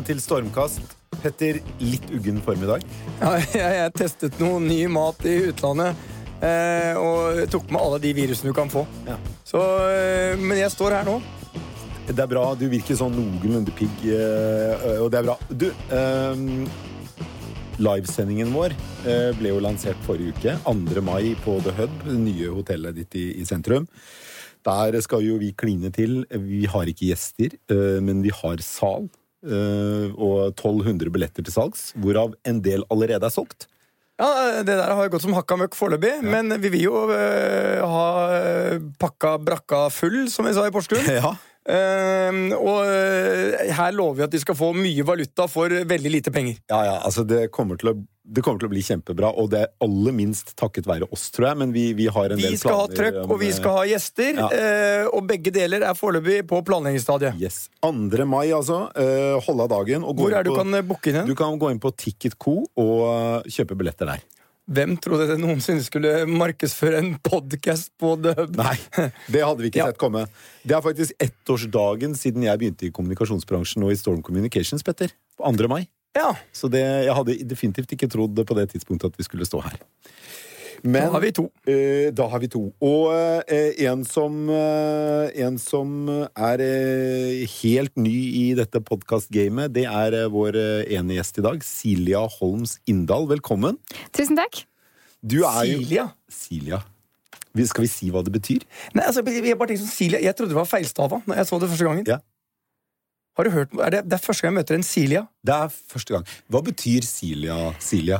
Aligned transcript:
velkommen 0.00 0.06
til 0.06 0.20
Stormkast. 0.22 0.96
Petter, 1.20 1.60
litt 1.80 2.06
uggen 2.14 2.40
form 2.40 2.62
i 2.64 2.68
dag. 2.68 2.84
Ja, 3.20 3.32
jeg, 3.36 3.72
jeg 3.76 3.92
testet 3.98 4.38
noe 4.40 4.60
ny 4.60 4.86
mat 4.88 5.20
i 5.28 5.50
utlandet. 5.50 5.96
Eh, 6.40 6.96
og 6.96 7.42
tok 7.52 7.68
med 7.68 7.80
alle 7.80 7.98
de 8.00 8.14
virusene 8.16 8.50
du 8.50 8.56
kan 8.56 8.70
få. 8.72 8.86
Ja. 9.06 9.18
Så, 9.44 9.60
eh, 9.90 10.38
men 10.40 10.56
jeg 10.56 10.72
står 10.72 10.96
her 10.96 11.04
nå. 11.04 11.18
Det 12.08 12.16
er 12.16 12.30
bra. 12.30 12.54
Du 12.56 12.64
virker 12.70 12.96
sånn 12.96 13.12
noenlunde 13.12 13.74
pigg, 13.76 13.92
eh, 14.08 15.02
og 15.02 15.10
det 15.12 15.20
er 15.20 15.28
bra. 15.28 15.36
Du, 15.52 15.68
eh, 15.68 16.46
livesendingen 17.80 18.54
vår 18.56 18.72
eh, 19.04 19.30
ble 19.36 19.52
jo 19.52 19.60
lansert 19.60 20.00
forrige 20.08 20.32
uke. 20.32 20.56
2. 20.64 21.04
mai 21.04 21.36
på 21.44 21.60
The 21.66 21.76
Hub, 21.76 22.02
det 22.08 22.18
nye 22.24 22.56
hotellet 22.56 23.02
ditt 23.02 23.20
i, 23.20 23.28
i 23.42 23.48
sentrum. 23.48 23.88
Der 24.64 24.96
skal 25.04 25.24
jo 25.24 25.38
vi 25.40 25.52
kline 25.56 25.92
til. 25.92 26.22
Vi 26.30 26.66
har 26.68 26.88
ikke 26.88 27.12
gjester, 27.12 27.60
eh, 27.68 27.98
men 28.00 28.24
vi 28.24 28.32
har 28.32 28.64
sal. 28.64 29.10
Eh, 29.46 30.08
og 30.14 30.52
1200 30.52 31.12
billetter 31.12 31.46
til 31.46 31.54
salgs, 31.54 31.90
hvorav 31.96 32.34
en 32.48 32.62
del 32.64 32.84
allerede 32.90 33.28
er 33.28 33.34
solgt. 33.34 33.68
Ja, 34.20 34.62
Det 34.62 34.76
der 34.76 34.92
har 34.92 35.08
gått 35.08 35.24
som 35.24 35.32
hakka 35.36 35.56
møkk 35.56 35.76
foreløpig, 35.78 36.18
men 36.26 36.52
vi 36.60 36.72
vil 36.74 36.82
jo 36.90 37.04
uh, 37.08 37.80
ha 37.88 38.08
eh, 38.36 38.82
pakka 39.00 39.38
brakka 39.40 39.86
full, 39.94 40.26
som 40.28 40.44
vi 40.44 40.52
sa 40.56 40.66
i 40.68 40.74
Porsgrunn. 40.74 41.08
Ja. 41.20 41.36
Uh, 41.70 42.54
og 42.56 42.78
uh, 42.88 43.72
her 43.76 43.92
lover 43.92 44.16
vi 44.16 44.24
at 44.24 44.32
de 44.32 44.40
skal 44.40 44.56
få 44.56 44.70
mye 44.74 45.04
valuta 45.06 45.44
for 45.48 45.68
veldig 45.68 46.12
lite 46.12 46.32
penger. 46.32 46.56
Ja, 46.72 46.80
ja, 46.88 46.94
altså 47.04 47.24
det 47.28 47.50
kommer, 47.54 47.78
til 47.80 47.92
å, 47.92 47.94
det 48.22 48.42
kommer 48.44 48.60
til 48.60 48.68
å 48.68 48.72
bli 48.72 48.82
kjempebra, 48.84 49.30
og 49.40 49.48
det 49.50 49.60
er 49.64 49.70
aller 49.82 50.12
minst 50.14 50.52
takket 50.60 50.86
være 50.86 51.06
oss, 51.10 51.30
tror 51.34 51.48
jeg. 51.48 51.58
Men 51.62 51.70
vi, 51.72 51.84
vi 51.96 52.06
har 52.12 52.30
en 52.30 52.36
Vi 52.38 52.44
del 52.50 52.58
skal 52.60 52.76
ha 52.82 52.86
trøkk, 52.92 53.20
og 53.24 53.38
vi 53.40 53.48
skal 53.56 53.78
ha 53.78 53.84
gjester. 53.88 54.36
Ja. 54.42 54.48
eh, 54.54 55.06
Og 55.10 55.24
begge 55.26 55.50
deler 55.54 55.82
er 55.88 55.96
foreløpig 55.98 56.42
på 56.50 56.60
planleggingsstadiet. 56.68 57.40
Yes. 57.40 57.68
2. 57.82 58.26
mai, 58.28 58.50
altså. 58.52 58.82
Uh, 58.94 59.40
Hold 59.46 59.64
av 59.64 59.70
dagen. 59.72 60.04
Hvor 60.04 60.30
er 60.36 60.44
det 60.44 60.50
du 60.50 60.54
på- 60.54 60.60
kan 60.60 60.74
eh, 60.74 60.82
booke 60.82 61.10
inn? 61.14 61.24
Du 61.26 61.34
kan 61.34 61.56
gå 61.58 61.70
inn 61.72 61.80
på 61.80 61.90
Ticketco 61.96 62.58
og 62.76 63.00
eh, 63.08 63.48
kjøpe 63.56 63.74
billetter 63.80 64.06
der. 64.12 64.22
Hvem 64.70 64.92
trodde 65.02 65.24
det 65.26 65.40
noensinne 65.42 65.82
skulle 65.82 66.12
markedsføre 66.30 67.00
en 67.00 67.14
podkast 67.26 67.90
på 67.98 68.12
Hub? 68.22 68.52
Nei, 68.54 68.76
det 69.26 69.40
hadde 69.42 69.64
vi 69.64 69.70
ikke 69.72 69.80
Ja. 69.82 69.88
sett 69.90 69.98
komme. 69.98 70.26
Det 70.62 70.76
er 70.76 70.84
faktisk 70.84 71.16
ettårsdagen 71.18 72.14
siden 72.14 72.44
jeg 72.46 72.60
begynte 72.60 72.86
i 72.86 72.92
kommunikasjonsbransjen 72.94 73.82
og 73.82 73.90
i 73.90 73.98
Storm 73.98 74.20
Communications, 74.22 74.84
Petter. 74.86 75.10
På 75.40 75.50
2. 75.50 75.66
mai. 75.72 75.88
Ja, 76.16 76.34
Så 76.52 76.66
det, 76.66 76.80
jeg 77.06 77.14
hadde 77.14 77.36
definitivt 77.46 77.92
ikke 77.94 78.08
trodd 78.10 78.38
på 78.46 78.56
det 78.58 78.70
tidspunktet 78.72 79.12
at 79.12 79.18
vi 79.18 79.26
skulle 79.26 79.46
stå 79.46 79.60
her. 79.62 79.78
Men 80.82 81.04
da 81.04 81.12
har 81.12 81.20
vi 81.20 81.30
to. 81.36 81.44
Eh, 81.68 82.08
da 82.16 82.26
har 82.32 82.40
vi 82.40 82.48
to. 82.48 82.62
Og 82.80 83.10
eh, 83.12 83.82
en, 83.84 84.02
som, 84.08 84.48
eh, 84.48 85.28
en 85.44 85.58
som 85.60 86.08
er 86.08 86.62
eh, 86.64 87.42
helt 87.60 88.00
ny 88.00 88.14
i 88.40 88.46
dette 88.56 88.80
podkast-gamet, 88.88 89.74
det 89.76 89.84
er 89.84 90.16
eh, 90.22 90.30
vår 90.32 90.56
eh, 90.56 90.94
ene 90.96 91.18
gjest 91.18 91.42
i 91.42 91.44
dag. 91.44 91.60
Silja 91.66 92.24
Holms 92.38 92.78
Inndal. 92.88 93.28
Velkommen. 93.28 93.76
Tusen 94.16 94.40
takk. 94.40 94.64
Du 95.20 95.42
er 95.44 95.68
jo 95.68 95.82
Silja? 95.82 96.08
Silja. 96.32 96.80
Skal 97.68 97.84
vi 97.84 97.90
si 97.92 98.08
hva 98.14 98.22
det 98.24 98.32
betyr? 98.32 98.64
Nei, 98.96 99.04
altså, 99.04 99.20
jeg, 99.26 99.58
bare 99.60 99.74
tenkte 99.74 99.90
Silja. 99.90 100.20
jeg 100.22 100.36
trodde 100.38 100.54
det 100.54 100.60
var 100.62 100.70
feilstava 100.70 101.20
når 101.26 101.42
jeg 101.42 101.50
så 101.50 101.60
det 101.60 101.70
første 101.74 101.90
gangen. 101.90 102.08
Ja. 102.08 102.22
Har 103.40 103.48
du 103.48 103.54
hørt, 103.54 103.70
er 103.80 103.94
det, 103.94 104.00
det 104.04 104.18
er 104.18 104.20
første 104.20 104.44
gang 104.44 104.52
jeg 104.52 104.60
møter 104.60 104.76
en 104.76 104.82
Silja. 104.84 105.20
Det 105.40 105.54
er 105.54 105.70
første 105.72 106.12
gang. 106.12 106.26
Hva 106.52 106.60
betyr 106.60 107.06
Silja? 107.08 107.54
Silja? 107.80 108.18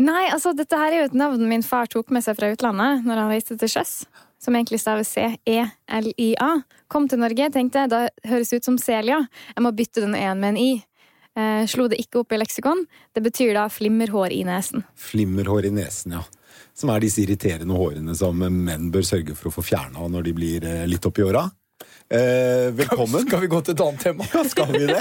Nei, 0.00 0.22
altså, 0.32 0.54
dette 0.56 0.78
her 0.80 0.88
er 0.88 1.02
jo 1.02 1.08
et 1.10 1.16
navn 1.20 1.42
min 1.50 1.62
far 1.62 1.90
tok 1.92 2.08
med 2.14 2.24
seg 2.24 2.38
fra 2.38 2.48
utlandet 2.48 3.02
når 3.04 3.20
han 3.20 3.28
reiste 3.34 3.58
til 3.60 3.68
sjøs. 3.68 3.92
Som 4.40 4.56
egentlig 4.56 4.78
staves 4.80 5.10
C-E-L-I-A. 5.12 6.48
Kom 6.88 7.10
til 7.12 7.20
Norge, 7.20 7.50
tenkte 7.52 7.82
jeg, 7.82 7.90
da 7.92 8.30
høres 8.30 8.54
det 8.54 8.62
ut 8.62 8.68
som 8.70 8.78
Celia. 8.80 9.18
Jeg 9.52 9.64
må 9.66 9.72
bytte 9.76 10.00
den 10.06 10.16
en 10.16 10.40
med 10.40 10.54
en 10.54 10.60
i. 10.62 10.70
Eh, 11.36 11.66
slo 11.68 11.90
det 11.92 11.98
ikke 12.00 12.22
opp 12.22 12.32
i 12.32 12.38
leksikon. 12.40 12.86
Det 13.12 13.20
betyr 13.26 13.52
da 13.58 13.66
flimmerhår 13.68 14.32
i 14.32 14.46
nesen. 14.48 14.86
Flimmerhår 14.96 15.68
i 15.68 15.74
nesen, 15.76 16.16
ja. 16.16 16.24
Som 16.72 16.94
er 16.94 17.04
disse 17.04 17.20
irriterende 17.20 17.76
hårene 17.76 18.16
som 18.16 18.40
menn 18.40 18.88
bør 18.94 19.04
sørge 19.04 19.36
for 19.36 19.52
å 19.52 19.54
få 19.58 19.66
fjerna 19.68 20.08
når 20.08 20.30
de 20.30 20.34
blir 20.40 20.64
eh, 20.70 20.86
litt 20.88 21.04
oppi 21.04 21.28
åra. 21.28 21.44
Eh, 22.12 22.70
velkommen. 22.76 23.24
Skal 23.24 23.40
vi 23.40 23.48
gå 23.50 23.60
til 23.64 23.74
et 23.74 23.80
annet 23.80 24.02
tema? 24.04 24.26
Ja, 24.34 24.42
skal 24.44 24.72
vi 24.74 24.84
det? 24.86 25.00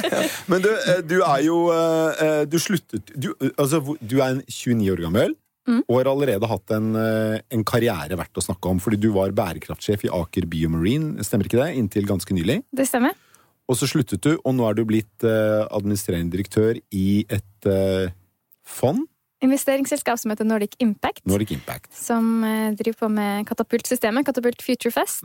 Men 0.51 0.63
du, 0.63 0.69
eh, 0.71 1.01
du 1.03 1.17
er 1.19 1.41
jo 1.43 1.57
eh, 1.73 2.45
Du 2.47 2.55
sluttet 2.63 3.11
Du, 3.11 3.33
altså, 3.57 3.81
du 3.99 4.15
er 4.21 4.37
en 4.37 4.43
29 4.47 4.93
år 4.95 5.03
gammel. 5.03 5.35
Og 5.87 5.95
har 5.95 6.09
allerede 6.11 6.47
hatt 6.49 6.73
en, 6.75 6.95
eh, 6.99 7.37
en 7.55 7.63
karriere 7.63 8.17
verdt 8.19 8.39
å 8.39 8.43
snakke 8.43 8.71
om. 8.71 8.81
Fordi 8.83 8.99
du 8.99 9.11
var 9.15 9.31
bærekraftsjef 9.35 10.03
i 10.07 10.11
Aker 10.11 10.47
Biomarine, 10.51 11.23
stemmer 11.23 11.47
ikke 11.47 11.61
det? 11.61 11.69
Inntil 11.79 12.07
ganske 12.09 12.35
nylig. 12.35 12.61
Det 12.75 12.87
stemmer? 12.89 13.15
Og 13.71 13.79
så 13.79 13.87
sluttet 13.87 14.19
du, 14.25 14.33
og 14.43 14.57
nå 14.57 14.67
er 14.67 14.75
du 14.75 14.83
blitt 14.87 15.23
eh, 15.23 15.63
administrerende 15.71 16.33
direktør 16.35 16.81
i 16.91 17.23
et 17.31 17.67
uh, 17.69 18.11
fond. 18.67 19.05
Investeringsselskap 19.43 20.19
som 20.19 20.33
heter 20.33 20.47
Nordic 20.47 20.75
Impact. 20.83 21.23
Nordic 21.27 21.53
Impact. 21.55 21.87
Som 21.95 22.43
eh, 22.43 22.75
driver 22.79 23.05
på 23.05 23.11
med 23.15 23.47
katapultsystemet. 23.47 24.27
Katapult 24.27 24.63
Future 24.63 24.91
Fest. 24.91 25.23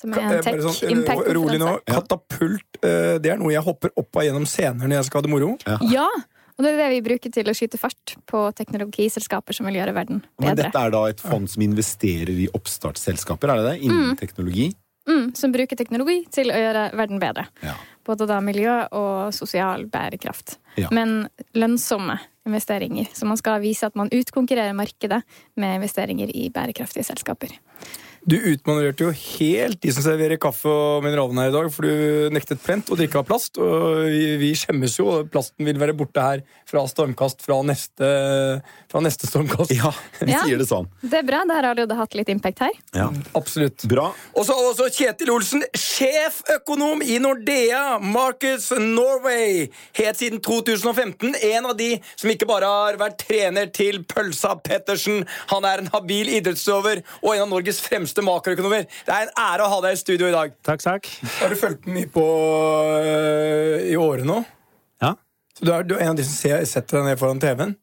Som 0.00 0.14
er 0.14 0.20
Eh, 0.20 0.36
en 0.38 0.42
tech 0.42 0.60
sånn, 0.64 0.90
impact 0.90 1.20
-konferanse. 1.20 1.34
rolig 1.34 1.58
nå. 1.60 1.78
Katapult, 1.84 2.68
eh, 2.82 3.18
det 3.18 3.26
er 3.26 3.36
noe 3.36 3.52
jeg 3.52 3.62
hopper 3.62 3.90
opp 3.96 4.16
av 4.16 4.22
gjennom 4.22 4.46
scener 4.46 4.88
når 4.88 4.96
jeg 4.96 5.04
skal 5.04 5.18
ha 5.18 5.22
det 5.22 5.30
moro. 5.30 5.56
Ja, 5.92 6.08
og 6.60 6.64
det 6.64 6.74
er 6.74 6.76
det 6.76 6.90
vi 6.90 7.00
bruker 7.08 7.32
til 7.32 7.44
å 7.44 7.54
skyte 7.56 7.78
fart 7.78 8.16
på 8.26 8.52
teknologiselskaper 8.52 9.54
som 9.54 9.66
vil 9.66 9.76
gjøre 9.76 9.94
verden 9.94 10.22
bedre. 10.38 10.46
Men 10.46 10.56
dette 10.56 10.76
er 10.78 10.90
da 10.90 11.04
et 11.06 11.20
fond 11.20 11.48
som 11.48 11.62
investerer 11.62 12.36
i 12.36 12.48
oppstartsselskaper, 12.48 13.48
er 13.48 13.56
det 13.56 13.64
det? 13.70 13.76
Innen 13.88 14.16
teknologi? 14.16 14.74
Mm, 15.08 15.34
som 15.34 15.52
bruker 15.52 15.76
teknologi 15.76 16.26
til 16.30 16.52
å 16.52 16.58
gjøre 16.60 16.92
verden 16.94 17.18
bedre. 17.18 17.46
Ja. 17.64 17.74
Både 18.04 18.26
da 18.28 18.40
miljø 18.40 18.74
og 18.92 19.32
sosial 19.32 19.86
bærekraft. 19.86 20.58
Ja. 20.76 20.88
Men 20.92 21.28
lønnsomme 21.54 22.18
investeringer. 22.46 23.08
Så 23.14 23.26
man 23.26 23.40
skal 23.40 23.60
vise 23.60 23.88
at 23.88 23.96
man 23.96 24.10
utkonkurrerer 24.12 24.76
markedet 24.76 25.22
med 25.56 25.80
investeringer 25.80 26.30
i 26.34 26.48
bærekraftige 26.52 27.04
selskaper. 27.04 27.56
Du 28.28 28.36
utmanøvrerte 28.36 29.06
jo 29.06 29.10
helt 29.16 29.78
de 29.80 29.92
som 29.96 30.04
serverer 30.04 30.36
kaffe 30.42 30.68
og 30.68 31.04
mineralvann 31.06 31.38
her 31.40 31.48
i 31.48 31.54
dag, 31.54 31.68
for 31.72 31.86
du 31.88 32.28
nektet 32.34 32.60
plent 32.62 32.90
å 32.92 32.96
drikke 32.98 33.16
av 33.22 33.26
plast. 33.30 33.56
Og 33.58 34.02
vi, 34.12 34.34
vi 34.42 34.50
skjemmes 34.60 34.98
jo, 35.00 35.06
og 35.08 35.30
plasten 35.32 35.64
vil 35.66 35.78
være 35.80 35.94
borte 35.96 36.20
her 36.20 36.42
fra 36.68 36.82
stormkast 36.86 37.40
fra 37.46 37.56
neste, 37.66 38.10
fra 38.92 39.00
neste 39.02 39.26
stormkast. 39.30 39.72
Ja, 39.74 39.92
vi 40.20 40.34
Ja. 40.34 40.42
sier 40.44 40.60
det 40.60 40.68
sånn. 40.68 40.90
Det 41.00 41.22
er 41.22 41.26
bra. 41.30 41.40
Der 41.48 41.56
har 41.62 41.70
allerede 41.72 41.96
hatt 41.98 42.14
litt 42.18 42.28
impact 42.30 42.60
her. 42.66 42.76
Ja. 42.94 43.08
Absolutt. 43.38 43.86
Bra. 43.90 44.10
Og 44.36 44.44
så 44.46 44.54
også 44.68 44.90
Kjetil 44.92 45.32
Olsen, 45.32 45.64
sjeføkonom 45.74 47.00
i 47.02 47.16
Nordea 47.22 47.98
Marcus 48.04 48.68
Norway. 48.76 49.70
helt 49.96 50.20
siden 50.20 50.40
2015 50.44 51.34
en 51.54 51.66
av 51.72 51.76
de 51.78 51.94
som 52.16 52.30
ikke 52.30 52.46
bare 52.50 52.68
har 52.68 53.00
vært 53.00 53.18
trener 53.24 53.72
til 53.72 54.02
Pølsa 54.04 54.54
Pettersen. 54.60 55.24
Han 55.54 55.64
er 55.64 55.82
en 55.86 55.90
habil 55.94 56.28
idrettsutøver 56.36 57.02
og 57.22 57.32
en 57.34 57.46
av 57.46 57.50
Norges 57.56 57.80
fremste 57.80 58.09
makroøkonomer. 58.26 58.88
Det 59.06 59.14
er 59.14 59.28
en 59.28 59.30
ære 59.38 59.66
å 59.66 59.70
ha 59.70 59.78
deg 59.84 59.94
i 59.94 60.00
studio 60.00 60.30
i 60.30 60.34
dag. 60.34 60.56
Takk, 60.66 60.82
takk. 60.82 61.10
Har 61.38 61.52
du 61.52 61.58
fulgt 61.60 61.84
den 61.86 61.94
mye 61.94 62.10
på 62.10 62.24
øh, 63.04 63.76
i 63.86 63.94
året 64.00 64.26
nå? 64.26 64.40
Ja. 65.02 65.14
Så 65.56 65.68
du 65.68 65.70
er, 65.76 65.86
du 65.86 65.94
er 65.94 66.04
en 66.08 66.12
av 66.14 66.18
de 66.18 66.26
som 66.26 66.34
ser, 66.34 66.66
setter 66.68 66.98
deg 66.98 67.08
ned 67.12 67.22
foran 67.22 67.42
TV-en? 67.42 67.76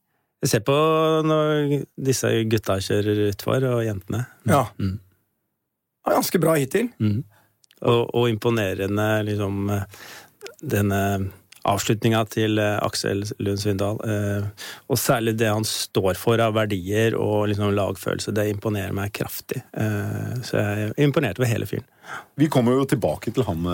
Jeg 0.43 0.51
ser 0.51 0.63
på 0.67 0.75
når 1.25 1.79
disse 2.09 2.29
gutta 2.51 2.77
kjører 2.83 3.23
utfor, 3.31 3.63
og 3.71 3.81
jentene. 3.87 4.25
Ja. 4.45 4.67
Mm. 4.77 4.99
Ja, 6.03 6.13
Ganske 6.19 6.43
bra 6.43 6.53
hittil. 6.59 6.91
Mm. 7.01 7.23
Og, 7.87 8.03
og 8.17 8.29
imponerende, 8.29 9.09
liksom 9.27 9.69
Denne 10.57 11.01
avslutninga 11.67 12.23
til 12.31 12.59
eh, 12.61 12.77
Aksel 12.85 13.25
Lund 13.43 13.61
Svindal. 13.61 13.99
Eh, 14.03 14.69
og 14.87 14.99
særlig 15.01 15.35
det 15.39 15.49
han 15.51 15.67
står 15.67 16.17
for 16.19 16.41
av 16.43 16.55
verdier 16.57 17.17
og 17.17 17.49
liksom 17.51 17.73
lagfølelse. 17.75 18.33
Det 18.35 18.47
imponerer 18.51 18.95
meg 18.95 19.13
kraftig. 19.17 19.61
Eh, 19.77 20.33
så 20.47 20.61
jeg 20.61 20.89
er 20.91 21.07
imponert 21.07 21.41
over 21.41 21.51
hele 21.51 21.69
fyren. 21.69 21.87
Vi 22.39 22.47
kommer 22.51 22.77
jo 22.77 22.85
tilbake 22.87 23.33
til 23.35 23.43
han 23.43 23.65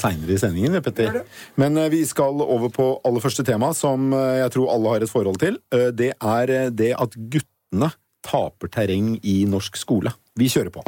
seinere 0.00 0.32
i 0.32 0.38
sendingen. 0.40 0.78
Petter. 0.80 1.18
Men 1.60 1.76
vi 1.92 2.00
skal 2.08 2.40
over 2.40 2.72
på 2.72 2.86
aller 3.04 3.20
første 3.20 3.44
tema, 3.44 3.74
som 3.76 4.08
jeg 4.14 4.54
tror 4.54 4.72
alle 4.72 4.94
har 4.94 5.04
et 5.04 5.12
forhold 5.12 5.36
til. 5.42 5.60
Det 5.92 6.14
er 6.16 6.54
det 6.72 6.94
at 6.96 7.18
guttene 7.18 7.92
taper 8.24 8.72
terreng 8.72 9.18
i 9.20 9.42
norsk 9.44 9.76
skole. 9.76 10.16
Vi 10.40 10.48
kjører 10.48 10.72
på. 10.72 10.86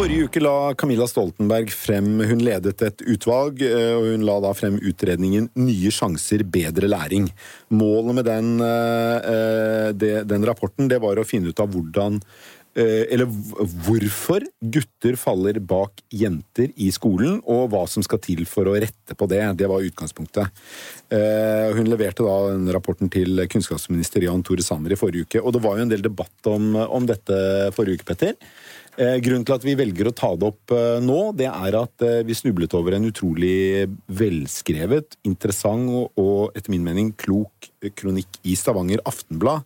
Forrige 0.00 0.30
uke 0.30 0.40
la 0.40 0.72
Camilla 0.80 1.04
Stoltenberg 1.04 1.68
frem 1.76 2.22
Hun 2.24 2.40
ledet 2.40 2.80
et 2.86 3.02
utvalg, 3.04 3.58
eh, 3.60 3.90
og 3.92 4.06
hun 4.08 4.22
la 4.24 4.38
da 4.40 4.54
frem 4.56 4.78
utredningen 4.80 5.50
Nye 5.60 5.92
sjanser, 5.92 6.40
bedre 6.48 6.88
læring. 6.88 7.26
Målet 7.68 8.16
med 8.16 8.24
den, 8.24 8.48
eh, 8.64 10.22
den 10.24 10.46
rapporten 10.48 10.88
det 10.88 11.02
var 11.04 11.20
å 11.20 11.26
finne 11.28 11.52
ut 11.52 11.60
av 11.60 11.68
hvordan 11.68 12.16
eh, 12.80 13.12
eller 13.12 13.26
hvorfor 13.28 14.46
gutter 14.62 15.20
faller 15.20 15.60
bak 15.60 16.00
jenter 16.08 16.72
i 16.80 16.88
skolen, 16.88 17.42
og 17.44 17.68
hva 17.68 17.84
som 17.86 18.00
skal 18.00 18.24
til 18.24 18.46
for 18.48 18.72
å 18.72 18.80
rette 18.80 19.12
på 19.12 19.28
det. 19.28 19.42
Det 19.58 19.68
var 19.68 19.84
utgangspunktet. 19.84 20.48
Eh, 21.12 21.76
Hun 21.76 21.92
leverte 21.92 22.24
da 22.24 22.72
rapporten 22.72 23.12
til 23.12 23.44
kunnskapsminister 23.52 24.24
Jan 24.24 24.42
Tore 24.42 24.64
Sanner 24.64 24.96
i 24.96 24.96
forrige 24.96 25.28
uke, 25.28 25.44
og 25.44 25.52
det 25.52 25.60
var 25.60 25.76
jo 25.76 25.82
en 25.82 25.92
del 25.92 26.08
debatt 26.08 26.46
om, 26.46 26.72
om 26.88 27.04
dette 27.04 27.36
forrige 27.76 28.00
uke, 28.00 28.14
Petter. 28.14 28.38
Eh, 29.00 29.16
grunnen 29.24 29.46
til 29.48 29.56
at 29.56 29.64
vi 29.64 29.72
velger 29.78 30.10
å 30.10 30.12
ta 30.12 30.28
det 30.36 30.48
opp 30.50 30.72
eh, 30.76 30.98
nå, 31.00 31.30
det 31.38 31.46
er 31.48 31.76
at 31.78 32.04
eh, 32.04 32.18
vi 32.26 32.36
snublet 32.36 32.74
over 32.76 32.98
en 32.98 33.06
utrolig 33.08 33.86
velskrevet, 34.12 35.16
interessant 35.24 35.88
og, 36.20 36.50
etter 36.52 36.74
min 36.74 36.84
mening 36.84 37.14
klok 37.16 37.70
kronikk 37.96 38.42
i 38.44 38.58
Stavanger 38.60 39.00
Aftenblad. 39.08 39.64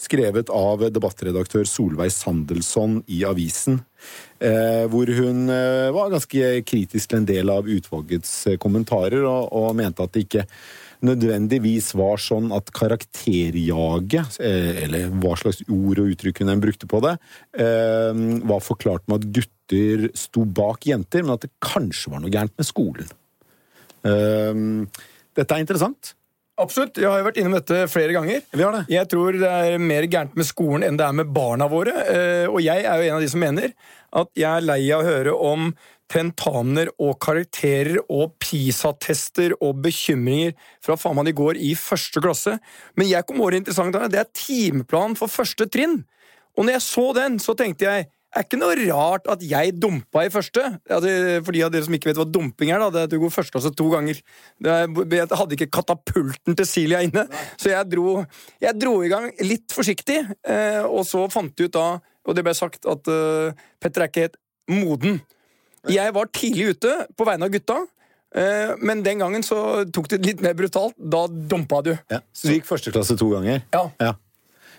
Skrevet 0.00 0.48
av 0.56 0.86
debattredaktør 0.88 1.68
Solveig 1.68 2.14
Sandelsson 2.14 3.02
i 3.12 3.20
avisen. 3.28 3.82
Hvor 4.90 5.10
hun 5.14 5.52
var 5.94 6.08
ganske 6.10 6.48
kritisk 6.66 7.12
til 7.12 7.20
en 7.20 7.28
del 7.28 7.52
av 7.52 7.68
utvalgets 7.70 8.32
kommentarer, 8.58 9.22
og, 9.28 9.52
og 9.52 9.76
mente 9.78 10.02
at 10.02 10.16
det 10.16 10.24
ikke 10.24 10.46
nødvendigvis 11.06 11.92
var 11.98 12.20
sånn 12.22 12.50
at 12.54 12.70
karakterjaget, 12.74 14.38
eh, 14.40 14.84
eller 14.84 15.10
hva 15.22 15.34
slags 15.38 15.62
ord 15.66 16.00
og 16.02 16.12
uttrykk 16.14 16.42
hun 16.42 16.62
brukte 16.62 16.88
på 16.90 17.02
det, 17.04 17.16
eh, 17.58 18.12
var 18.46 18.62
forklart 18.62 19.06
med 19.08 19.20
at 19.20 19.32
gutter 19.32 20.10
sto 20.14 20.44
bak 20.44 20.86
jenter, 20.86 21.22
men 21.22 21.34
at 21.34 21.40
det 21.46 21.50
kanskje 21.60 22.10
var 22.10 22.20
noe 22.20 22.30
gærent 22.30 22.56
med 22.56 22.66
skolen. 22.66 23.08
Eh, 24.04 24.86
dette 25.34 25.52
er 25.52 25.64
interessant. 25.64 26.14
Absolutt. 26.58 26.94
Jeg 26.94 27.08
har 27.08 27.18
jo 27.18 27.26
vært 27.26 27.38
innom 27.40 27.54
dette 27.56 27.88
flere 27.88 28.12
ganger. 28.12 28.42
Vi 28.52 28.62
har 28.62 28.72
det. 28.72 28.86
Jeg 28.92 29.08
tror 29.08 29.32
det 29.32 29.48
er 29.48 29.78
mer 29.78 30.02
gærent 30.02 30.36
med 30.36 30.46
skolen 30.46 30.84
enn 30.84 30.96
det 30.96 31.06
er 31.06 31.12
med 31.12 31.32
barna 31.32 31.66
våre. 31.66 31.94
Og 32.46 32.60
jeg 32.60 32.84
er 32.84 33.00
jo 33.00 33.08
en 33.08 33.16
av 33.16 33.20
de 33.24 33.28
som 33.32 33.40
mener 33.40 33.72
at 34.12 34.28
jeg 34.36 34.50
er 34.50 34.60
lei 34.60 34.92
av 34.92 35.00
å 35.00 35.08
høre 35.08 35.32
om 35.32 35.72
tentaner 36.12 36.90
og 37.00 37.16
karakterer 37.22 38.00
og 38.04 38.36
PISA-tester 38.42 39.56
og 39.60 39.80
bekymringer 39.84 40.56
fra 40.84 40.98
faen 41.00 41.16
meg 41.18 41.30
de 41.30 41.36
går 41.38 41.60
i 41.60 41.72
første 41.78 42.22
klasse. 42.22 42.58
Men 42.98 43.10
jeg 43.10 43.28
kom 43.28 43.40
over 43.40 43.56
interessant 43.56 43.96
det 44.12 44.20
er 44.20 44.32
timeplanen 44.36 45.16
for 45.18 45.32
første 45.32 45.68
trinn. 45.72 46.02
Og 46.58 46.66
når 46.66 46.76
jeg 46.76 46.84
så 46.84 47.06
den, 47.16 47.38
så 47.40 47.56
tenkte 47.56 47.88
jeg 47.88 48.10
er 48.32 48.46
ikke 48.46 48.58
noe 48.60 48.76
rart 48.88 49.26
at 49.30 49.42
jeg 49.44 49.74
dumpa 49.80 50.24
i 50.24 50.32
første. 50.32 50.62
For 50.88 51.52
de 51.52 51.64
av 51.64 51.72
dere 51.72 51.84
som 51.86 51.96
ikke 51.96 52.10
vet 52.10 52.20
hva 52.20 52.26
dumping 52.28 52.72
er, 52.72 52.80
da, 52.80 52.88
det 52.92 53.02
er 53.02 53.08
at 53.08 53.12
du 53.12 53.18
går 53.20 53.34
første 53.34 53.54
klasse 53.54 53.72
to 53.76 53.88
ganger. 53.92 54.22
Jeg 54.64 55.26
hadde 55.36 55.58
ikke 55.58 55.70
katapulten 55.80 56.56
til 56.58 56.68
Silja 56.68 57.02
inne, 57.04 57.26
så 57.60 57.74
jeg 57.74 57.90
dro, 57.92 58.22
jeg 58.62 58.78
dro 58.80 58.94
i 59.04 59.12
gang 59.12 59.28
litt 59.44 59.76
forsiktig. 59.76 60.22
Eh, 60.48 60.80
og 60.86 61.04
så 61.08 61.26
fant 61.32 61.52
de 61.58 61.68
ut 61.68 61.76
da, 61.76 61.86
og 62.00 62.38
det 62.38 62.46
ble 62.46 62.54
sagt, 62.56 62.86
at 62.88 63.08
uh, 63.10 63.64
Petter 63.82 64.04
er 64.04 64.10
ikke 64.10 64.26
helt 64.28 64.40
moden. 64.70 65.20
Jeg 65.90 66.14
var 66.14 66.30
tidlig 66.30 66.76
ute 66.76 66.92
på 67.18 67.26
vegne 67.26 67.48
av 67.48 67.54
gutta. 67.54 67.80
Eh, 68.34 68.74
men 68.78 69.02
den 69.04 69.18
gangen 69.18 69.42
så 69.44 69.84
tok 69.92 70.08
det 70.12 70.22
litt 70.24 70.44
mer 70.44 70.54
brutalt. 70.58 70.94
Da 70.96 71.24
dumpa 71.28 71.82
du. 71.84 71.92
Ja, 72.12 72.22
så 72.32 72.48
du 72.48 72.56
gikk 72.56 72.68
første 72.68 72.92
klasse 72.94 73.16
to 73.18 73.28
ganger? 73.32 73.64
Ja. 73.74 73.88
ja. 74.00 74.14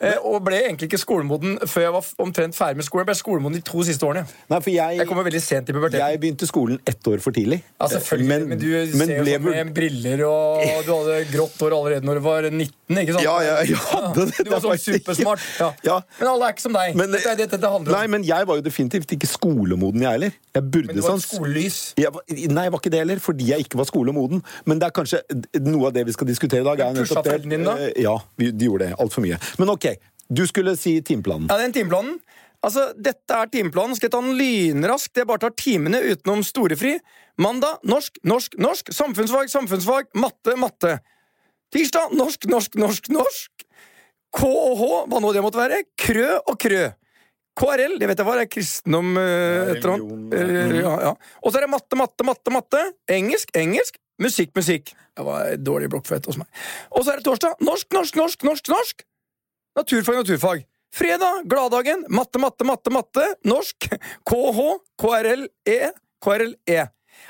Eh, 0.02 0.18
og 0.26 0.42
ble 0.46 0.60
egentlig 0.64 0.90
ikke 0.90 1.00
skolemoden 1.02 1.58
før 1.70 1.86
jeg 1.86 1.94
var 1.96 2.08
omtrent 2.24 2.58
ferdig 2.58 2.80
med 2.82 2.88
skolen. 2.88 3.04
Jeg 3.04 3.12
ble 3.12 3.18
skolemoden 3.20 3.58
de 3.60 3.64
to 3.68 3.84
siste 3.88 4.08
årene. 4.08 4.26
Nei, 4.52 4.62
jeg, 4.74 5.00
jeg 5.00 5.10
kommer 5.10 5.28
veldig 5.28 5.42
sent 5.44 5.70
i 5.70 5.76
puberteten. 5.76 6.02
Jeg 6.02 6.22
begynte 6.24 6.50
skolen 6.50 6.80
ett 6.90 7.10
år 7.10 7.24
for 7.24 7.36
tidlig. 7.36 7.62
Ja, 7.78 7.90
selvfølgelig. 7.94 8.30
Men, 8.32 8.48
men 8.52 8.62
du 8.62 8.68
men 8.74 9.12
ser 9.12 9.22
jo 9.22 9.26
ble... 9.46 9.56
med 9.60 9.74
briller, 9.76 10.26
og 10.28 10.88
du 10.88 10.92
hadde 10.94 11.20
grått 11.32 11.64
hår 11.64 11.78
allerede 11.78 12.08
når 12.10 12.20
du 12.20 12.26
var 12.26 12.50
19, 12.50 12.72
ikke 13.04 13.18
sant? 13.18 13.26
Ja, 13.26 13.36
ja, 13.46 13.58
jeg 13.64 13.80
hadde 13.84 14.28
det. 14.30 14.48
Du 14.48 14.54
var 14.54 14.64
sånn 14.66 14.84
supersmart. 14.84 15.48
Ja. 15.60 15.70
ja. 15.90 16.00
Men 16.20 16.32
alle 16.34 16.50
er 16.50 16.58
ikke 16.58 16.66
som 16.66 16.78
deg. 16.78 16.98
Men, 17.00 17.16
det, 17.16 17.24
det, 17.40 17.50
det. 17.54 17.74
Nei, 17.90 18.06
men 18.12 18.28
jeg 18.28 18.50
var 18.50 18.60
jo 18.60 18.66
definitivt 18.66 19.16
ikke 19.18 19.30
skolemoden, 19.30 20.04
jeg 20.04 20.18
heller. 20.18 20.40
Jeg 20.54 20.70
burde 20.70 20.92
men 20.92 21.00
du 21.00 21.06
var 21.06 21.18
et 21.18 21.26
skolelys? 21.26 21.80
Jeg, 21.98 22.12
nei, 22.54 22.68
jeg 22.68 22.74
var 22.76 22.82
ikke 22.82 22.94
det 22.94 23.02
heller, 23.02 23.22
fordi 23.24 23.50
jeg 23.50 23.66
ikke 23.66 23.80
var 23.80 23.90
skolemoden. 23.90 24.44
Men 24.70 24.82
det 24.82 24.90
er 24.90 24.96
kanskje 24.96 25.22
noe 25.64 25.90
av 25.90 25.96
det 25.96 26.06
vi 26.10 26.14
skal 26.16 26.30
diskutere 26.30 26.62
i 26.62 26.68
dag. 26.68 26.84
Pusha 27.00 27.24
foreldrene 27.24 27.58
dine, 27.58 27.72
da? 27.72 27.90
Ja, 28.04 28.18
de 28.38 28.68
gjorde 28.68 28.90
det 28.90 29.00
altfor 29.02 29.26
mye. 29.26 29.40
Men 29.62 29.74
ok, 29.74 29.88
du 30.30 30.46
skulle 30.48 30.76
si 30.80 30.98
timeplanen. 31.06 31.50
Ja, 31.52 31.58
den 31.62 31.76
timeplanen. 31.76 32.20
Altså, 32.64 32.92
Dette 32.96 33.36
er 33.36 33.52
timeplanen. 33.52 33.96
Skal 33.98 34.08
jeg 34.08 34.16
ta 34.16 34.22
den 34.24 34.38
lynraskt? 34.40 35.18
Jeg 35.20 35.28
bare 35.28 35.44
tar 35.44 35.56
timene 35.60 36.00
utenom 36.14 36.44
storefri. 36.48 36.96
Mandag 37.42 37.84
norsk, 37.84 38.22
norsk, 38.24 38.56
norsk. 38.62 38.94
Samfunnsfag, 38.96 39.52
samfunnsfag. 39.52 40.14
Matte, 40.16 40.56
matte. 40.60 40.98
Tirsdag 41.74 42.14
norsk, 42.16 42.48
norsk, 42.48 42.78
norsk, 42.80 43.10
norsk. 43.12 43.66
KH, 44.34 44.84
hva 45.10 45.22
nå 45.22 45.32
det 45.34 45.44
måtte 45.46 45.60
være. 45.60 45.84
Krø 46.00 46.30
og 46.40 46.58
krø. 46.62 46.86
KRL, 47.54 48.00
det 48.02 48.08
vet 48.10 48.18
jeg 48.18 48.26
hva 48.26 48.36
er 48.42 48.50
kristendom 48.50 49.12
uh, 49.20 49.74
et 49.76 49.84
eller 49.84 49.92
annet. 49.94 50.80
Ja, 50.80 50.94
ja. 51.10 51.12
Og 51.44 51.52
så 51.52 51.60
er 51.60 51.68
det 51.68 51.74
matte, 51.74 51.98
matte, 52.00 52.26
matte, 52.26 52.54
matte. 52.54 52.82
Engelsk, 53.14 53.52
engelsk. 53.58 54.00
Musikk, 54.24 54.54
musikk. 54.58 54.94
Det 55.14 55.26
var 55.26 55.54
dårlig 55.62 55.92
blokkfløyte 55.94 56.32
hos 56.32 56.40
meg. 56.40 56.50
Og 56.94 57.04
så 57.04 57.14
er 57.14 57.22
det 57.22 57.28
torsdag. 57.28 57.60
Norsk, 57.66 57.92
norsk, 57.94 58.18
norsk, 58.18 58.46
norsk, 58.48 58.72
norsk. 58.74 59.06
Naturfag, 59.78 60.16
naturfag. 60.22 60.66
Fredag, 60.94 61.48
gladdagen, 61.50 62.04
matte, 62.14 62.40
matte, 62.40 62.66
matte, 62.70 62.92
matte, 62.94 63.24
norsk, 63.50 63.88
KH, 64.30 64.60
KRL-E, 65.02 65.80
KRL-E. 66.22 66.84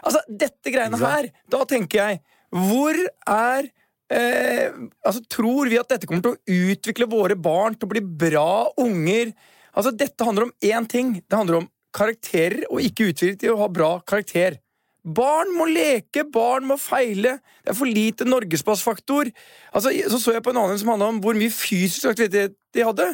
Altså, 0.04 0.19
dette 0.28 0.74
greiene 0.74 1.00
her, 1.00 1.30
da 1.51 1.60
tenker 1.68 2.00
jeg 2.00 2.19
Hvor 2.56 2.95
er 3.30 3.66
eh, 4.12 4.72
Altså, 5.04 5.19
tror 5.28 5.68
vi 5.72 5.80
at 5.80 5.92
dette 5.92 6.07
kommer 6.07 6.24
til 6.24 6.36
å 6.36 6.72
utvikle 6.72 7.07
våre 7.12 7.36
barn 7.36 7.75
til 7.75 7.88
å 7.88 7.92
bli 7.92 8.04
bra 8.04 8.72
unger? 8.80 9.34
Altså, 9.74 9.92
dette 9.96 10.28
handler 10.28 10.48
om 10.48 10.54
én 10.63 10.88
ting. 10.89 11.16
Det 11.19 11.38
handler 11.39 11.62
om 11.62 11.69
karakterer, 11.94 12.63
og 12.72 12.84
ikke 12.84 13.12
utvikle 13.12 13.39
til 13.39 13.54
å 13.54 13.62
ha 13.62 13.69
bra 13.72 13.92
karakter. 14.07 14.60
Barn 15.04 15.52
må 15.58 15.68
leke, 15.68 16.24
barn 16.32 16.68
må 16.70 16.78
feile. 16.80 17.38
Det 17.64 17.74
er 17.74 17.78
for 17.78 17.90
lite 17.90 18.28
norgespassfaktor. 18.28 19.32
Altså, 19.76 19.92
så 20.10 20.20
så 20.22 20.38
jeg 20.38 20.46
på 20.46 20.54
en 20.54 20.62
annen 20.64 20.80
som 20.80 20.94
handla 20.94 21.12
om 21.12 21.20
hvor 21.24 21.36
mye 21.36 21.52
fysisk 21.52 22.14
aktivitet 22.14 22.56
de 22.76 22.86
hadde. 22.88 23.10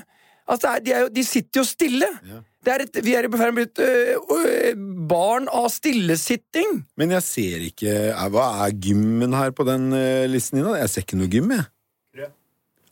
Altså, 0.49 0.75
de, 0.85 0.93
er, 0.93 1.09
de, 1.13 1.23
sitter 1.25 1.61
jo 1.61 1.65
stille. 1.65 2.09
Ja. 2.29 2.43
Er 2.69 2.83
et, 2.83 2.97
vi 3.05 3.15
er 3.15 3.25
i 3.25 3.31
ferd 3.33 3.55
med 3.55 3.69
et 3.69 4.77
barn 5.09 5.47
av 5.49 5.69
stillesitting. 5.73 6.83
Men 6.99 7.15
jeg 7.15 7.25
ser 7.25 7.63
ikke 7.65 7.93
Hva 8.33 8.49
er 8.65 8.75
gymmen 8.83 9.33
her 9.33 9.53
på 9.55 9.65
den 9.65 9.87
uh, 9.95 10.27
listen 10.29 10.59
din? 10.59 10.67
Jeg 10.77 10.91
ser 10.91 11.05
ikke 11.07 11.17
noe 11.21 11.31
gym, 11.31 11.53
jeg. 11.55 11.65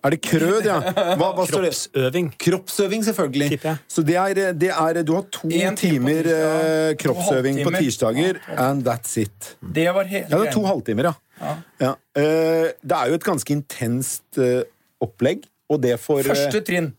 Er 0.05 0.13
det 0.13 0.19
krød, 0.21 0.67
ja? 0.67 0.77
Hva, 1.17 1.31
hva 1.33 1.45
kroppsøving. 1.49 2.29
Kroppsøving, 2.39 3.03
selvfølgelig. 3.07 3.57
Så 3.89 4.03
det 4.05 4.15
er, 4.15 4.53
det 4.53 4.69
er, 4.69 5.01
Du 5.03 5.15
har 5.17 5.25
to 5.33 5.49
timer 5.79 6.29
uh, 6.29 6.91
kroppsøving 7.01 7.63
på 7.65 7.73
tirsdager, 7.79 8.39
and 8.53 8.87
that's 8.87 9.17
it. 9.19 9.55
Det 9.61 9.87
var 9.93 10.05
hele 10.05 10.27
Ja, 10.29 10.37
det 10.37 10.47
er 10.47 10.53
to 10.53 10.63
halvtimer, 10.65 11.09
ja. 11.09 11.13
ja. 11.41 11.55
ja. 11.81 11.91
Uh, 12.13 12.69
det 12.83 12.99
er 13.01 13.09
jo 13.09 13.19
et 13.19 13.25
ganske 13.25 13.53
intenst 13.57 14.37
uh, 14.37 14.61
opplegg, 15.01 15.49
og 15.69 15.81
det 15.83 15.97
for 15.99 16.21
Første 16.23 16.61
trinn. 16.61 16.93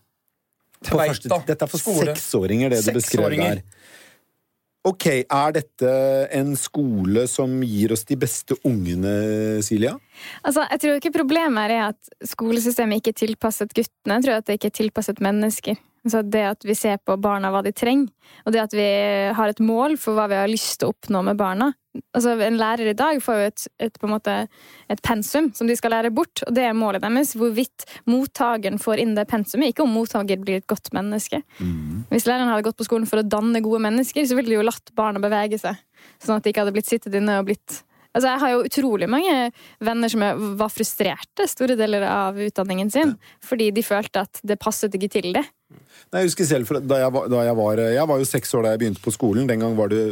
Tveita. 0.85 1.41
Dette 1.47 1.65
er 1.65 1.71
for 1.71 1.81
skole. 1.81 2.13
seksåringer, 2.13 2.71
det 2.71 2.83
du 2.85 2.93
beskrev 2.95 3.35
der. 3.35 3.63
Ok, 4.87 5.05
Er 5.27 5.51
dette 5.51 5.89
en 6.31 6.53
skole 6.55 7.25
som 7.27 7.57
gir 7.67 7.91
oss 7.91 8.05
de 8.07 8.15
beste 8.15 8.55
ungene, 8.63 9.59
Silja? 9.65 9.97
Altså, 10.39 10.63
jeg 10.71 10.79
tror 10.79 11.01
ikke 11.01 11.17
problemet 11.17 11.73
er 11.73 11.89
at 11.89 12.29
skolesystemet 12.31 13.01
ikke 13.01 13.11
er 13.11 13.19
tilpasset 13.25 13.75
guttene. 13.75 14.17
Jeg 14.17 14.25
tror 14.25 14.39
at 14.39 14.47
det 14.47 14.55
ikke 14.59 14.71
er 14.71 14.77
tilpasset 14.79 15.19
mennesker. 15.23 15.81
Altså 16.07 16.21
det 16.23 16.45
at 16.47 16.63
vi 16.63 16.77
ser 16.79 16.95
på 17.03 17.17
barna 17.19 17.51
hva 17.51 17.59
de 17.65 17.73
trenger, 17.75 18.07
og 18.47 18.55
det 18.55 18.61
at 18.63 18.75
vi 18.77 18.87
har 19.35 19.51
et 19.51 19.59
mål 19.59 19.97
for 19.99 20.15
hva 20.15 20.29
vi 20.31 20.39
har 20.39 20.47
lyst 20.47 20.77
til 20.79 20.87
å 20.87 20.93
oppnå 20.95 21.25
med 21.27 21.39
barna. 21.39 21.73
Altså, 22.13 22.35
en 22.45 22.57
lærer 22.59 22.91
i 22.91 22.97
dag 22.97 23.17
får 23.23 23.37
jo 23.39 23.45
et, 23.49 23.63
et, 23.81 23.95
måte, 24.05 24.33
et, 24.93 25.01
pensum 25.05 25.49
som 25.57 25.67
de 25.69 25.75
skal 25.77 25.95
lære 25.95 26.11
bort, 26.13 26.43
og 26.45 26.53
det 26.53 26.67
er 26.67 26.77
målet 26.77 27.01
deres. 27.01 27.33
Hvorvidt 27.39 27.85
mottakeren 28.09 28.77
får 28.81 29.01
inn 29.01 29.15
det 29.17 29.25
pensumet, 29.31 29.73
ikke 29.73 29.87
om 29.87 29.95
mottaker 29.97 30.37
blir 30.43 30.61
et 30.61 30.69
godt 30.69 30.91
menneske. 30.93 31.41
Mm. 31.57 32.05
Hvis 32.13 32.29
læreren 32.29 32.51
hadde 32.51 32.67
gått 32.69 32.77
på 32.79 32.85
skolen 32.85 33.09
for 33.09 33.23
å 33.23 33.25
danne 33.25 33.63
gode 33.65 33.81
mennesker, 33.87 34.21
så 34.21 34.37
ville 34.37 34.53
de 34.53 34.59
jo 34.59 34.67
latt 34.67 34.93
barna 34.97 35.21
bevege 35.23 35.57
seg. 35.61 35.81
Sånn 36.21 36.37
at 36.37 36.45
de 36.45 36.53
ikke 36.53 36.63
hadde 36.63 36.75
blitt 36.77 36.91
sittet 36.91 37.17
inne 37.17 37.41
og 37.41 37.49
blitt 37.49 37.81
Altså, 38.15 38.31
jeg 38.31 38.41
har 38.41 38.51
jo 38.55 38.65
utrolig 38.65 39.09
mange 39.11 39.33
venner 39.85 40.09
som 40.09 40.23
var 40.57 40.73
frustrerte 40.73 41.45
store 41.49 41.77
deler 41.77 42.07
av 42.09 42.39
utdanningen 42.41 42.89
sin, 42.89 43.13
fordi 43.45 43.69
de 43.75 43.85
følte 43.85 44.25
at 44.25 44.41
det 44.41 44.57
passet 44.61 44.95
ikke 44.97 45.11
til 45.13 45.29
det. 45.37 45.45
Nei, 46.09 46.23
jeg 46.23 46.31
husker 46.31 46.47
selv, 46.49 46.69
da 46.89 46.97
jeg, 47.03 47.13
var, 47.13 47.27
da 47.29 47.43
jeg, 47.45 47.55
var, 47.59 47.79
jeg 47.93 48.09
var 48.09 48.21
jo 48.21 48.25
seks 48.25 48.55
år 48.57 48.65
da 48.65 48.71
jeg 48.73 48.81
begynte 48.81 49.03
på 49.03 49.13
skolen. 49.13 49.45
Den 49.49 49.61
gang 49.61 49.75
var 49.77 49.91
det 49.91 50.07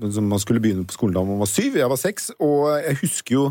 Man 0.00 0.40
skulle 0.40 0.62
begynne 0.64 0.86
på 0.88 0.96
skolen 0.96 1.18
da 1.18 1.24
man 1.28 1.42
var 1.42 1.50
syv. 1.50 1.76
Jeg 1.76 1.92
var 1.92 2.00
seks. 2.00 2.30
Og 2.40 2.70
jeg 2.80 2.96
husker 3.02 3.36
jo 3.36 3.44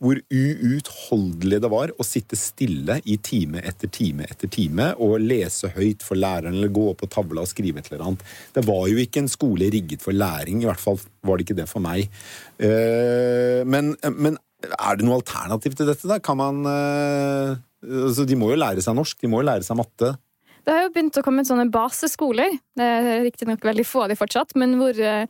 hvor 0.00 0.16
uutholdelig 0.32 1.58
det 1.60 1.70
var 1.72 1.92
å 1.92 2.04
sitte 2.06 2.38
stille 2.38 2.98
i 3.04 3.18
time 3.20 3.60
etter 3.68 3.90
time 3.92 4.24
etter 4.24 4.48
time 4.48 4.90
og 4.96 5.18
lese 5.20 5.68
høyt 5.74 6.04
for 6.04 6.16
læreren 6.16 6.56
eller 6.56 6.72
gå 6.72 6.86
opp 6.92 7.02
på 7.02 7.10
tavla 7.12 7.44
og 7.44 7.50
skrive 7.50 7.82
et 7.82 7.90
eller 7.90 8.06
annet. 8.06 8.24
Det 8.56 8.64
var 8.64 8.86
jo 8.88 9.00
ikke 9.02 9.24
en 9.24 9.32
skole 9.32 9.68
rigget 9.72 10.04
for 10.04 10.16
læring. 10.16 10.62
I 10.64 10.70
hvert 10.70 10.80
fall 10.80 10.96
var 11.26 11.36
det 11.36 11.46
ikke 11.46 11.58
det 11.60 11.68
for 11.68 11.84
meg. 11.84 12.08
Eh, 12.56 13.60
men, 13.68 13.92
men 14.16 14.40
er 14.70 14.96
det 14.96 15.04
noe 15.04 15.20
alternativ 15.20 15.76
til 15.76 15.92
dette, 15.92 16.08
da? 16.08 16.16
Kan 16.24 16.40
man 16.40 16.64
eh, 16.68 17.60
altså, 17.84 18.24
De 18.28 18.40
må 18.40 18.50
jo 18.54 18.60
lære 18.60 18.84
seg 18.84 18.96
norsk, 18.96 19.20
de 19.20 19.30
må 19.30 19.42
jo 19.42 19.50
lære 19.50 19.68
seg 19.68 19.78
matte. 19.80 20.14
Det 20.60 20.72
har 20.76 20.84
jo 20.84 20.92
begynt 20.94 21.16
å 21.16 21.24
komme 21.24 21.44
sånne 21.46 21.68
baseskoler. 21.72 22.56
Det 22.76 22.86
er 22.86 23.22
riktignok 23.24 23.64
veldig 23.64 23.84
få 23.88 24.04
av 24.04 24.12
de 24.12 24.16
fortsatt, 24.18 24.52
men 24.60 24.76
hvor 24.80 24.96
eh, 24.96 25.28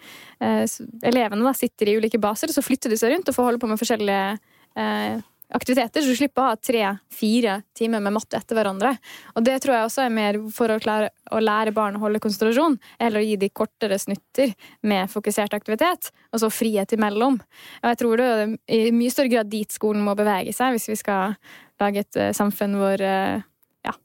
elevene 1.07 1.47
da 1.47 1.55
sitter 1.57 1.91
i 1.91 1.99
ulike 2.01 2.19
baser, 2.23 2.51
og 2.51 2.59
så 2.59 2.65
flytter 2.67 2.93
de 2.93 2.99
seg 2.99 3.15
rundt 3.15 3.31
og 3.31 3.37
får 3.37 3.47
holde 3.47 3.63
på 3.63 3.71
med 3.71 3.81
forskjellige 3.81 4.25
eh, 4.35 4.50
aktiviteter, 5.51 6.03
så 6.03 6.13
du 6.13 6.17
slipper 6.17 6.43
å 6.43 6.51
ha 6.51 6.57
tre-fire 6.57 7.57
timer 7.77 8.03
med 8.05 8.15
matte 8.15 8.39
etter 8.39 8.57
hverandre. 8.59 8.93
Og 9.35 9.45
det 9.47 9.57
tror 9.63 9.77
jeg 9.77 9.89
også 9.89 10.05
er 10.05 10.15
mer 10.15 10.39
for 10.55 10.71
å, 10.73 10.79
klare, 10.83 11.11
å 11.35 11.41
lære 11.43 11.75
barn 11.77 11.99
å 11.99 12.03
holde 12.05 12.23
konsentrasjon, 12.23 12.79
eller 13.03 13.21
å 13.21 13.25
gi 13.25 13.37
de 13.41 13.51
kortere 13.51 13.99
snutter 14.01 14.55
med 14.87 15.11
fokusert 15.11 15.55
aktivitet, 15.59 16.13
og 16.31 16.43
så 16.45 16.53
frihet 16.55 16.95
imellom. 16.97 17.41
Og 17.83 17.91
jeg 17.93 18.01
tror 18.03 18.23
det 18.23 18.31
er 18.31 18.91
i 18.91 18.95
mye 18.95 19.15
større 19.15 19.33
grad 19.35 19.51
dit 19.51 19.75
skolen 19.75 20.05
må 20.07 20.15
bevege 20.19 20.55
seg, 20.57 20.77
hvis 20.77 20.91
vi 20.93 20.99
skal 21.01 21.35
lage 21.83 22.05
et 22.05 22.21
uh, 22.21 22.31
samfunn 22.37 22.77
hvor 22.79 23.03
uh, 23.03 23.41
ja, 23.87 23.97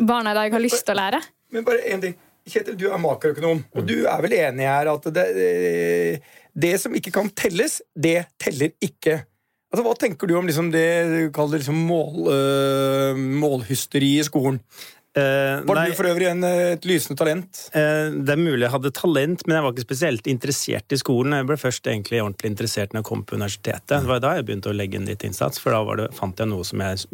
barna 0.00 0.32
i 0.32 0.40
dag 0.40 0.56
har 0.56 0.64
lyst 0.64 0.84
til 0.86 0.96
å 0.96 1.00
lære. 1.02 1.20
Men 1.52 1.66
bare 1.66 1.84
én 1.92 2.02
ting. 2.02 2.16
Kjetil, 2.46 2.76
du 2.78 2.84
er 2.94 3.00
makroøkonom, 3.02 3.64
og 3.74 3.86
du 3.88 4.04
er 4.06 4.20
vel 4.22 4.34
enig 4.38 4.68
her 4.70 4.86
at 4.92 5.06
det, 5.10 5.24
det 6.54 6.76
som 6.78 6.94
ikke 6.94 7.10
kan 7.10 7.26
telles, 7.34 7.80
det 7.90 8.20
teller 8.38 8.70
ikke. 8.78 9.24
Altså, 9.72 9.82
hva 9.82 9.94
tenker 9.98 10.30
du 10.30 10.36
om 10.38 10.46
liksom 10.46 10.68
det 10.70 10.88
du 11.10 11.22
kaller 11.34 11.60
liksom 11.60 11.78
mål, 11.88 12.28
øh, 12.32 13.24
målhysteri 13.42 14.16
i 14.20 14.26
skolen? 14.26 14.60
Uh, 15.16 15.62
var 15.64 15.78
nei, 15.78 15.84
du 15.88 15.96
for 15.96 16.04
øvrig 16.10 16.26
en, 16.28 16.44
et 16.44 16.84
lysende 16.84 17.16
talent? 17.16 17.62
Uh, 17.72 18.12
det 18.20 18.34
er 18.34 18.40
mulig 18.40 18.66
jeg 18.66 18.72
hadde 18.74 18.90
talent, 18.98 19.44
men 19.46 19.56
jeg 19.56 19.64
var 19.64 19.72
ikke 19.72 19.86
spesielt 19.86 20.28
interessert 20.28 20.92
i 20.92 20.98
skolen. 21.00 21.32
Jeg 21.38 21.46
ble 21.48 21.56
først 21.56 21.88
egentlig 21.88 22.20
ordentlig 22.20 22.50
interessert 22.52 22.92
når 22.92 23.00
jeg 23.00 23.08
kom 23.08 23.22
på 23.24 23.38
universitetet. 23.40 23.94
Det 23.94 24.10
var 24.10 24.20
da 24.20 24.34
jeg 24.36 24.44
begynte 24.50 24.68
å 24.68 24.76
legge 24.76 25.00
inn 25.00 25.08
litt 25.08 25.24
innsats, 25.24 25.62
for 25.62 25.72
da 25.72 25.96
det, 26.02 26.10
fant 26.18 26.42
jeg 26.42 26.52
noe 26.52 26.68
som 26.68 26.84
jeg 26.84 27.08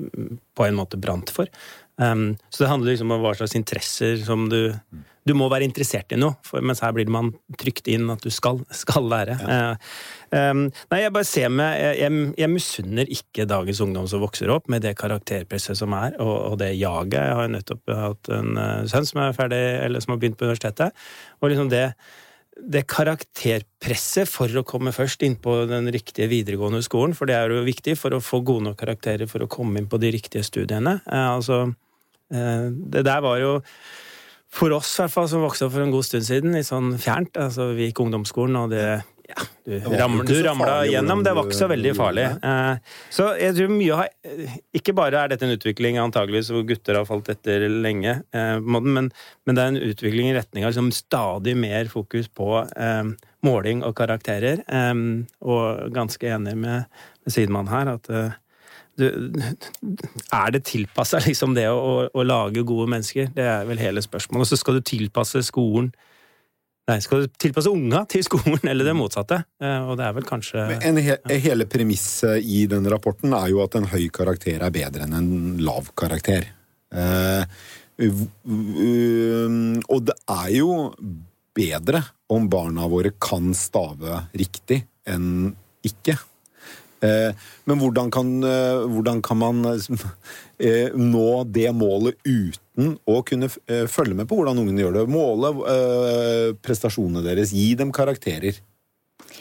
på 0.59 0.67
en 0.67 0.81
måte 0.81 0.99
brant 0.99 1.31
for. 1.31 1.53
Um, 2.03 2.33
så 2.51 2.65
det 2.65 2.73
handler 2.73 2.97
liksom 2.97 3.15
om 3.15 3.23
hva 3.23 3.37
slags 3.39 3.55
interesser 3.61 4.19
som 4.27 4.49
du 4.51 4.75
Du 5.29 5.35
må 5.39 5.47
være 5.53 5.67
interessert 5.69 6.11
i 6.15 6.19
noe, 6.19 6.35
for, 6.47 6.65
mens 6.65 6.83
her 6.83 6.95
blir 6.97 7.11
man 7.13 7.31
trykt 7.61 7.87
inn 7.93 8.11
at 8.11 8.25
du 8.25 8.31
skal, 8.35 8.59
skal 8.75 9.07
lære. 9.11 9.37
Ja. 9.39 9.61
Um, 10.33 10.65
nei, 10.91 11.03
jeg 11.03 11.13
bare 11.13 11.29
ser 11.29 11.51
med 11.53 11.75
Jeg, 11.77 11.99
jeg, 12.01 12.25
jeg 12.41 12.49
misunner 12.49 13.11
ikke 13.13 13.45
dagens 13.51 13.83
ungdom 13.85 14.09
som 14.09 14.23
vokser 14.25 14.51
opp 14.55 14.71
med 14.73 14.83
det 14.87 14.97
karakterpresset 14.99 15.79
som 15.79 15.95
er, 15.99 16.17
og, 16.23 16.35
og 16.53 16.59
det 16.63 16.73
jaget. 16.75 17.21
Jeg 17.21 17.39
har 17.39 17.47
jo 17.47 17.55
nettopp 17.55 17.95
hatt 18.01 18.33
en 18.35 18.59
uh, 18.59 18.83
sønn 18.91 19.09
som 19.09 19.23
er 19.23 19.39
ferdig, 19.39 19.63
eller 19.87 20.03
som 20.03 20.17
har 20.17 20.23
begynt 20.23 20.41
på 20.41 20.49
universitetet, 20.49 21.07
og 21.41 21.53
liksom 21.53 21.73
det 21.73 21.87
det 22.53 22.85
karakterpresset 22.91 24.29
for 24.29 24.53
å 24.61 24.65
komme 24.67 24.93
først 24.95 25.25
inn 25.27 25.39
på 25.41 25.63
den 25.71 25.89
riktige 25.95 26.29
videregående 26.31 26.83
skolen, 26.85 27.15
for 27.17 27.29
det 27.29 27.37
er 27.39 27.55
jo 27.55 27.65
viktig 27.67 27.97
for 27.99 28.15
å 28.15 28.23
få 28.23 28.43
gode 28.45 28.69
nok 28.69 28.79
karakterer 28.83 29.31
for 29.31 29.45
å 29.45 29.51
komme 29.51 29.81
inn 29.81 29.89
på 29.91 30.01
de 30.03 30.13
riktige 30.15 30.45
studiene. 30.47 30.99
Eh, 31.07 31.29
altså, 31.33 31.65
eh, 32.33 32.69
det 32.93 33.07
der 33.09 33.25
var 33.25 33.41
jo 33.41 33.55
for 34.53 34.75
oss, 34.77 34.91
i 34.99 35.05
hvert 35.05 35.15
fall, 35.15 35.31
som 35.33 35.45
vokste 35.47 35.67
opp 35.67 35.75
for 35.77 35.85
en 35.85 35.95
god 35.95 36.05
stund 36.07 36.29
siden, 36.29 36.53
litt 36.57 36.69
sånn 36.69 36.93
fjernt. 37.01 37.39
Altså, 37.41 37.71
vi 37.77 37.89
gikk 37.89 38.03
ungdomsskolen, 38.05 38.59
og 38.61 38.75
det 38.75 38.85
ja, 39.33 39.45
du, 39.65 39.79
ram, 39.97 40.19
du 40.27 40.35
ramla 40.45 40.83
gjennom. 40.87 41.23
Det 41.25 41.33
var 41.37 41.47
ikke 41.47 41.57
så 41.57 41.69
veldig 41.71 41.93
farlig. 41.97 42.25
Eh, 42.45 42.97
så 43.15 43.29
jeg 43.41 43.57
tror 43.57 43.71
mye 43.73 43.99
har 44.01 44.11
Ikke 44.77 44.95
bare 44.99 45.23
er 45.23 45.33
dette 45.33 45.47
en 45.47 45.55
utvikling 45.55 45.97
antageligvis 46.03 46.51
hvor 46.53 46.67
gutter 46.69 46.99
har 46.99 47.09
falt 47.09 47.31
etter 47.33 47.65
lenge, 47.71 48.19
eh, 48.35 48.57
men, 48.61 49.09
men, 49.09 49.55
det 49.57 49.63
er 49.63 49.73
en 49.73 49.81
utvikling 49.93 50.33
i 50.33 50.37
retning 50.37 50.67
av 50.67 50.75
liksom 50.75 50.93
stadig 50.97 51.55
mer 51.57 51.89
fokus 51.93 52.29
på 52.29 52.51
um, 52.67 53.15
måling 53.47 53.81
og 53.87 53.97
karakterer. 53.99 54.63
og 55.41 55.95
ganske 55.95 56.29
enig 56.29 56.55
med, 56.59 56.85
med 57.25 57.35
Sidemann 57.35 57.71
her 57.73 57.97
at 57.97 58.11
du, 59.03 59.09
er 60.33 60.55
det 60.55 60.65
tilpassa 60.69 61.21
liksom 61.27 61.57
det 61.59 61.69
å, 61.73 62.09
å, 62.09 62.25
lage 62.27 62.65
gode 62.67 62.89
mennesker? 62.95 63.33
Det 63.37 63.45
er 63.45 63.69
vel 63.69 63.83
hele 63.83 64.05
spørsmålet. 64.05 64.47
Og 64.47 64.53
så 64.53 64.61
skal 64.61 64.79
du 64.79 64.89
tilpasse 64.95 65.45
skolen 65.49 65.93
Nei, 66.91 66.97
skal 66.99 67.23
du 67.23 67.35
tilpasse 67.39 67.71
unga 67.71 68.01
til 68.11 68.25
skolen, 68.27 68.59
eller 68.71 68.89
det 68.89 68.97
motsatte? 68.99 69.37
Eh, 69.63 69.85
og 69.87 69.95
det 70.01 70.07
er 70.09 70.17
vel 70.17 70.27
kanskje 70.27 70.65
en 70.83 70.99
he 70.99 71.15
Hele 71.45 71.69
premisset 71.71 72.43
i 72.43 72.65
den 72.71 72.89
rapporten 72.91 73.37
er 73.39 73.53
jo 73.53 73.61
at 73.63 73.77
en 73.79 73.87
høy 73.93 74.09
karakter 74.15 74.65
er 74.67 74.75
bedre 74.75 75.07
enn 75.07 75.15
en 75.15 75.31
lav 75.63 75.93
karakter. 75.99 76.49
Eh, 76.91 77.45
og 78.03 80.03
det 80.09 80.17
er 80.35 80.51
jo 80.57 80.75
bedre 81.55 82.03
om 82.33 82.49
barna 82.51 82.89
våre 82.91 83.13
kan 83.21 83.53
stave 83.55 84.25
riktig 84.35 84.81
enn 85.07 85.53
ikke. 85.87 86.17
Eh, 87.03 87.35
men 87.65 87.81
hvordan 87.83 88.11
kan, 88.15 88.29
eh, 88.47 88.83
hvordan 88.87 89.23
kan 89.23 89.39
man 89.39 89.65
eh, 89.67 90.91
nå 90.95 91.29
det 91.51 91.73
målet 91.75 92.15
uten 92.23 92.97
å 93.05 93.23
kunne 93.27 93.51
følge 93.51 94.17
med 94.17 94.29
på 94.31 94.39
hvordan 94.39 94.63
ungene 94.63 94.85
gjør 94.85 95.01
det? 95.01 95.09
Måle 95.13 95.51
prestasjonene 96.65 97.25
deres, 97.27 97.53
gi 97.53 97.73
dem 97.77 97.93
karakterer. 97.93 98.63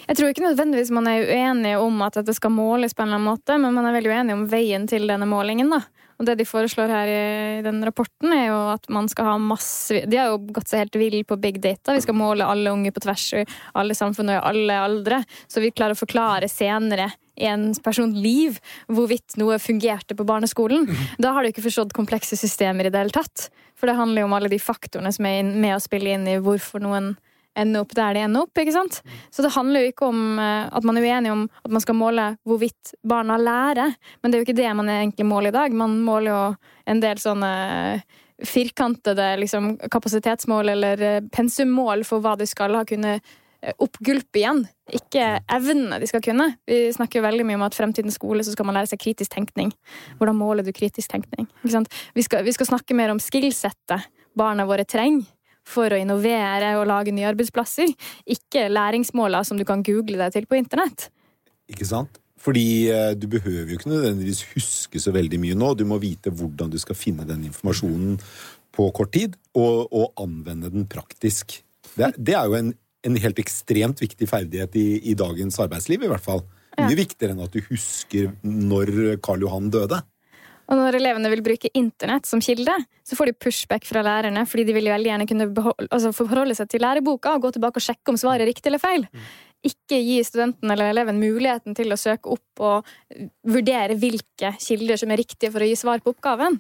Jeg 0.08 0.18
tror 0.18 0.32
ikke 0.32 0.44
nødvendigvis 0.44 0.92
man 0.92 1.08
er 1.08 1.30
uenig 1.30 1.78
om 1.80 2.02
at 2.04 2.18
dette 2.18 2.34
skal 2.36 2.52
måles 2.52 2.96
på 2.96 3.04
en 3.04 3.12
eller 3.12 3.22
annen 3.22 3.30
måte, 3.30 3.58
men 3.62 3.76
man 3.78 3.88
er 3.88 3.96
veldig 3.96 4.12
uenig 4.12 4.36
om 4.36 4.46
veien 4.52 4.88
til 4.90 5.08
denne 5.08 5.30
målingen. 5.30 5.72
da. 5.72 5.84
Og 6.22 6.28
det 6.28 6.36
de 6.38 6.46
foreslår 6.46 6.92
her 6.94 7.10
i 7.10 7.62
den 7.66 7.80
rapporten, 7.86 8.30
er 8.36 8.52
jo 8.52 8.58
at 8.76 8.84
man 8.94 9.08
skal 9.10 9.32
ha 9.32 9.38
masse 9.42 10.04
De 10.06 10.20
har 10.20 10.30
jo 10.30 10.44
gått 10.54 10.70
seg 10.70 10.84
helt 10.84 11.00
vill 11.02 11.24
på 11.26 11.40
big 11.42 11.58
data. 11.64 11.96
Vi 11.96 12.04
skal 12.06 12.18
måle 12.20 12.46
alle 12.46 12.74
unge 12.74 12.92
på 12.94 13.02
tvers 13.02 13.26
i 13.40 13.46
alle 13.74 13.98
samfunn 13.98 14.30
og 14.30 14.38
i 14.38 14.44
alle 14.52 14.78
aldre. 14.86 15.24
Så 15.50 15.64
vi 15.64 15.74
klarer 15.74 15.98
å 15.98 16.02
forklare 16.04 16.52
senere 16.52 17.10
en 17.36 17.70
persons 17.84 18.18
liv 18.18 18.60
hvorvidt 18.92 19.38
noe 19.40 19.60
fungerte 19.62 20.18
på 20.18 20.28
barneskolen. 20.28 20.88
Da 21.22 21.34
har 21.36 21.44
du 21.44 21.52
ikke 21.52 21.66
forstått 21.66 21.96
komplekse 21.98 22.38
systemer 22.40 22.88
i 22.88 22.94
det 22.94 23.02
hele 23.02 23.16
tatt. 23.16 23.50
For 23.80 23.90
det 23.90 23.98
handler 23.98 24.24
jo 24.24 24.30
om 24.30 24.38
alle 24.38 24.52
de 24.52 24.62
faktorene 24.62 25.12
som 25.16 25.26
er 25.26 25.44
med 25.44 25.76
å 25.76 25.84
spille 25.84 26.14
inn 26.14 26.28
i 26.30 26.40
hvorfor 26.44 26.84
noen 26.84 27.16
ender 27.58 27.84
opp 27.84 27.94
der 27.96 28.16
de 28.16 28.24
ender 28.24 28.46
opp. 28.46 28.58
ikke 28.58 28.76
sant? 28.76 29.02
Så 29.32 29.44
det 29.44 29.54
handler 29.56 29.84
jo 29.84 29.92
ikke 29.92 30.08
om 30.08 30.40
eh, 30.40 30.68
at 30.72 30.88
man 30.88 30.98
er 30.98 31.08
uenig 31.08 31.34
om 31.34 31.46
at 31.66 31.74
man 31.76 31.84
skal 31.84 31.98
måle 32.00 32.28
hvorvidt 32.48 32.94
barna 33.04 33.38
lærer, 33.42 33.96
men 34.22 34.32
det 34.32 34.38
er 34.38 34.44
jo 34.44 34.48
ikke 34.48 34.60
det 34.62 34.72
man 34.80 34.92
egentlig 34.92 35.28
måler 35.28 35.52
i 35.52 35.58
dag. 35.58 35.76
Man 35.76 36.00
måler 36.06 36.32
jo 36.32 36.42
en 36.92 37.04
del 37.04 37.20
sånne 37.22 37.52
firkantede 38.48 39.36
liksom, 39.38 39.76
kapasitetsmål 39.92 40.74
eller 40.74 41.06
eh, 41.06 41.22
pensummål 41.34 42.06
for 42.08 42.24
hva 42.24 42.38
de 42.40 42.48
skal 42.50 42.80
ha 42.80 42.86
kunne 42.88 43.20
oppgulpe 43.62 44.42
igjen, 44.42 44.64
ikke 44.90 45.26
evnene 45.54 46.00
de 46.02 46.08
skal 46.10 46.24
kunne. 46.26 46.48
Vi 46.68 46.88
snakker 46.96 47.20
jo 47.20 47.26
veldig 47.28 47.46
mye 47.48 47.60
om 47.60 47.66
at 47.68 47.78
fremtidens 47.78 48.18
skole 48.18 48.46
så 48.46 48.56
skal 48.56 48.68
man 48.68 48.80
lære 48.80 48.90
seg 48.92 49.02
kritisk 49.04 49.36
tenkning. 49.36 49.70
Hvordan 50.18 50.40
måler 50.40 50.66
du 50.66 50.74
kritisk 50.76 51.14
tenkning? 51.14 51.48
Vi 51.62 51.74
skal, 52.26 52.42
vi, 52.46 52.56
skal, 52.56 52.70
snakke 52.72 52.98
mer 52.98 53.14
om 53.14 53.22
skillsettet 53.22 54.10
barna 54.38 54.66
våre 54.66 54.88
trenger 54.88 55.28
for 55.68 55.94
å 55.94 56.00
innovere 56.00 56.74
og 56.80 56.88
lage 56.90 57.14
nye 57.14 57.30
arbeidsplasser, 57.30 57.92
ikke 58.26 58.66
læringsmåler 58.72 59.46
som 59.46 59.60
du 59.60 59.66
kan 59.68 59.84
google 59.86 60.18
deg 60.24 60.34
til 60.34 60.50
på 60.50 60.58
internett. 60.58 61.12
Ikke 61.70 61.86
sant? 61.86 62.18
Fordi 62.42 62.90
eh, 62.90 63.12
du 63.14 63.28
behøver 63.30 63.70
jo 63.70 63.78
ikke 63.78 63.92
nødvendigvis 63.92 64.42
huske 64.56 65.00
så 65.00 65.14
veldig 65.14 65.38
mye 65.44 65.58
nå. 65.58 65.76
Du 65.78 65.86
må 65.86 66.00
vite 66.02 66.34
hvordan 66.34 66.72
du 66.74 66.80
skal 66.82 66.98
finne 66.98 67.28
den 67.30 67.46
informasjonen 67.52 68.18
på 68.74 68.88
kort 68.96 69.12
tid, 69.14 69.36
og, 69.54 69.92
og 69.94 70.24
anvende 70.24 70.72
den 70.74 70.88
praktisk. 70.90 71.60
Det 71.94 72.14
det 72.18 72.34
er 72.40 72.48
jo 72.50 72.58
en, 72.58 72.72
en, 73.08 73.20
helt 73.24 73.42
ekstremt 73.42 74.02
viktig 74.02 74.30
ferdighet 74.30 74.76
i, 74.80 74.88
i, 75.12 75.16
dagens 75.18 75.60
arbeidsliv, 75.64 76.04
i 76.06 76.12
hvert 76.12 76.26
fall. 76.26 76.44
Mye 76.78 76.94
ja. 76.94 77.02
viktigere 77.02 77.36
enn 77.36 77.44
at 77.44 77.54
du 77.54 77.62
husker 77.68 78.32
når 78.46 79.18
Karl 79.24 79.44
Johan 79.46 79.70
døde. 79.74 80.00
Og 80.72 80.80
når 80.80 80.96
elevene 81.02 81.30
vil 81.34 81.44
bruke 81.44 81.70
internett 81.76 82.28
som 82.30 82.40
kilde, 82.44 82.74
så 83.04 83.18
får 83.20 83.32
de 83.32 83.40
pushback 83.44 83.84
fra 83.90 84.04
lærerne, 84.06 84.46
fordi 84.48 84.64
de 84.70 84.76
vil 84.78 84.88
veldig 84.88 85.10
gjerne 85.10 85.28
kunne 85.28 85.48
beholde, 85.52 85.90
altså 85.92 86.14
forholde 86.16 86.56
seg 86.56 86.70
til 86.72 86.84
læreboka 86.86 87.34
og 87.36 87.44
gå 87.44 87.52
tilbake 87.58 87.82
og 87.82 87.86
sjekke 87.90 88.14
om 88.14 88.20
svaret 88.20 88.46
er 88.46 88.52
riktig 88.54 88.72
eller 88.72 88.82
feil. 88.82 89.04
Ikke 89.68 90.00
gi 90.00 90.22
studenten 90.26 90.72
eller 90.72 90.94
eleven 90.94 91.20
muligheten 91.20 91.76
til 91.78 91.92
å 91.92 92.00
søke 92.00 92.32
opp 92.32 92.64
og 92.64 92.94
vurdere 93.52 94.00
hvilke 94.00 94.54
kilder 94.64 95.02
som 95.02 95.12
er 95.12 95.20
riktige 95.20 95.52
for 95.52 95.66
å 95.66 95.68
gi 95.68 95.76
svar 95.82 96.00
på 96.02 96.16
oppgaven. 96.16 96.56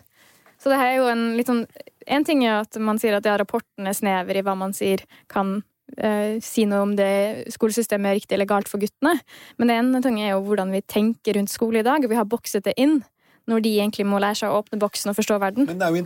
Så 0.62 0.70
det 0.70 0.82
er 0.84 0.98
jo 1.00 1.08
en 1.10 1.32
litt 1.38 1.50
sånn 1.50 1.66
En 2.12 2.26
ting 2.26 2.42
er 2.44 2.64
at 2.64 2.76
man 2.82 2.98
sier 2.98 3.14
at 3.14 3.28
ja, 3.30 3.36
rapporten 3.38 3.86
er 3.86 3.94
snever 3.94 4.36
i 4.36 4.42
hva 4.42 4.56
man 4.58 4.74
sier 4.74 5.04
kan 5.30 5.60
eh, 5.98 6.38
si 6.44 6.68
noe 6.70 6.86
om 6.86 6.94
det 6.98 7.52
skolesystemet 7.56 8.12
er 8.12 8.20
riktig 8.20 8.38
eller 8.38 8.50
galt 8.50 8.72
for 8.72 8.82
guttene. 8.82 9.18
Men 9.58 9.72
det 9.72 9.80
ene 9.80 10.04
tunge 10.04 10.26
er 10.26 10.36
jo 10.36 10.44
hvordan 10.46 10.74
vi 10.76 10.84
tenker 10.86 11.40
rundt 11.40 11.54
skole 11.54 11.82
i 11.82 11.88
dag, 11.88 12.04
og 12.04 12.12
vi 12.12 12.20
har 12.20 12.30
bokset 12.30 12.68
det 12.68 12.78
inn 12.82 13.02
når 13.50 13.64
de 13.66 13.72
egentlig 13.80 14.06
må 14.08 14.20
lære 14.22 14.38
seg 14.42 14.54
å 14.54 14.60
åpne 14.62 14.80
boksen 14.82 15.12
og 15.12 15.18
forstå 15.18 15.38
verden. 15.42 15.68
Men 15.70 15.82
er, 15.82 15.98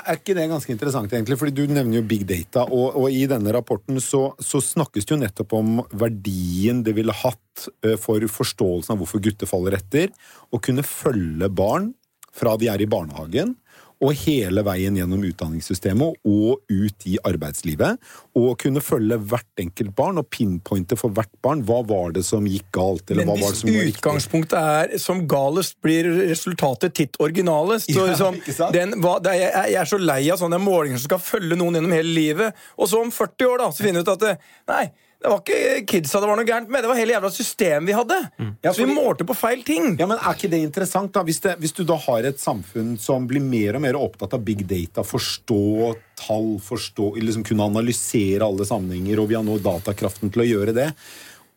er, 0.00 0.16
ikke 0.16 0.34
det 0.36 0.46
ganske 0.50 0.72
interessant, 0.72 1.12
egentlig? 1.12 1.36
Fordi 1.40 1.54
du 1.54 1.72
nevner 1.72 2.00
jo 2.00 2.06
big 2.08 2.24
data, 2.28 2.64
og, 2.66 2.96
og 2.98 3.12
i 3.12 3.26
denne 3.30 3.52
rapporten 3.54 4.00
så, 4.02 4.30
så, 4.40 4.62
snakkes 4.64 5.06
det 5.06 5.14
jo 5.14 5.20
nettopp 5.20 5.54
om 5.58 5.80
verdien 6.00 6.82
det 6.86 6.96
ville 6.96 7.14
hatt 7.22 7.68
eh, 7.84 7.96
for 8.00 8.24
forståelsen 8.32 8.94
av 8.94 9.02
hvorfor 9.02 9.22
gutter 9.24 9.50
faller 9.50 9.76
etter, 9.78 10.12
å 10.50 10.62
kunne 10.62 10.86
følge 10.86 11.50
barn 11.52 11.92
fra 12.34 12.56
de 12.56 12.70
er 12.72 12.80
i 12.80 12.88
barnehagen, 12.88 13.56
og 14.00 14.14
hele 14.22 14.64
veien 14.64 14.96
gjennom 14.96 15.24
utdanningssystemet 15.28 16.22
og 16.24 16.62
ut 16.70 17.06
i 17.08 17.18
arbeidslivet. 17.26 18.00
Og 18.38 18.54
kunne 18.62 18.82
følge 18.84 19.18
hvert 19.30 19.60
enkelt 19.60 19.92
barn 19.96 20.20
og 20.22 20.30
pinpointe 20.32 20.96
for 20.98 21.12
hvert 21.16 21.32
barn 21.44 21.64
hva 21.68 21.82
var 21.86 22.14
det 22.16 22.24
som 22.26 22.46
gikk 22.48 22.70
galt. 22.76 23.12
Men 23.16 23.28
hvis 23.36 23.64
utgangspunktet 23.68 24.56
er 24.58 24.96
som 25.02 25.26
galest, 25.28 25.76
blir 25.84 26.08
resultatet 26.30 26.96
titt 26.96 27.20
originalest. 27.20 27.92
Ja, 27.92 28.08
liksom, 28.08 28.40
den, 28.74 28.96
hva, 29.04 29.18
er, 29.28 29.44
jeg, 29.44 29.76
er 29.82 29.92
så 29.92 30.00
lei 30.00 30.22
av 30.32 30.40
sånne 30.40 30.60
målinger 30.62 31.00
som 31.00 31.12
skal 31.12 31.22
følge 31.24 31.60
noen 31.60 31.78
gjennom 31.78 31.94
hele 31.94 32.16
livet, 32.16 32.66
og 32.80 32.88
så 32.90 33.04
om 33.04 33.12
40 33.12 33.52
år 33.52 33.64
da, 33.64 33.70
så 33.74 33.84
finner 33.84 34.00
vi 34.00 34.08
ut 34.08 34.14
at 34.16 34.24
det, 34.24 34.34
nei, 34.70 34.84
Det 35.20 35.28
var 35.28 35.40
ikke 35.42 35.80
kidsa 35.84 36.20
det 36.22 36.28
var 36.30 36.38
noe 36.38 36.48
gærent 36.48 36.70
med, 36.72 36.80
det 36.80 36.88
var 36.88 36.96
hele 36.96 37.12
jævla 37.12 37.30
systemet 37.34 37.90
vi 37.90 37.96
hadde. 37.96 38.16
Ja, 38.64 38.72
Så 38.72 38.86
vi 38.86 38.94
målte 38.94 39.26
på 39.28 39.36
feil 39.36 39.60
ting. 39.66 39.92
Ja, 40.00 40.06
men 40.08 40.16
Er 40.16 40.32
ikke 40.32 40.48
det 40.48 40.62
interessant, 40.64 41.12
da? 41.12 41.20
Hvis, 41.26 41.42
det, 41.44 41.58
hvis 41.60 41.76
du 41.76 41.82
da 41.84 41.98
har 42.00 42.24
et 42.24 42.40
samfunn 42.40 42.94
som 43.00 43.26
blir 43.28 43.44
mer 43.44 43.76
og 43.76 43.84
mer 43.84 43.98
opptatt 44.00 44.38
av 44.38 44.46
big 44.46 44.64
data, 44.64 45.04
forstå 45.04 45.92
tall, 46.20 46.54
forstå, 46.64 47.12
liksom 47.20 47.44
kunne 47.44 47.68
analysere 47.68 48.48
alle 48.48 48.64
sammenhenger, 48.68 49.20
og 49.20 49.28
vi 49.28 49.36
har 49.36 49.44
nå 49.44 49.58
datakraften 49.60 50.32
til 50.32 50.46
å 50.46 50.48
gjøre 50.48 50.76
det. 50.76 50.88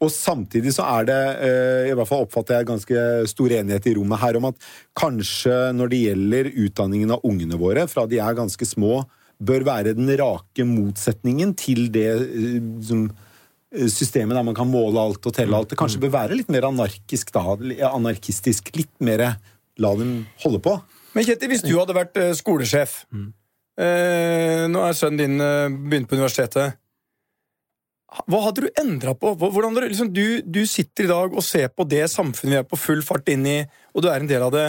Og 0.04 0.12
samtidig 0.12 0.74
så 0.76 0.84
er 1.00 1.08
det, 1.08 1.22
eh, 1.48 1.90
i 1.92 1.96
hvert 1.96 2.10
fall 2.10 2.26
oppfatter 2.26 2.60
jeg 2.60 2.68
ganske 2.68 3.28
stor 3.32 3.60
enighet 3.62 3.88
i 3.88 3.96
rommet 3.96 4.20
her 4.20 4.40
om 4.40 4.52
at 4.52 4.72
kanskje 5.00 5.72
når 5.72 5.92
det 5.92 6.04
gjelder 6.04 6.54
utdanningen 6.66 7.16
av 7.16 7.24
ungene 7.24 7.60
våre, 7.60 7.88
fra 7.88 8.04
de 8.12 8.20
er 8.20 8.36
ganske 8.36 8.68
små, 8.68 9.06
bør 9.44 9.64
være 9.68 9.96
den 9.96 10.12
rake 10.20 10.66
motsetningen 10.68 11.56
til 11.56 11.88
det 11.94 12.10
eh, 12.12 12.60
som 12.84 13.08
systemet 13.90 14.38
der 14.38 14.46
man 14.46 14.58
kan 14.58 14.70
måle 14.70 15.02
alt 15.02 15.26
og 15.26 15.36
telle 15.36 15.58
alt. 15.58 15.72
Det 15.72 15.80
kanskje 15.80 16.02
bør 16.04 16.14
være 16.18 16.38
litt 16.38 16.52
mer 16.54 16.68
anarkisk 16.70 17.34
da, 17.34 17.56
anarkistisk. 17.90 18.70
Litt 18.78 18.94
mer 19.04 19.26
la 19.82 19.96
dem 19.98 20.24
holde 20.44 20.62
på. 20.64 20.78
Men 21.14 21.26
Kjetil, 21.28 21.52
hvis 21.52 21.66
du 21.66 21.74
hadde 21.78 21.96
vært 21.98 22.18
skolesjef 22.38 22.94
skolesjef 23.04 23.34
eh, 23.82 24.64
Nå 24.70 24.82
er 24.86 24.96
sønnen 24.98 25.22
din 25.22 25.44
eh, 25.44 25.74
begynt 25.74 26.10
på 26.10 26.18
universitetet. 26.18 26.80
Hva 28.30 28.44
hadde 28.46 28.66
du 28.66 28.80
endra 28.80 29.16
på? 29.18 29.34
Hvordan 29.42 29.74
du, 29.74 29.82
liksom, 29.88 30.12
du, 30.14 30.42
du 30.46 30.62
sitter 30.70 31.08
i 31.08 31.10
dag 31.10 31.34
og 31.34 31.46
ser 31.46 31.72
på 31.74 31.86
det 31.90 32.06
samfunnet 32.14 32.54
vi 32.54 32.62
er 32.62 32.70
på 32.70 32.78
full 32.78 33.02
fart 33.06 33.30
inn 33.34 33.46
i, 33.50 33.60
og 33.94 34.06
du 34.06 34.10
er 34.12 34.22
en 34.22 34.30
del 34.30 34.46
av 34.46 34.54
det. 34.54 34.68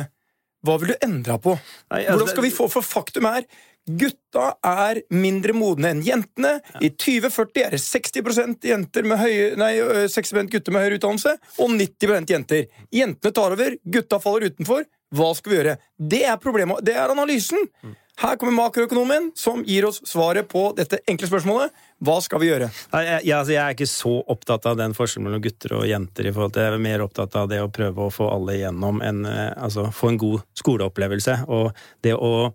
Hva 0.64 0.78
vil 0.80 0.94
du 0.94 1.04
endra 1.04 1.36
på? 1.36 1.52
Nei, 1.92 2.06
altså, 2.06 2.14
Hvordan 2.14 2.32
skal 2.32 2.46
vi 2.46 2.54
få 2.56 2.70
For 2.72 2.86
faktum 2.86 3.28
er 3.28 3.44
Gutta 3.84 4.54
er 4.64 5.02
mindre 5.12 5.52
modne 5.56 5.90
enn 5.92 6.02
jentene. 6.04 6.56
I 6.80 6.88
2040 6.96 7.66
er 7.66 7.74
det 7.76 7.82
60% 7.84 8.68
jenter 8.70 9.08
med 9.08 9.20
høye, 9.20 9.50
nei, 9.60 9.74
60% 10.08 10.52
gutter 10.52 10.72
med 10.72 10.86
høyere 10.86 11.00
utdannelse 11.00 11.34
og 11.60 11.74
90% 11.76 12.32
jenter. 12.32 12.64
Jentene 12.94 13.34
tar 13.36 13.56
over, 13.56 13.76
gutta 13.84 14.20
faller 14.22 14.48
utenfor. 14.48 14.88
Hva 15.14 15.34
skal 15.36 15.52
vi 15.52 15.60
gjøre? 15.60 15.76
Det 16.00 16.24
er 16.26 16.40
problemet. 16.42 16.80
Det 16.86 16.96
er 16.96 17.12
analysen. 17.12 17.68
Her 18.14 18.36
kommer 18.38 18.54
makroøkonomen, 18.54 19.32
som 19.34 19.64
gir 19.66 19.88
oss 19.88 19.98
svaret 20.06 20.46
på 20.48 20.68
dette 20.78 21.00
enkle 21.10 21.26
spørsmålet. 21.26 21.72
Hva 22.04 22.14
skal 22.22 22.38
vi 22.38 22.46
gjøre? 22.46 22.68
Jeg, 22.70 23.08
jeg, 23.26 23.34
altså, 23.34 23.52
jeg 23.56 23.62
er 23.64 23.74
ikke 23.74 23.88
så 23.90 24.12
opptatt 24.30 24.68
av 24.70 24.76
den 24.78 24.94
forskjellen 24.94 25.26
mellom 25.26 25.42
gutter 25.42 25.74
og 25.80 25.86
jenter. 25.90 26.28
i 26.28 26.32
forhold 26.34 26.54
til, 26.54 26.62
Jeg 26.62 26.76
er 26.76 26.84
mer 26.86 27.02
opptatt 27.02 27.34
av 27.40 27.48
det 27.50 27.58
å 27.62 27.72
prøve 27.74 28.06
å 28.06 28.12
få 28.14 28.28
alle 28.30 28.54
igjennom 28.60 29.02
en, 29.02 29.24
eh, 29.26 29.50
altså, 29.58 29.88
få 29.90 30.12
en 30.12 30.20
god 30.22 30.46
skoleopplevelse. 30.62 31.40
Og 31.50 31.72
det 32.06 32.14
å 32.14 32.54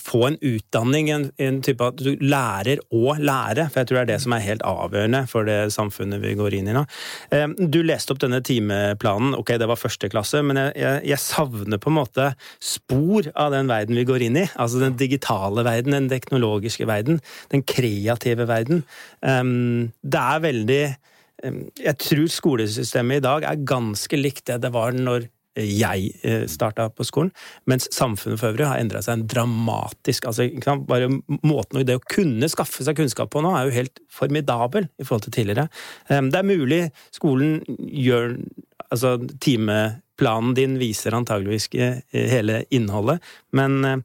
få 0.00 0.22
en 0.26 0.38
utdanning, 0.40 1.10
en, 1.12 1.26
en 1.42 1.60
type 1.64 1.84
at 1.84 2.00
du 2.00 2.14
lærer 2.22 2.80
å 2.94 3.16
lære. 3.18 3.68
For 3.70 3.82
jeg 3.82 3.90
tror 3.90 3.98
det 3.98 4.02
er 4.04 4.10
det 4.12 4.20
som 4.24 4.34
er 4.36 4.44
helt 4.46 4.64
avgjørende 4.66 5.22
for 5.30 5.48
det 5.48 5.58
samfunnet 5.74 6.22
vi 6.22 6.34
går 6.38 6.56
inn 6.58 6.70
i 6.72 6.76
nå. 6.76 6.84
Eh, 7.34 7.46
Du 7.72 7.80
leste 7.84 8.14
opp 8.14 8.22
denne 8.22 8.42
timeplanen. 8.44 9.36
Ok, 9.38 9.54
det 9.60 9.68
var 9.70 9.80
første 9.80 10.10
klasse, 10.12 10.42
men 10.46 10.60
jeg, 10.60 10.74
jeg, 10.82 11.04
jeg 11.12 11.22
savner 11.22 11.80
på 11.82 11.92
en 11.92 11.98
måte 11.98 12.30
spor 12.62 13.28
av 13.34 13.52
den 13.54 13.70
verden 13.70 13.98
vi 13.98 14.06
går 14.08 14.26
inn 14.28 14.40
i. 14.42 14.46
Altså 14.60 14.82
den 14.82 14.96
digitale 15.00 15.64
verden, 15.66 15.96
den 15.96 16.10
teknologiske 16.12 16.86
verden, 16.88 17.20
den 17.52 17.64
kreative 17.66 18.48
verden. 18.50 18.84
Um, 19.20 19.92
Det 20.02 20.20
er 20.20 20.42
veldig 20.42 20.82
um, 21.44 21.60
Jeg 21.80 21.98
tror 22.02 22.26
skolesystemet 22.32 23.20
i 23.20 23.24
dag 23.24 23.46
er 23.48 23.64
ganske 23.68 24.18
likt 24.18 24.46
det 24.50 24.60
det 24.64 24.72
var 24.74 24.94
når 24.96 25.28
jeg 25.56 26.46
starta 26.48 26.88
på 26.94 27.04
skolen, 27.04 27.32
mens 27.68 27.88
samfunnet 27.92 28.40
for 28.40 28.52
øvrig 28.52 28.68
har 28.70 28.80
endra 28.80 29.02
seg 29.04 29.26
dramatisk. 29.28 30.26
Altså? 30.30 30.46
Bare 30.88 31.10
måten 31.44 31.82
det 31.84 31.98
å 31.98 32.04
kunne 32.08 32.48
skaffe 32.48 32.86
seg 32.86 32.96
kunnskap 32.96 33.32
på 33.32 33.42
nå 33.44 33.52
er 33.56 33.68
jo 33.68 33.76
helt 33.76 34.00
formidabel 34.12 34.88
i 34.96 35.04
forhold 35.04 35.26
til 35.26 35.36
tidligere. 35.36 35.68
Um, 36.08 36.30
Det 36.32 36.40
er 36.40 36.48
mulig 36.48 36.82
skolen 37.12 37.60
gjør 37.78 38.38
Altså, 38.92 39.14
timeplanen 39.40 40.52
din 40.52 40.74
viser 40.76 41.14
antageligvis 41.16 41.70
ikke 41.70 41.86
hele 42.12 42.58
innholdet, 42.76 43.22
men 43.56 43.78
eh, 43.88 44.02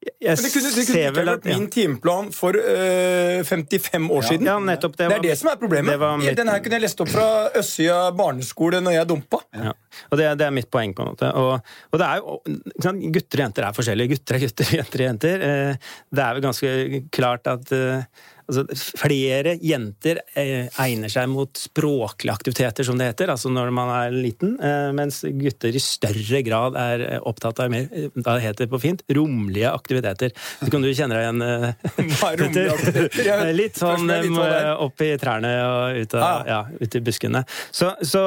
jeg 0.00 0.36
Men 0.36 0.44
det 0.44 0.50
kunne, 0.54 0.70
det 0.72 0.84
kunne 0.86 1.00
ikke 1.00 1.16
vel 1.18 1.28
vært 1.28 1.44
min 1.50 1.66
timeplan 1.74 2.28
for 2.32 2.56
øh, 2.56 3.42
55 3.44 4.06
år 4.16 4.22
siden. 4.30 4.46
Ja, 4.48 4.54
nettopp. 4.64 4.94
Det 4.96 5.04
Det 5.04 5.06
er 5.06 5.10
var- 5.18 5.22
det 5.26 5.38
som 5.38 5.50
er 5.52 5.56
problemet. 5.60 5.98
mitt- 6.22 6.36
Den 6.36 6.48
her 6.48 6.58
kunne 6.64 6.72
jeg 6.78 6.80
lest 6.86 7.00
opp 7.00 7.08
fra 7.12 7.26
Øssia 7.60 8.10
barneskole 8.16 8.80
når 8.80 8.92
jeg 8.96 9.08
dumpa. 9.08 9.38
Ja. 9.52 9.72
Og 10.10 10.16
det, 10.18 10.38
det 10.38 10.46
er 10.46 10.50
mitt 10.50 10.70
poeng, 10.70 10.94
på 10.94 11.02
en 11.04 11.12
måte. 11.12 11.28
Og, 11.36 11.60
og 11.92 11.98
det 12.00 12.06
er 12.06 12.16
jo, 12.16 12.40
sant? 12.80 13.02
Gutter 13.12 13.38
og 13.40 13.44
jenter 13.44 13.68
er 13.68 13.72
forskjellige. 13.76 14.08
Gutter 14.14 14.34
er 14.34 14.40
gutter, 14.46 14.64
jenter 14.80 15.00
er 15.00 15.06
jenter. 15.10 15.46
Eh, 15.50 15.74
Det 16.14 16.24
er 16.24 16.34
vel 16.34 16.42
ganske 16.48 17.10
klart 17.12 17.46
at 17.46 17.72
eh, 17.72 18.02
altså, 18.50 18.64
flere 18.98 19.54
jenter 19.62 20.20
eh, 20.38 20.66
egner 20.82 21.10
seg 21.12 21.28
mot 21.30 21.50
språklige 21.60 22.34
aktiviteter, 22.34 22.86
som 22.86 22.98
det 22.98 23.10
heter, 23.12 23.30
altså 23.32 23.50
når 23.52 23.70
man 23.74 23.90
er 23.94 24.14
liten, 24.14 24.56
eh, 24.62 24.90
mens 24.96 25.22
gutter 25.24 25.76
i 25.76 25.82
større 25.82 26.42
grad 26.46 26.76
er 26.80 27.04
eh, 27.06 27.20
opptatt 27.30 27.62
av 27.62 27.70
mer, 27.72 27.86
da 28.16 28.34
det 28.36 28.44
heter 28.48 28.70
på 28.72 28.80
fint, 28.82 29.04
romlige 29.16 29.70
aktiviteter. 29.70 30.34
Så 30.60 30.70
kan 30.72 30.84
du 30.84 30.90
kjenne 30.90 31.16
deg 31.16 31.26
igjen 31.26 31.46
eh, 31.46 31.70
er 32.26 32.74
aktiviteter? 32.74 33.54
Litt 33.60 33.78
sånn 33.80 34.10
opp 34.10 35.04
i 35.06 35.10
trærne 35.20 35.54
og 35.66 36.00
ut, 36.02 36.14
av, 36.18 36.26
Ah. 36.30 36.44
ja, 36.46 36.60
ut 36.80 36.94
i 36.94 37.00
buskene. 37.04 37.44
Så, 37.74 37.92
så 38.06 38.24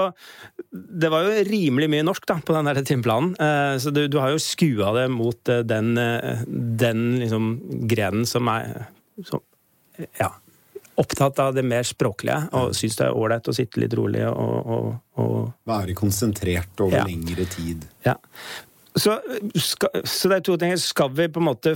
det 0.72 1.10
var 1.14 1.28
jo 1.28 1.44
rimelig 1.48 1.88
mye 1.94 2.06
norsk 2.08 2.26
da, 2.30 2.40
på 2.44 2.56
den 2.56 2.68
der 2.70 2.82
timeplanen. 2.86 3.36
Eh, 3.38 3.76
Så 3.84 3.94
du, 3.94 4.06
du 4.12 4.18
har 4.22 4.34
jo 4.34 4.42
skua 4.42 4.92
det 4.98 5.08
mot 5.14 5.54
den, 5.68 5.94
den 6.80 7.06
liksom 7.22 7.54
grenen 7.90 8.28
som 8.30 8.48
er 8.52 8.88
som, 9.28 9.42
ja, 10.20 10.30
opptatt 11.02 11.40
av 11.42 11.54
det 11.58 11.64
mer 11.66 11.84
språklige, 11.88 12.50
og 12.54 12.74
syns 12.78 12.98
det 13.00 13.08
er 13.08 13.16
ålreit 13.18 13.48
å 13.50 13.56
sitte 13.56 13.82
litt 13.82 13.94
rolig 13.98 14.26
og, 14.30 14.68
og, 14.76 14.90
og 15.24 15.38
Være 15.70 15.96
konsentrert 15.98 16.84
over 16.86 17.00
Ja. 17.00 17.06
lengre 17.10 17.46
tid. 17.50 17.88
ja. 18.06 18.18
Så, 18.96 19.16
skal, 19.58 19.90
så 20.06 20.30
det 20.30 20.36
er 20.38 20.44
to 20.46 20.54
ting. 20.62 20.76
Skal 20.78 21.10
vi 21.18 21.26
på 21.34 21.42
en 21.42 21.48
måte 21.48 21.72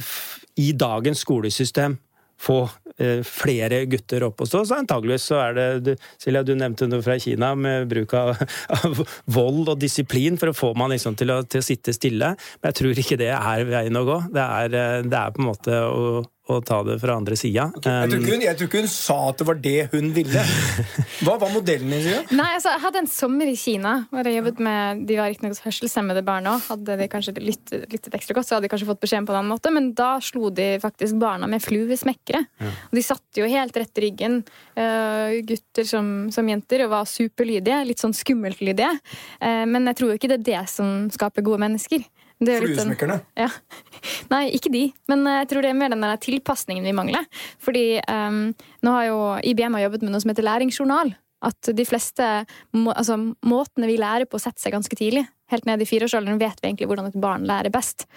i 0.62 0.68
dagens 0.78 1.24
skolesystem 1.26 1.96
få 2.38 2.60
eh, 3.02 3.24
flere 3.26 3.80
gutter 3.90 4.22
opp 4.28 4.44
og 4.46 4.46
stå, 4.52 4.60
så 4.70 4.76
antageligvis 4.78 5.24
så 5.26 5.40
er 5.42 5.56
det 5.58 5.66
du, 5.88 5.90
Silja, 6.22 6.44
du 6.46 6.52
nevnte 6.54 6.86
noe 6.86 7.02
fra 7.02 7.16
Kina 7.18 7.56
med 7.58 7.88
bruk 7.90 8.14
av, 8.14 8.36
av 8.78 9.02
vold 9.34 9.72
og 9.74 9.80
disiplin 9.82 10.38
for 10.38 10.54
å 10.54 10.58
få 10.60 10.70
man 10.78 10.94
liksom 10.94 11.18
til 11.18 11.34
å, 11.34 11.40
til 11.50 11.64
å 11.64 11.66
sitte 11.66 11.96
stille. 11.98 12.36
Men 12.62 12.70
jeg 12.70 12.78
tror 12.84 13.02
ikke 13.02 13.18
det 13.24 13.32
er 13.34 13.66
veien 13.66 13.98
å 13.98 14.06
gå. 14.06 14.20
Det 14.38 14.46
er, 14.46 14.78
eh, 14.78 15.02
det 15.10 15.18
er 15.24 15.34
på 15.34 15.42
en 15.42 15.50
måte 15.50 15.82
å, 15.90 16.22
å 16.48 16.60
ta 16.66 16.80
det 16.88 16.98
fra 17.02 17.18
andre 17.20 17.36
sida. 17.40 17.68
Jeg 17.76 17.84
tror, 17.84 18.22
ikke 18.22 18.34
hun, 18.36 18.44
jeg 18.46 18.58
tror 18.60 18.70
ikke 18.70 18.82
hun 18.84 18.92
sa 18.92 19.18
at 19.30 19.42
det 19.42 19.48
var 19.50 19.60
det 19.64 19.78
hun 19.94 20.12
ville. 20.16 20.44
Hva 21.26 21.36
var 21.42 21.52
modellen 21.54 21.92
din? 21.92 22.04
Siden? 22.06 22.30
Nei, 22.40 22.50
altså, 22.56 22.74
Jeg 22.76 22.84
hadde 22.86 23.02
en 23.04 23.10
sommer 23.12 23.52
i 23.52 23.56
Kina 23.60 23.94
hvor 24.12 24.28
jeg 24.28 24.40
jobbet 24.40 24.62
med 24.64 25.04
de 25.10 25.18
var 25.20 25.32
riktignok 25.32 25.62
hørselshemmede 25.66 26.24
barn 26.28 26.50
òg. 26.52 26.64
Hadde 26.70 26.98
de 27.02 27.10
kanskje 27.12 27.36
lyttet, 27.42 27.88
lyttet 27.92 28.18
ekstra 28.18 28.38
godt, 28.38 28.50
så 28.50 28.58
hadde 28.58 28.68
de 28.68 28.74
kanskje 28.74 28.90
fått 28.90 29.04
beskjeden 29.04 29.28
på 29.28 29.36
en 29.36 29.42
annen 29.42 29.54
måte. 29.54 29.74
Men 29.74 29.92
da 29.98 30.10
slo 30.24 30.52
de 30.54 30.70
faktisk 30.84 31.20
barna 31.22 31.50
med 31.52 31.64
fluesmekkere. 31.64 32.44
Og 32.90 32.98
de 32.98 33.06
satt 33.06 33.42
jo 33.42 33.48
helt 33.50 33.78
rett 33.78 34.02
i 34.02 34.06
ryggen, 34.08 34.40
eh, 34.80 35.40
gutter 35.48 35.88
som, 35.88 36.14
som 36.34 36.48
jenter, 36.50 36.86
og 36.86 36.94
var 36.96 37.10
superlydige. 37.10 37.84
Litt 37.88 38.04
sånn 38.04 38.16
skummelt 38.18 38.62
lydige. 38.64 38.94
Eh, 39.42 39.66
men 39.70 39.90
jeg 39.92 40.00
tror 40.00 40.14
jo 40.14 40.20
ikke 40.20 40.32
det 40.32 40.40
er 40.42 40.48
det 40.52 40.64
som 40.72 41.10
skaper 41.14 41.46
gode 41.46 41.62
mennesker. 41.66 42.06
Fluesmekkerne? 42.38 43.20
ja. 43.40 43.50
Nei, 44.34 44.44
ikke 44.54 44.72
de. 44.74 44.84
Men 45.10 45.26
eh, 45.26 45.40
jeg 45.42 45.52
tror 45.52 45.66
det 45.66 45.72
er 45.72 45.80
mer 45.80 45.94
den 45.94 46.06
tilpasningen 46.22 46.86
vi 46.86 46.96
mangler. 46.96 47.26
Fordi 47.64 47.86
um, 48.06 48.44
nå 48.86 48.98
har 48.98 49.08
jo 49.10 49.22
IBM 49.52 49.78
har 49.78 49.88
jobbet 49.88 50.06
med 50.06 50.14
noe 50.14 50.24
som 50.24 50.34
heter 50.34 50.46
læringsjournal. 50.46 51.16
At 51.48 51.70
de 51.78 51.86
fleste 51.86 52.28
må, 52.74 52.94
altså, 52.94 53.18
måtene 53.46 53.90
vi 53.90 54.00
lærer 54.02 54.26
på, 54.30 54.40
setter 54.42 54.64
seg 54.64 54.74
ganske 54.74 54.98
tidlig. 54.98 55.28
Helt 55.52 55.68
ned 55.70 55.82
i 55.82 55.88
fireårsalderen 55.88 56.42
vet 56.42 56.60
vi 56.62 56.72
egentlig 56.72 56.90
hvordan 56.90 57.12
et 57.12 57.20
barn 57.22 57.46
lærer 57.48 57.74
best. 57.74 58.08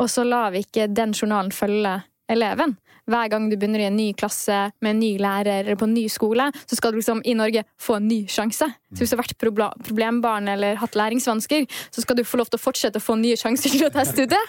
Og 0.00 0.10
så 0.10 0.24
lar 0.26 0.54
vi 0.54 0.62
ikke 0.64 0.86
den 0.90 1.14
journalen 1.16 1.50
følge 1.54 1.98
eleven. 2.30 2.76
Hver 3.10 3.30
gang 3.32 3.48
du 3.50 3.56
begynner 3.56 3.82
i 3.82 3.88
en 3.88 3.96
ny 3.96 4.10
klasse 4.14 4.56
med 4.84 4.92
en 4.92 5.00
ny 5.02 5.14
lærer 5.18 5.64
eller 5.64 5.78
på 5.80 5.86
en 5.88 5.94
ny 5.96 6.04
skole, 6.12 6.44
så 6.68 6.76
skal 6.78 6.92
du 6.92 7.00
liksom 7.00 7.22
i 7.26 7.34
Norge 7.34 7.64
få 7.80 7.96
en 7.98 8.06
ny 8.06 8.20
sjanse. 8.30 8.68
Så 8.92 9.02
hvis 9.02 9.10
du 9.10 9.16
har 9.16 9.22
vært 9.24 9.34
problembarn 9.40 10.50
eller 10.52 10.78
hatt 10.78 10.98
læringsvansker, 10.98 11.66
så 11.90 12.04
skal 12.04 12.18
du 12.18 12.24
få 12.26 12.38
lov 12.38 12.50
til 12.50 12.60
å 12.60 12.62
fortsette 12.62 13.00
å 13.00 13.02
få 13.02 13.16
nye 13.18 13.38
sjanser 13.40 13.74
til 13.74 13.88
å 13.88 13.92
teste 13.94 14.26
ut 14.26 14.30
det. 14.30 14.42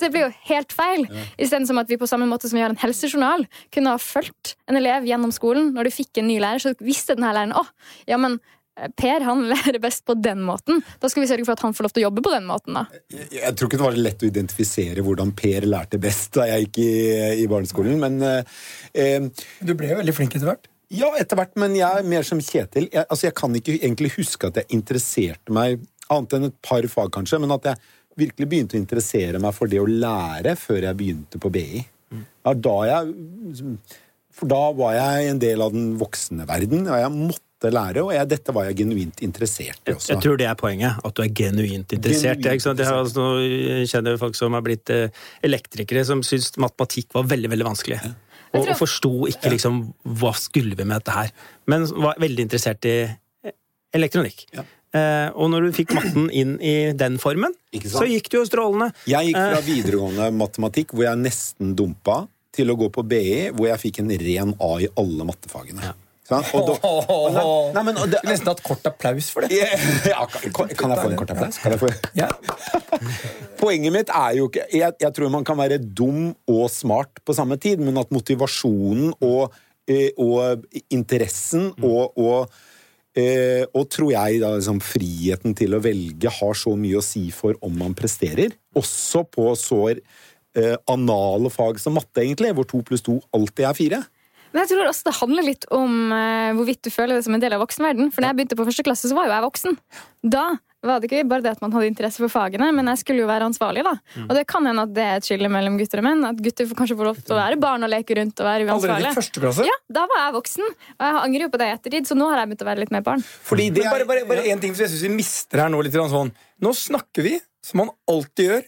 Det 0.00 0.10
blir 0.12 0.26
jo 0.26 0.32
helt 0.50 0.74
feil. 0.76 1.06
Istedenfor 1.38 1.80
at 1.84 1.92
vi 1.92 2.00
på 2.00 2.08
samme 2.10 2.28
måte 2.28 2.50
som 2.50 2.58
vi 2.58 2.64
har 2.64 2.74
en 2.74 2.80
helsejournal, 2.80 3.46
kunne 3.72 3.94
ha 3.94 4.00
fulgt 4.02 4.56
en 4.68 4.80
elev 4.80 5.08
gjennom 5.08 5.32
skolen. 5.32 5.72
Når 5.76 5.88
du 5.88 5.94
fikk 5.94 6.20
en 6.20 6.28
ny 6.28 6.40
lærer, 6.42 6.60
så 6.60 6.74
visste 6.84 7.16
denne 7.16 7.32
læreren 7.32 7.56
å, 7.56 7.64
ja, 8.10 8.20
men 8.20 8.36
Per 8.98 9.24
han 9.26 9.44
lærer 9.52 9.78
best 9.82 10.04
på 10.06 10.16
den 10.18 10.42
måten. 10.46 10.82
Da 11.00 11.10
skal 11.10 11.24
vi 11.24 11.30
sørge 11.30 11.46
for 11.46 11.54
at 11.54 11.64
han 11.64 11.76
får 11.76 11.86
lov 11.86 11.94
til 11.94 12.04
å 12.04 12.06
jobbe 12.08 12.24
på 12.26 12.34
den 12.34 12.46
måten. 12.48 12.78
da. 12.78 12.84
Jeg, 13.14 13.30
jeg 13.38 13.56
tror 13.56 13.70
ikke 13.70 13.80
det 13.80 13.86
var 13.86 13.98
lett 14.08 14.26
å 14.26 14.30
identifisere 14.30 15.06
hvordan 15.06 15.34
Per 15.38 15.68
lærte 15.70 16.00
best 16.02 16.34
da 16.38 16.48
jeg 16.50 16.66
gikk 16.66 16.82
i, 16.84 16.92
i 17.44 17.48
barneskolen, 17.50 17.98
men 18.02 18.20
eh, 18.26 18.54
eh, 18.92 19.48
Du 19.62 19.74
ble 19.78 19.92
jo 19.92 20.00
veldig 20.02 20.16
flink 20.16 20.36
etter 20.36 20.50
hvert. 20.50 20.70
Ja, 20.94 21.08
etter 21.18 21.38
hvert, 21.38 21.54
men 21.58 21.74
jeg 21.74 21.88
er 21.88 22.06
mer 22.06 22.26
som 22.26 22.42
Kjetil. 22.42 22.86
Jeg, 22.92 23.06
altså, 23.08 23.28
jeg 23.28 23.36
kan 23.38 23.54
ikke 23.56 23.78
egentlig 23.80 24.12
huske 24.18 24.50
at 24.50 24.60
jeg 24.60 24.70
interesserte 24.76 25.54
meg 25.54 25.82
annet 26.12 26.36
enn 26.36 26.48
et 26.50 26.56
par 26.62 26.86
fag, 26.90 27.10
kanskje, 27.14 27.40
men 27.42 27.54
at 27.54 27.70
jeg 27.70 27.80
virkelig 28.20 28.50
begynte 28.50 28.76
å 28.76 28.82
interessere 28.82 29.40
meg 29.42 29.56
for 29.56 29.70
det 29.70 29.80
å 29.82 29.88
lære 29.88 30.54
før 30.60 30.86
jeg 30.86 30.98
begynte 30.98 31.40
på 31.42 31.50
BI. 31.54 31.82
Det 32.14 32.54
da 32.62 32.74
jeg 32.86 33.14
liksom, 33.48 33.78
For 34.34 34.50
da 34.50 34.60
var 34.76 34.94
jeg 34.94 35.30
en 35.30 35.40
del 35.42 35.62
av 35.64 35.74
den 35.74 35.94
voksne 35.98 36.46
verden, 36.46 36.86
og 36.86 37.00
jeg 37.00 37.14
måtte 37.14 37.53
lære, 37.72 38.02
og 38.04 38.12
jeg, 38.12 38.28
dette 38.28 38.52
var 38.52 38.64
jeg 38.68 38.76
genuint 38.82 39.22
interessert 39.24 39.80
i 39.88 39.94
også. 39.94 40.12
jeg 40.12 40.20
tror 40.24 40.36
det 40.36 40.46
er 40.50 40.54
poenget. 40.54 40.98
At 41.04 41.14
du 41.16 41.22
er 41.22 41.30
genuint 41.32 41.92
interessert. 41.96 42.38
Genuint 42.42 42.58
ikke 42.58 42.66
sant? 42.66 42.78
Jeg, 42.78 42.86
har, 42.86 43.00
altså, 43.04 43.24
jeg 43.40 43.88
kjenner 43.88 44.18
folk 44.20 44.36
som 44.36 44.52
har 44.52 44.62
blitt 44.66 44.90
eh, 44.90 45.08
elektrikere, 45.42 46.04
som 46.04 46.22
syns 46.26 46.52
matematikk 46.60 47.14
var 47.14 47.24
veldig 47.30 47.50
veldig 47.54 47.64
vanskelig. 47.70 48.00
Og, 48.54 48.60
tror- 48.60 48.70
og 48.74 48.78
forsto 48.78 49.12
ikke 49.32 49.50
liksom 49.56 49.80
hva 50.20 50.34
skulle 50.38 50.76
vi 50.78 50.84
med 50.84 51.00
dette 51.00 51.16
her. 51.16 51.32
Men 51.66 51.86
var 51.90 52.20
veldig 52.22 52.44
interessert 52.46 52.84
i 52.86 52.96
eh, 53.08 53.56
elektronikk. 53.94 54.44
Ja. 54.54 54.62
Eh, 54.94 55.30
og 55.34 55.48
når 55.50 55.64
du 55.66 55.72
fikk 55.74 55.90
matten 55.96 56.28
inn 56.30 56.52
i 56.62 56.92
den 56.94 57.16
formen, 57.18 57.56
så 57.82 58.04
gikk 58.06 58.28
det 58.30 58.38
jo 58.38 58.44
strålende. 58.46 58.92
Jeg 59.10 59.32
gikk 59.32 59.40
fra 59.40 59.58
Eh. 59.58 59.66
videregående 59.66 60.28
matematikk, 60.38 60.94
hvor 60.94 61.08
jeg 61.08 61.18
nesten 61.24 61.74
dumpa, 61.74 62.28
til 62.54 62.70
å 62.70 62.76
gå 62.78 62.86
på 62.94 63.02
BI, 63.02 63.50
hvor 63.50 63.66
jeg 63.72 63.80
fikk 63.88 63.98
en 64.04 64.12
ren 64.22 64.52
A 64.62 64.68
i 64.78 64.86
alle 64.94 65.24
mattefagene. 65.26 65.90
Sant? 66.24 66.48
Og 66.56 66.66
da- 66.70 66.78
Åh, 66.88 67.72
Nei, 67.74 67.82
men, 67.84 67.98
og 68.00 68.08
det- 68.10 68.22
nesten 68.24 68.48
hatt 68.48 68.62
kort 68.64 68.86
applaus 68.88 69.28
for 69.30 69.44
det. 69.44 69.52
Ja, 70.08 70.24
kan, 70.26 70.68
kan 70.72 70.90
jeg 70.94 70.98
få 71.02 71.10
en 71.10 71.16
kort 71.20 71.30
applaus? 71.34 71.58
Få? 71.80 71.90
Ja. 72.16 72.30
Poenget 73.60 73.92
mitt 73.94 74.08
er 74.12 74.36
jo 74.38 74.48
ikke 74.48 74.64
jeg, 74.72 74.96
jeg 75.00 75.14
tror 75.16 75.32
man 75.32 75.44
kan 75.46 75.58
være 75.60 75.78
dum 75.78 76.30
og 76.50 76.66
smart 76.72 77.20
på 77.24 77.36
samme 77.36 77.58
tid, 77.60 77.82
men 77.84 77.98
at 78.00 78.12
motivasjonen 78.14 79.12
og, 79.20 79.52
eh, 79.88 80.10
og 80.18 80.64
interessen 80.90 81.72
og, 81.82 82.16
og 82.18 82.54
Eh, 83.14 83.62
og 83.78 83.84
tror 83.94 84.08
jeg 84.10 84.40
da 84.42 84.48
liksom, 84.56 84.80
friheten 84.82 85.52
til 85.54 85.76
å 85.76 85.78
velge 85.78 86.26
har 86.34 86.56
så 86.58 86.72
mye 86.74 86.98
å 86.98 87.02
si 87.06 87.28
for 87.30 87.54
om 87.62 87.76
man 87.78 87.92
presterer. 87.94 88.56
Også 88.74 89.20
på 89.30 89.52
så 89.54 89.78
eh, 89.94 90.74
anale 90.90 91.52
fag 91.54 91.78
som 91.78 91.94
matte, 91.94 92.24
egentlig, 92.24 92.50
hvor 92.58 92.66
to 92.66 92.80
pluss 92.82 93.04
to 93.06 93.20
alltid 93.30 93.68
er 93.68 93.76
fire. 93.78 94.00
Men 94.54 94.62
jeg 94.62 94.70
tror 94.70 94.86
også 94.86 95.08
det 95.08 95.16
handler 95.18 95.48
litt 95.48 95.64
om 95.74 96.12
eh, 96.14 96.52
hvorvidt 96.54 96.84
du 96.86 96.90
føler 96.94 97.18
det 97.18 97.24
som 97.26 97.34
en 97.34 97.42
del 97.42 97.56
av 97.56 97.64
voksenverden. 97.64 98.12
For 98.14 98.22
da 98.22 98.30
jeg 98.30 98.38
begynte 98.38 98.58
på 98.60 98.66
første 98.68 98.86
klasse, 98.86 99.10
så 99.10 99.16
var 99.18 99.26
jo 99.26 99.34
jeg 99.34 99.44
voksen. 99.48 99.78
Da 100.30 100.44
var 100.84 101.00
det 101.00 101.08
ikke 101.08 101.24
bare 101.26 101.40
det 101.40 101.54
at 101.54 101.62
man 101.64 101.72
hadde 101.72 101.88
interesse 101.88 102.20
for 102.20 102.28
fagene, 102.28 102.68
men 102.76 102.86
jeg 102.92 103.00
skulle 103.00 103.22
jo 103.24 103.28
være 103.30 103.46
ansvarlig. 103.48 103.82
da. 103.86 103.94
Mm. 104.14 104.26
Og 104.28 104.34
det 104.36 104.42
kan 104.52 104.66
hende 104.68 104.84
at 104.84 104.92
det 104.94 105.04
er 105.04 105.14
et 105.16 105.26
skille 105.26 105.48
mellom 105.50 105.78
gutter 105.80 106.02
og 106.02 106.06
menn. 106.06 106.24
At 106.28 106.42
gutter 106.44 106.68
får 106.68 106.78
kanskje 106.80 106.98
får 106.98 107.08
lov 107.08 107.22
til 107.22 107.34
å 107.34 107.38
være 107.40 107.58
barn 107.62 107.86
og 107.86 107.90
leke 107.92 108.18
rundt 108.18 108.42
og 108.44 108.48
være 108.50 108.68
Allerede 108.74 109.08
i 109.10 109.16
første 109.16 109.42
klasse? 109.42 109.64
Ja, 109.66 109.78
da 109.96 110.04
var 110.12 110.20
jeg 110.26 110.36
voksen, 110.36 110.68
og 110.68 111.06
jeg 111.08 111.22
angrer 111.24 111.46
jo 111.46 111.50
på 111.54 111.62
det 111.62 111.70
i 111.70 111.74
ettertid, 111.78 112.10
så 112.10 112.18
nå 112.20 112.28
har 112.30 112.42
jeg 112.42 112.52
begynt 112.52 112.66
å 112.66 112.68
være 112.68 112.84
litt 112.84 112.94
mer 112.94 113.06
barn. 113.08 113.24
Fordi 113.48 113.70
det 113.72 113.86
er- 113.88 114.04
bare, 114.04 114.28
bare 114.28 114.46
en 114.52 114.60
ting 114.60 114.76
som 114.76 114.84
jeg 114.84 114.92
synes 114.92 115.08
vi 115.08 115.14
mister 115.16 115.64
her 115.64 115.72
nå. 115.72 115.82
litt 115.82 115.96
sånn. 115.96 116.32
Nå 116.60 116.70
snakker 116.76 117.22
vi, 117.24 117.40
som 117.64 117.78
man 117.78 117.90
alltid 118.06 118.50
gjør, 118.52 118.62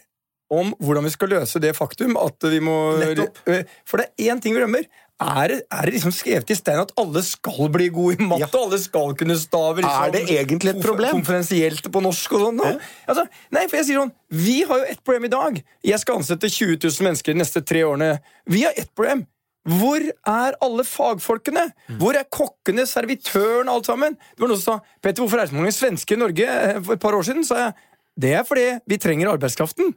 om 0.51 0.73
hvordan 0.79 1.03
vi 1.03 1.11
skal 1.11 1.29
løse 1.29 1.61
det 1.61 1.75
faktum 1.77 2.17
at 2.17 2.41
vi 2.47 2.61
må 2.63 2.97
Nettopp. 3.03 3.39
For 3.85 3.99
det 3.99 4.13
er 4.17 4.33
én 4.33 4.41
ting 4.41 4.55
vi 4.55 4.61
glemmer. 4.63 4.87
Er 5.17 5.63
er 5.73 5.87
det 5.89 5.95
liksom 5.95 6.13
skrevet 6.13 6.51
i 6.53 6.57
stein 6.59 6.81
at 6.83 6.91
alle 7.01 7.23
skal 7.25 7.71
bli 7.73 7.87
gode 7.89 8.19
i 8.21 8.27
matte, 8.29 8.41
Ja. 8.45 8.49
alle 8.61 8.79
skal 8.79 9.15
kunne 9.17 9.37
stave? 9.41 9.81
Liksom, 9.81 10.03
Er 10.05 10.11
det 10.13 10.29
egentlig 10.29 10.75
et 10.75 10.83
problem? 10.83 11.23
Konferensielt 11.23 11.89
på 11.91 12.03
norsk 12.05 12.33
og 12.37 12.41
sånn? 12.41 12.59
Ja. 12.63 12.79
Altså, 13.09 13.25
nei, 13.51 13.67
for 13.67 13.77
jeg 13.79 13.87
sier 13.87 14.01
sånn 14.03 14.13
Vi 14.31 14.63
har 14.69 14.79
jo 14.79 14.85
ett 14.85 15.03
problem 15.05 15.25
i 15.25 15.29
dag. 15.33 15.63
Jeg 15.83 15.99
skal 16.01 16.17
ansette 16.21 16.51
20 16.53 16.77
000 16.85 17.07
mennesker 17.09 17.33
de 17.33 17.39
neste 17.41 17.65
tre 17.65 17.81
årene. 17.83 18.21
Vi 18.47 18.63
har 18.65 18.73
ett 18.77 18.93
problem. 18.95 19.27
Hvor 19.67 19.99
er 19.99 20.55
alle 20.63 20.85
fagfolkene? 20.85 21.73
Hvor 21.99 22.15
er 22.15 22.25
kokkene, 22.31 22.85
servitøren, 22.87 23.69
alt 23.69 23.87
sammen? 23.87 24.15
Det 24.37 24.39
var 24.45 24.49
noen 24.53 24.61
som 24.61 24.77
sa 24.79 24.81
Petter, 25.03 25.23
hvorfor 25.25 25.41
er 25.41 25.47
det 25.47 25.51
så 25.51 25.57
mange 25.57 25.73
svensker 25.75 26.15
i 26.15 26.21
Norge? 26.21 26.47
Eh, 26.47 26.81
For 26.83 26.93
et 26.93 27.01
par 27.01 27.13
år 27.17 27.25
siden 27.25 27.45
sa 27.45 27.55
jeg 27.57 27.75
det 28.19 28.33
er 28.33 28.45
fordi 28.45 28.81
vi 28.87 28.97
trenger 28.97 29.29
arbeidskraften. 29.33 29.95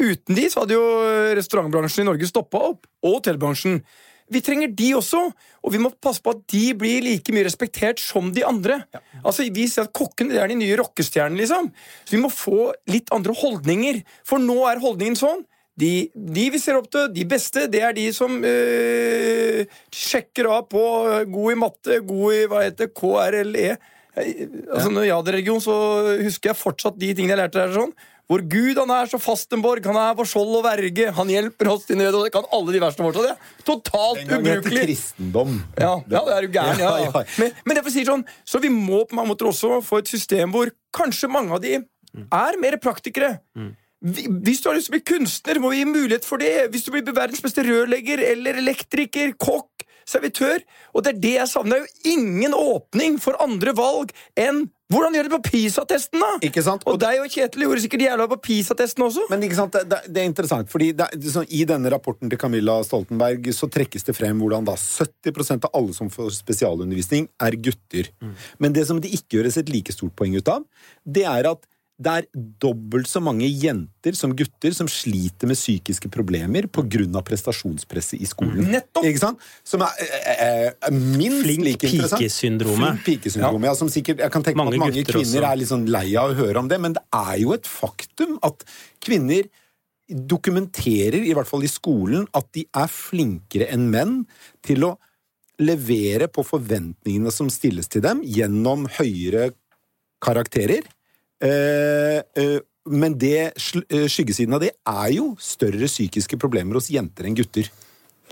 Uten 0.00 0.34
de 0.36 0.44
så 0.48 0.60
hadde 0.62 0.72
jo 0.76 1.34
restaurantbransjen 1.36 2.04
i 2.04 2.06
Norge 2.06 2.28
stoppa 2.30 2.56
opp, 2.70 2.86
og 3.02 3.16
hotellbransjen. 3.18 3.82
Vi 4.30 4.40
trenger 4.44 4.72
de 4.76 4.88
også, 4.98 5.20
og 5.64 5.72
vi 5.72 5.80
må 5.82 5.90
passe 6.04 6.22
på 6.24 6.34
at 6.34 6.40
de 6.52 6.64
blir 6.78 7.04
like 7.04 7.32
mye 7.34 7.46
respektert 7.46 8.00
som 8.02 8.32
de 8.34 8.44
andre. 8.46 8.82
Altså, 9.24 9.46
Vi 9.52 9.66
sier 9.68 9.86
at 9.86 9.94
kokkene 9.96 10.36
er 10.36 10.48
de 10.48 10.58
nye 10.60 10.76
rockestjernene, 10.80 11.40
liksom. 11.40 11.70
Så 12.04 12.16
vi 12.16 12.22
må 12.22 12.30
få 12.32 12.72
litt 12.90 13.08
andre 13.14 13.32
holdninger. 13.32 14.02
For 14.28 14.38
nå 14.42 14.58
er 14.68 14.82
holdningen 14.82 15.16
sånn. 15.18 15.44
De, 15.78 16.10
de 16.12 16.48
vi 16.50 16.58
ser 16.58 16.74
opp 16.74 16.88
til, 16.90 17.06
de 17.14 17.22
beste, 17.30 17.68
det 17.70 17.84
er 17.86 17.92
de 17.94 18.08
som 18.12 18.32
øh, 18.42 19.60
sjekker 19.94 20.48
av 20.50 20.64
på 20.72 20.82
øh, 21.06 21.20
god 21.30 21.52
i 21.52 21.58
matte, 21.60 22.00
god 22.08 22.34
i 22.34 22.40
hva 22.50 22.64
heter 22.66 22.90
KRLE. 22.90 23.70
Eh, 23.70 23.94
Altså, 24.18 24.88
når 24.90 25.04
jeg 25.06 25.14
hadde 25.14 25.32
religion, 25.36 25.60
så 25.62 25.74
husker 26.24 26.50
jeg 26.50 26.58
fortsatt 26.58 26.96
de 26.98 27.12
tingene 27.14 27.36
jeg 27.36 27.38
lærte 27.44 27.60
der. 27.60 27.74
sånn 27.76 27.92
hvor 28.28 28.42
Gud 28.44 28.76
han 28.76 28.90
er 28.92 29.08
så 29.08 29.16
fastenborg, 29.20 29.86
han 29.88 29.96
er 29.96 30.16
vår 30.18 30.28
skjold 30.28 30.58
og 30.58 30.64
verge, 30.66 31.06
han 31.16 31.30
hjelper 31.32 31.70
oss 31.72 31.86
til 31.88 31.96
nød. 31.96 32.18
og 32.18 32.26
det 32.26 32.32
kan 32.34 32.48
alle 32.52 32.74
de 32.74 32.82
versene 32.82 33.06
fortsatt. 33.08 33.24
Det 33.24 33.32
er 33.32 33.66
totalt 33.70 34.20
Den 34.28 34.42
ubrukelig. 34.42 34.82
het 34.82 34.90
kristendom. 34.90 35.54
Ja, 35.80 35.94
ja, 36.12 36.22
det 36.26 36.34
er 36.36 36.46
jo 36.46 36.52
gæren, 36.58 36.82
ja. 36.84 36.90
Ja, 36.98 37.08
ja. 37.08 37.24
Men, 37.40 37.56
men 37.64 37.78
derfor 37.78 37.94
sier 37.94 38.10
sånn, 38.10 38.26
så 38.44 38.60
vi 38.60 38.68
må 38.72 39.04
på 39.08 39.16
mange 39.16 39.32
måter 39.32 39.48
også 39.48 39.78
få 39.84 40.02
et 40.04 40.12
system 40.12 40.52
hvor 40.52 40.68
kanskje 40.96 41.30
mange 41.32 41.56
av 41.56 41.64
de 41.64 41.78
er 41.80 42.60
mer 42.60 42.76
praktikere. 42.82 43.38
Mm. 43.56 43.72
Hvis 44.44 44.60
du 44.62 44.68
har 44.68 44.76
lyst 44.76 44.86
til 44.86 44.94
å 44.94 44.98
bli 44.98 45.06
kunstner, 45.08 45.58
må 45.58 45.72
vi 45.72 45.80
gi 45.80 45.88
mulighet 45.88 46.26
for 46.28 46.38
det. 46.38 46.68
Hvis 46.70 46.84
du 46.86 46.92
blir 46.94 47.08
verdens 47.08 47.42
beste 47.42 47.64
rørlegger 47.66 48.20
eller 48.28 48.60
elektriker, 48.60 49.32
kokk, 49.40 49.67
servitør. 50.08 50.64
Og 50.94 51.04
det 51.04 51.14
er 51.14 51.22
det 51.22 51.36
jeg 51.36 51.52
savner. 51.52 51.78
Det 51.78 51.78
er 51.78 51.86
jo 51.86 52.16
ingen 52.16 52.56
åpning 52.56 53.20
for 53.22 53.38
andre 53.44 53.76
valg 53.76 54.12
enn 54.38 54.66
hvordan 54.88 55.12
gjør 55.12 55.26
det 55.26 55.32
på 55.34 55.50
PISA-testen, 55.50 56.22
da? 56.22 56.28
Ikke 56.48 56.62
sant? 56.64 56.84
Og 56.88 56.96
deg 57.00 57.18
og 57.20 57.28
Kjetil 57.28 57.66
gjorde 57.66 57.82
sikkert 57.84 58.06
jævla 58.06 58.24
på 58.30 58.38
PISA-testen 58.46 59.04
også. 59.04 59.26
Men 59.28 59.42
ikke 59.44 59.58
sant, 59.58 59.76
det, 59.76 59.98
det, 60.08 60.22
er 60.22 60.28
interessant, 60.30 60.70
fordi 60.72 60.94
det, 60.96 61.10
sånn, 61.28 61.44
I 61.52 61.66
denne 61.68 61.92
rapporten 61.92 62.32
til 62.32 62.40
Camilla 62.40 62.78
Stoltenberg 62.86 63.50
så 63.52 63.68
trekkes 63.68 64.08
det 64.08 64.16
frem 64.16 64.40
hvordan 64.40 64.64
da 64.64 64.78
70% 64.80 65.68
av 65.68 65.76
alle 65.76 65.96
som 65.96 66.08
får 66.12 66.38
spesialundervisning, 66.38 67.28
er 67.44 67.58
gutter. 67.60 68.08
Men 68.64 68.72
det 68.76 68.86
som 68.88 69.02
det 69.04 69.12
ikke 69.12 69.42
gjøres 69.42 69.60
et 69.60 69.68
like 69.72 69.92
stort 69.92 70.16
poeng 70.16 70.38
ut 70.40 70.48
av, 70.54 70.64
det 71.04 71.28
er 71.28 71.52
at 71.52 71.68
det 71.98 72.12
er 72.14 72.26
dobbelt 72.62 73.08
så 73.10 73.18
mange 73.18 73.46
jenter 73.50 74.14
som 74.14 74.30
gutter 74.38 74.74
som 74.76 74.86
sliter 74.90 75.50
med 75.50 75.58
psykiske 75.58 76.06
problemer 76.14 76.68
pga. 76.70 77.22
prestasjonspresset 77.26 78.22
i 78.22 78.28
skolen. 78.28 78.68
Nettopp. 78.70 79.06
Som 79.66 79.82
er 79.82 79.96
er, 79.98 80.76
er 80.78 80.92
minst 80.94 81.42
Flink 81.42 81.64
like 81.66 81.88
interessant. 81.90 82.20
pike-syndromet. 82.22 83.00
Flink 83.02 83.24
pike-syndromet, 83.24 83.66
ja. 83.72 83.74
som 83.74 83.90
sikkert, 83.90 84.22
Jeg 84.22 84.30
kan 84.30 84.46
tenke 84.46 84.60
Mange 84.60 84.76
at 84.78 84.84
mange 84.84 85.04
kvinner 85.04 85.42
også. 85.42 85.50
er 85.50 85.58
litt 85.58 85.70
sånn 85.72 85.88
lei 85.90 86.14
av 86.14 86.30
å 86.30 86.38
høre 86.38 86.62
om 86.62 86.68
det, 86.70 86.78
men 86.80 86.94
det 86.94 87.02
er 87.12 87.34
jo 87.42 87.52
et 87.56 87.66
faktum 87.66 88.38
at 88.46 88.62
kvinner 89.02 89.48
dokumenterer, 90.08 91.18
i 91.18 91.34
hvert 91.34 91.50
fall 91.50 91.66
i 91.66 91.70
skolen, 91.70 92.28
at 92.32 92.46
de 92.54 92.62
er 92.78 92.86
flinkere 92.88 93.66
enn 93.74 93.90
menn 93.90 94.20
til 94.64 94.86
å 94.86 94.92
levere 95.58 96.28
på 96.30 96.44
forventningene 96.46 97.32
som 97.34 97.50
stilles 97.50 97.90
til 97.90 98.06
dem, 98.06 98.22
gjennom 98.22 98.86
høyere 99.00 99.50
karakterer. 100.22 100.86
Eh, 101.44 102.18
eh, 102.34 102.58
men 102.88 103.14
det, 103.18 103.52
eh, 103.54 104.06
skyggesiden 104.10 104.54
av 104.54 104.62
det 104.64 104.72
er 104.86 105.10
jo 105.14 105.34
større 105.38 105.86
psykiske 105.86 106.38
problemer 106.40 106.78
hos 106.78 106.90
jenter 106.90 107.28
enn 107.28 107.36
gutter. 107.38 107.68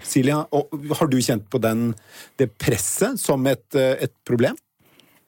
Silja, 0.02 0.42
har 0.50 1.08
du 1.08 1.16
kjent 1.22 1.46
på 1.48 1.60
den, 1.62 1.94
det 2.36 2.50
presset 2.60 3.20
som 3.20 3.46
et, 3.48 3.64
et 3.74 4.12
problem? 4.28 4.56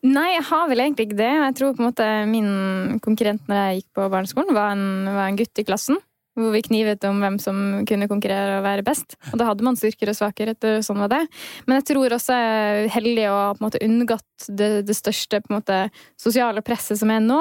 Nei, 0.04 0.28
jeg 0.36 0.44
har 0.46 0.68
vel 0.70 0.82
egentlig 0.84 1.08
ikke 1.08 1.18
det. 1.18 1.30
Jeg 1.32 1.54
tror 1.58 1.72
på 1.74 1.82
en 1.82 1.88
måte 1.88 2.08
min 2.30 3.00
konkurrent 3.02 3.48
når 3.48 3.58
jeg 3.58 3.80
gikk 3.80 3.88
på 3.98 4.10
barneskolen, 4.12 4.54
var 4.54 4.76
en, 4.76 5.08
var 5.08 5.24
en 5.24 5.38
gutt 5.40 5.58
i 5.58 5.64
klassen. 5.66 5.98
Hvor 6.38 6.52
vi 6.54 6.62
knivet 6.62 7.04
om 7.08 7.18
hvem 7.22 7.38
som 7.42 7.56
kunne 7.88 8.06
konkurrere 8.10 8.58
og 8.60 8.66
være 8.66 8.84
best. 8.86 9.16
Og 9.32 9.40
da 9.40 9.48
hadde 9.48 9.66
man 9.66 9.78
styrker 9.78 10.12
og 10.12 10.18
svakheter, 10.18 10.78
og 10.78 10.86
sånn 10.86 11.00
var 11.02 11.10
det. 11.10 11.22
Men 11.66 11.80
jeg 11.80 11.88
tror 11.90 12.14
også 12.14 12.36
jeg 12.38 12.84
er 12.84 12.92
heldig 12.94 13.26
å 13.32 13.38
ha 13.58 13.70
unngått 13.88 14.48
det, 14.48 14.68
det 14.86 14.96
største 14.96 15.40
på 15.42 15.50
en 15.50 15.58
måte, 15.58 15.78
sosiale 16.20 16.62
presset 16.62 17.00
som 17.00 17.10
er 17.10 17.24
nå. 17.24 17.40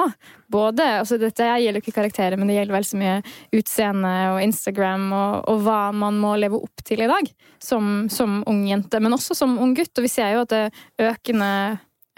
Både, 0.50 0.84
altså 1.02 1.18
Dette 1.20 1.46
gjelder 1.46 1.82
ikke 1.82 1.96
karakterer, 1.98 2.38
men 2.40 2.50
det 2.50 2.58
gjelder 2.58 2.78
vel 2.78 2.88
så 2.88 2.98
mye 2.98 3.16
utseende 3.54 4.14
og 4.32 4.40
Instagram 4.42 5.10
og, 5.12 5.34
og 5.52 5.66
hva 5.66 5.80
man 5.94 6.18
må 6.20 6.34
leve 6.40 6.58
opp 6.58 6.84
til 6.88 7.04
i 7.04 7.10
dag 7.10 7.30
som, 7.62 8.08
som 8.12 8.40
ung 8.48 8.64
jente, 8.68 9.00
men 9.02 9.14
også 9.14 9.36
som 9.38 9.58
ung 9.62 9.76
gutt. 9.78 9.94
Og 9.94 10.08
vi 10.08 10.12
ser 10.12 10.34
jo 10.34 10.42
at 10.46 10.54
det 10.54 10.64
er 10.66 11.12
økende 11.12 11.52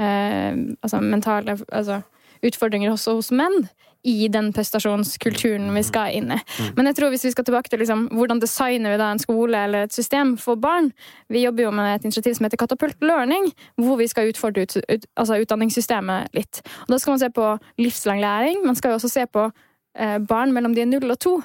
eh, 0.00 0.54
altså 0.80 1.02
mentale 1.04 1.58
altså, 1.68 2.00
utfordringer 2.46 2.94
også 2.94 3.18
hos 3.18 3.32
menn 3.36 3.64
i 4.02 4.28
den 4.32 4.50
prestasjonskulturen 4.56 5.68
vi 5.74 5.82
skal 5.84 6.14
inn 6.16 6.32
i. 6.32 6.38
Men 6.76 6.88
jeg 6.88 6.96
tror 6.98 7.12
hvis 7.12 7.26
vi 7.28 7.32
skal 7.34 7.46
tilbake 7.46 7.72
til 7.72 7.82
liksom, 7.82 8.06
hvordan 8.16 8.40
designer 8.40 8.94
vi 8.94 9.00
da 9.00 9.10
en 9.12 9.22
skole 9.22 9.64
eller 9.66 9.86
et 9.86 9.96
system 9.96 10.36
for 10.40 10.60
barn 10.60 10.90
Vi 11.28 11.44
jobber 11.44 11.66
jo 11.66 11.70
med 11.74 11.94
et 11.94 12.04
initiativ 12.04 12.34
som 12.34 12.46
heter 12.46 12.60
Katapult 12.60 12.96
Learning, 13.04 13.50
hvor 13.76 13.98
vi 14.00 14.08
skal 14.08 14.30
utfordre 14.30 14.64
ut, 14.64 14.76
ut, 14.76 15.06
altså 15.16 15.38
utdanningssystemet 15.42 16.34
litt. 16.34 16.62
Og 16.86 16.94
Da 16.94 16.98
skal 16.98 17.12
man 17.12 17.22
se 17.22 17.30
på 17.30 17.46
livslang 17.78 18.20
læring. 18.20 18.64
Man 18.66 18.76
skal 18.76 18.90
jo 18.90 19.00
også 19.00 19.12
se 19.12 19.26
på 19.26 19.50
eh, 19.96 20.18
barn 20.18 20.52
mellom 20.52 20.74
de 20.74 20.82
er 20.82 20.90
null 20.90 21.10
og 21.10 21.18
to. 21.20 21.40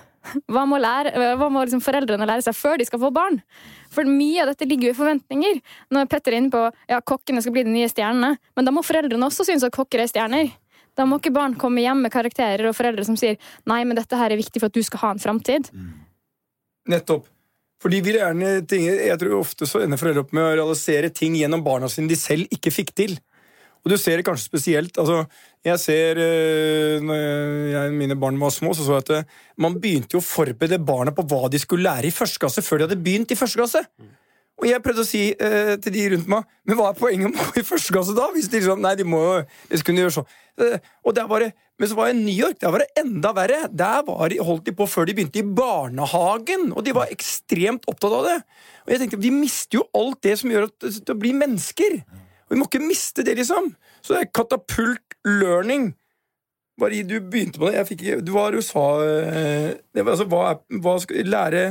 Hva 0.50 0.64
må, 0.66 0.80
lære, 0.82 1.14
hva 1.38 1.50
må 1.54 1.62
liksom 1.66 1.84
foreldrene 1.86 2.26
lære 2.26 2.48
seg 2.48 2.58
før 2.58 2.80
de 2.80 2.88
skal 2.88 3.02
få 3.02 3.12
barn? 3.14 3.40
For 3.94 4.08
mye 4.10 4.42
av 4.44 4.52
dette 4.52 4.68
ligger 4.68 4.90
jo 4.90 4.96
i 4.96 4.98
forventninger. 4.98 5.60
Når 5.94 6.10
Petter 6.12 6.34
er 6.34 6.42
inne 6.42 6.54
på 6.54 6.64
ja, 6.90 7.02
kokkene 7.02 7.44
skal 7.44 7.56
bli 7.56 7.66
de 7.68 7.74
nye 7.76 7.90
stjernene, 7.92 8.36
men 8.58 8.68
da 8.68 8.74
må 8.74 8.84
foreldrene 8.86 9.30
også 9.30 9.46
synes 9.48 9.66
at 9.68 9.76
kokker 9.76 10.02
er 10.02 10.10
stjerner. 10.12 10.50
Da 10.96 11.06
må 11.08 11.20
ikke 11.20 11.34
barn 11.36 11.58
komme 11.60 11.84
hjem 11.84 12.06
med 12.06 12.14
karakterer 12.14 12.70
og 12.70 12.76
foreldre 12.78 13.06
som 13.08 13.18
sier 13.20 13.38
nei, 13.68 13.84
men 13.84 13.98
dette 14.00 14.20
her 14.20 14.32
er 14.32 14.40
viktig 14.40 14.62
for 14.62 14.72
at 14.72 14.76
du 14.76 14.84
skal 14.86 15.04
ha 15.04 15.14
en 15.16 15.22
framtid. 15.22 15.72
Nettopp. 16.92 17.28
Fordi 17.84 18.00
vi 18.02 18.16
gjerne 18.16 18.66
ting, 18.66 18.86
Jeg 18.88 19.20
tror 19.20 19.42
ofte 19.42 19.68
så 19.68 19.84
ender 19.84 20.00
foreldre 20.00 20.24
opp 20.24 20.34
med 20.34 20.46
å 20.46 20.54
realisere 20.56 21.12
ting 21.14 21.36
gjennom 21.36 21.64
barna 21.66 21.90
sine 21.92 22.10
de 22.10 22.18
selv 22.18 22.48
ikke 22.54 22.72
fikk 22.74 22.96
til. 22.96 23.18
Og 23.86 23.92
du 23.94 23.98
ser 24.02 24.18
det 24.18 24.26
kanskje 24.26 24.48
spesielt 24.50 24.98
altså, 24.98 25.28
Jeg 25.66 25.80
ser 25.80 26.18
øh, 26.18 27.04
Når 27.06 27.20
jeg, 27.70 27.92
mine 27.94 28.18
barn 28.18 28.40
var 28.42 28.50
små, 28.50 28.74
så 28.74 28.86
så 28.86 28.98
jeg 28.98 29.06
at 29.06 29.12
øh, 29.20 29.42
man 29.62 29.78
begynte 29.82 30.18
jo 30.18 30.24
å 30.24 30.26
forberede 30.26 30.82
barna 30.82 31.14
på 31.14 31.26
hva 31.30 31.50
de 31.52 31.62
skulle 31.62 31.86
lære 31.86 32.10
i 32.10 32.16
første 32.16 32.42
klasse, 32.42 32.66
før 32.66 32.82
de 32.82 32.88
hadde 32.88 33.04
begynt 33.04 33.32
i 33.32 33.38
første 33.38 33.62
klasse. 33.62 33.84
Og 34.62 34.70
jeg 34.70 34.80
prøvde 34.86 35.04
å 35.04 35.08
si 35.08 35.22
øh, 35.36 35.74
til 35.84 35.92
de 35.92 36.04
rundt 36.14 36.30
meg 36.32 36.46
Men 36.64 36.78
hva 36.80 36.86
er 36.94 36.96
poenget 36.96 37.28
med 37.34 37.42
å 37.44 37.48
gå 37.52 37.60
i 37.60 37.66
første 37.68 37.92
klasse 37.92 38.14
da? 38.16 38.30
Hvis 38.32 38.48
de 38.48 38.62
liksom, 38.62 38.80
nei, 38.86 38.94
de 38.96 39.04
må 39.04 39.20
de 39.68 39.80
kunne 39.84 40.00
gjøre 40.06 40.14
sånn. 40.16 40.30
Eh, 40.64 40.78
Og 41.04 41.16
der 41.18 41.28
var 41.28 41.44
det, 41.44 41.50
men 41.78 41.90
så 41.92 41.98
var 41.98 42.08
jeg 42.08 42.16
i 42.16 42.22
New 42.24 42.38
York. 42.40 42.56
Der 42.64 42.72
var 42.72 42.80
det 42.86 42.88
enda 43.02 43.34
verre. 43.36 43.58
Der 43.68 44.06
de, 44.32 44.38
holdt 44.40 44.64
de 44.70 44.72
på 44.80 44.88
før 44.88 45.10
de 45.10 45.16
begynte 45.18 45.42
i 45.42 45.44
barnehagen. 45.58 46.70
Og 46.72 46.86
de 46.88 46.94
var 46.96 47.12
ekstremt 47.12 47.84
opptatt 47.92 48.16
av 48.16 48.24
det. 48.30 48.38
Og 48.86 48.94
jeg 48.96 49.02
tenkte, 49.04 49.20
Vi 49.26 49.34
mister 49.36 49.82
jo 49.82 49.86
alt 50.00 50.22
det 50.24 50.38
som 50.40 50.54
gjør 50.54 50.70
at 50.70 50.88
det 51.12 51.18
blir 51.20 51.36
mennesker. 51.36 52.00
Og 52.48 52.56
vi 52.56 52.62
må 52.62 52.70
ikke 52.70 52.80
miste 52.86 53.26
det, 53.28 53.36
liksom. 53.42 53.74
Så 54.06 54.14
det 54.16 54.22
er 54.24 54.34
katapult 54.40 55.20
learning. 55.28 55.92
Bare 56.80 57.04
du 57.08 57.20
begynte 57.20 57.60
på 57.60 57.68
det. 57.70 57.76
Jeg 57.82 57.88
fikk 57.92 58.02
ikke 58.08 58.22
Du 58.28 58.32
var 58.36 58.52
i 58.56 58.60
USA 58.60 58.86
eh, 59.04 59.70
det 59.96 60.04
var, 60.04 60.16
altså, 60.16 60.26
hva, 60.32 60.42
er- 60.56 60.80
hva 60.84 60.96
skal 61.04 61.28
lære 61.32 61.66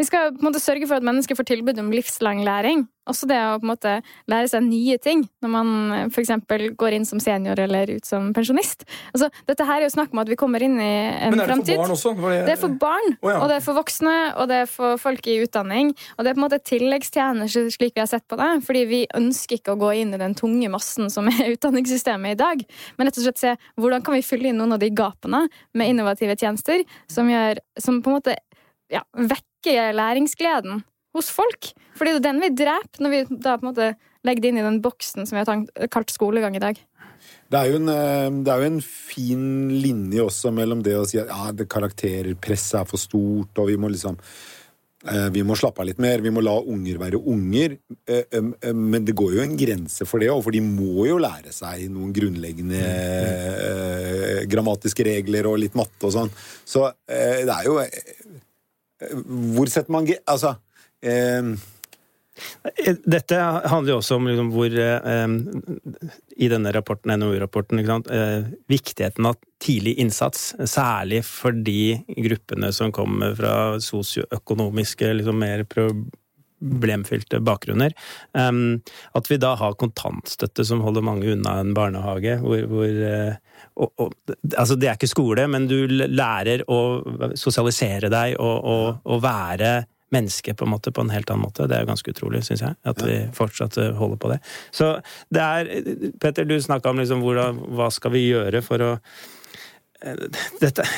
Vi 0.00 0.06
skal 0.08 0.30
på 0.32 0.40
en 0.40 0.48
måte 0.48 0.62
sørge 0.62 0.86
for 0.88 0.96
at 0.96 1.04
mennesker 1.04 1.36
får 1.36 1.44
tilbud 1.50 1.78
om 1.82 1.90
livslang 1.92 2.40
læring. 2.46 2.86
Også 3.10 3.26
det 3.28 3.36
å 3.36 3.58
på 3.58 3.66
en 3.66 3.70
måte 3.72 3.90
lære 4.30 4.48
seg 4.48 4.62
nye 4.64 4.96
ting 5.02 5.26
når 5.42 5.50
man 5.52 5.70
f.eks. 6.06 6.30
går 6.78 6.96
inn 6.96 7.04
som 7.08 7.20
senior 7.20 7.58
eller 7.60 7.90
ut 7.98 8.08
som 8.08 8.30
pensjonist. 8.36 8.86
Altså, 9.10 9.28
dette 9.50 9.66
her 9.68 9.82
er 9.82 9.88
jo 9.88 9.92
snakk 9.92 10.14
om 10.14 10.22
at 10.22 10.30
vi 10.30 10.38
kommer 10.40 10.64
inn 10.64 10.78
i 10.80 10.88
en 11.10 11.36
Men 11.36 11.42
er 11.44 11.52
det 11.52 11.58
for 11.58 11.82
barn 11.82 11.94
også? 11.96 12.14
Det 12.30 12.54
er 12.54 12.60
for 12.62 12.78
barn, 12.80 13.16
oh, 13.18 13.28
ja. 13.28 13.36
og 13.42 13.50
det 13.50 13.58
er 13.58 13.66
for 13.66 13.76
voksne, 13.76 14.16
og 14.40 14.48
det 14.52 14.62
er 14.62 14.70
for 14.70 15.02
folk 15.02 15.28
i 15.28 15.36
utdanning. 15.44 15.92
Og 16.16 16.24
det 16.24 16.32
er 16.32 16.38
på 16.38 16.42
en 16.42 16.46
måte 16.46 16.60
tilleggstjenester 16.70 17.68
slik 17.74 17.96
vi 17.98 18.04
har 18.04 18.08
sett 18.08 18.24
på 18.30 18.40
det, 18.40 18.50
fordi 18.64 18.86
vi 18.88 19.02
ønsker 19.18 19.60
ikke 19.60 19.76
å 19.76 19.80
gå 19.80 19.92
inn 20.00 20.16
i 20.16 20.22
den 20.22 20.36
tunge 20.38 20.72
massen 20.72 21.12
som 21.12 21.28
er 21.28 21.52
utdanningssystemet 21.56 22.38
i 22.38 22.40
dag, 22.40 22.64
men 22.96 23.10
rett 23.10 23.20
og 23.20 23.26
slett 23.26 23.42
se 23.42 23.56
hvordan 23.76 24.06
kan 24.06 24.16
vi 24.16 24.24
fylle 24.24 24.52
inn 24.52 24.60
noen 24.62 24.78
av 24.78 24.80
de 24.80 24.92
gapene 24.96 25.44
med 25.76 25.92
innovative 25.92 26.38
tjenester 26.40 26.86
som, 27.10 27.28
gjør, 27.28 27.60
som 27.80 28.00
på 28.00 28.12
en 28.12 28.20
måte 28.20 28.38
ja, 28.90 29.04
vekker 29.60 29.92
læringsgleden 29.94 30.82
hos 31.14 31.30
folk. 31.30 31.72
Fordi 31.96 32.10
det 32.16 32.20
er 32.20 32.28
den 32.28 32.40
vi 32.40 32.48
dreper 32.54 33.02
når 33.02 33.10
vi 33.10 33.24
da 33.40 33.56
på 33.58 33.66
en 33.66 33.72
måte 33.72 33.94
legger 34.24 34.42
det 34.42 34.48
inn 34.50 34.60
i 34.60 34.66
den 34.66 34.82
boksen 34.82 35.26
som 35.26 35.36
vi 35.36 35.44
har 35.44 35.88
kalt 35.90 36.10
skolegang 36.10 36.56
i 36.56 36.60
dag. 36.62 36.78
Det 37.50 37.58
er, 37.58 37.66
jo 37.68 37.76
en, 37.80 37.88
eh, 37.88 38.30
det 38.44 38.52
er 38.52 38.58
jo 38.62 38.70
en 38.70 38.80
fin 38.80 39.68
linje 39.82 40.22
også 40.22 40.52
mellom 40.54 40.82
det 40.82 40.96
å 40.96 41.04
si 41.08 41.18
at 41.20 41.28
ja, 41.28 41.52
karakterpresset 41.68 42.80
er 42.80 42.88
for 42.88 42.98
stort, 43.00 43.58
og 43.58 43.68
vi 43.68 43.76
må 43.76 43.90
liksom 43.90 44.16
eh, 45.10 45.28
vi 45.34 45.42
må 45.44 45.56
slappe 45.58 45.82
av 45.82 45.88
litt 45.90 46.00
mer, 46.00 46.22
vi 46.24 46.32
må 46.32 46.40
la 46.40 46.54
unger 46.62 47.00
være 47.02 47.20
unger. 47.20 47.76
eh, 48.08 48.40
Men 48.72 49.04
det 49.04 49.16
går 49.18 49.34
jo 49.36 49.42
en 49.44 49.56
grense 49.58 50.06
for 50.08 50.22
det 50.22 50.30
òg, 50.32 50.44
for 50.46 50.56
de 50.56 50.62
må 50.64 51.08
jo 51.10 51.18
lære 51.20 51.52
seg 51.52 51.90
noen 51.90 52.14
grunnleggende 52.16 52.80
grammatiske 54.48 55.04
regler 55.10 55.50
og 55.50 55.60
litt 55.60 55.76
matte 55.76 56.06
og 56.06 56.14
sånn. 56.16 56.30
Så 56.64 56.86
det 57.10 57.50
er 57.50 57.66
jo 57.66 57.80
Hvor 59.00 59.70
setter 59.72 59.94
man 59.94 60.08
Altså 60.28 60.54
eh, 61.00 61.54
Dette 63.04 63.38
handler 63.68 63.94
jo 63.94 63.98
også 64.00 64.16
om 64.16 64.28
liksom 64.28 64.50
hvor 64.54 64.72
eh, 64.72 65.34
I 66.40 66.48
denne 66.52 66.72
rapporten, 66.72 67.12
NOU-rapporten, 67.20 67.82
eh, 67.84 68.50
viktigheten 68.70 69.28
av 69.28 69.36
tidlig 69.60 69.98
innsats. 70.00 70.54
Særlig 70.64 71.22
for 71.28 71.52
de 71.52 72.00
gruppene 72.16 72.72
som 72.72 72.92
kommer 72.96 73.34
fra 73.36 73.54
sosioøkonomiske, 73.84 75.12
liksom 75.20 75.40
mer 75.42 75.66
problemfylte 76.60 77.40
bakgrunner. 77.44 77.94
Um, 78.32 78.80
at 79.16 79.30
vi 79.30 79.40
da 79.40 79.54
har 79.58 79.78
kontantstøtte 79.80 80.64
som 80.66 80.82
holder 80.84 81.04
mange 81.06 81.32
unna 81.32 81.58
en 81.60 81.74
barnehage. 81.76 82.36
Hvor, 82.44 82.66
hvor 82.70 83.00
uh, 83.04 83.38
og, 83.80 83.92
og, 83.96 84.34
altså 84.56 84.76
det 84.76 84.90
er 84.90 84.98
ikke 84.98 85.10
skole, 85.10 85.46
men 85.50 85.68
du 85.70 85.78
lærer 85.88 86.64
å 86.70 86.80
sosialisere 87.38 88.10
deg 88.12 88.36
og, 88.40 89.00
og, 89.04 89.22
være 89.22 89.84
menneske 90.10 90.54
på 90.58 90.66
en 90.66 90.72
måte 90.72 90.92
på 90.92 91.04
en 91.04 91.12
helt 91.14 91.30
annen 91.30 91.46
måte. 91.46 91.68
Det 91.70 91.78
er 91.78 91.88
ganske 91.88 92.12
utrolig, 92.12 92.42
syns 92.46 92.64
jeg, 92.64 92.76
at 92.92 93.02
vi 93.06 93.18
fortsatt 93.36 93.78
eh, 93.78 93.92
holder 93.94 94.18
på 94.20 94.32
det. 94.32 94.40
Så 94.74 94.92
det 95.30 95.44
er 95.44 95.70
Petter, 96.22 96.48
du 96.48 96.56
snakka 96.60 96.90
om 96.90 97.02
liksom 97.02 97.22
hvordan, 97.22 97.60
hva 97.78 97.90
skal 97.94 98.16
vi 98.16 98.24
gjøre 98.26 98.62
for 98.66 98.82
å 98.82 98.92
eh, 100.02 100.24
Dette 100.58 100.88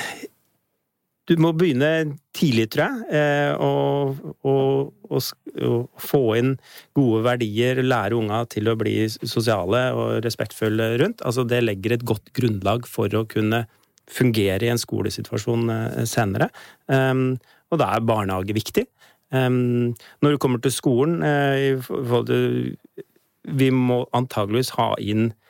Du 1.31 1.37
må 1.39 1.53
begynne 1.55 2.17
tidlig, 2.35 2.67
tror 2.75 2.83
jeg, 2.83 3.05
eh, 3.15 3.53
og, 3.63 4.19
og, 4.43 4.89
og, 5.07 5.29
og 5.63 6.01
få 6.03 6.23
inn 6.41 6.57
gode 6.99 7.21
verdier, 7.29 7.79
lære 7.85 8.19
unga 8.19 8.41
til 8.51 8.71
å 8.73 8.75
bli 8.79 8.97
sosiale 9.11 9.85
og 9.95 10.17
respektfulle 10.27 10.97
rundt. 11.03 11.23
Altså, 11.23 11.47
det 11.47 11.63
legger 11.63 11.95
et 11.95 12.07
godt 12.09 12.33
grunnlag 12.35 12.89
for 12.91 13.15
å 13.15 13.23
kunne 13.31 13.65
fungere 14.11 14.67
i 14.67 14.73
en 14.73 14.83
skolesituasjon 14.83 15.71
eh, 15.71 16.03
senere. 16.11 16.51
Um, 16.91 17.37
og 17.71 17.79
da 17.81 17.93
er 17.95 18.09
barnehage 18.09 18.57
viktig. 18.57 18.89
Um, 19.33 19.95
når 20.21 20.35
det 20.35 20.43
kommer 20.45 20.61
til 20.61 20.75
skolen 20.75 21.23
eh, 21.25 21.79
Vi 23.57 23.69
må 23.73 24.03
antageligvis 24.13 24.75
ha 24.77 24.91
inn 25.01 25.31
eh, 25.31 25.42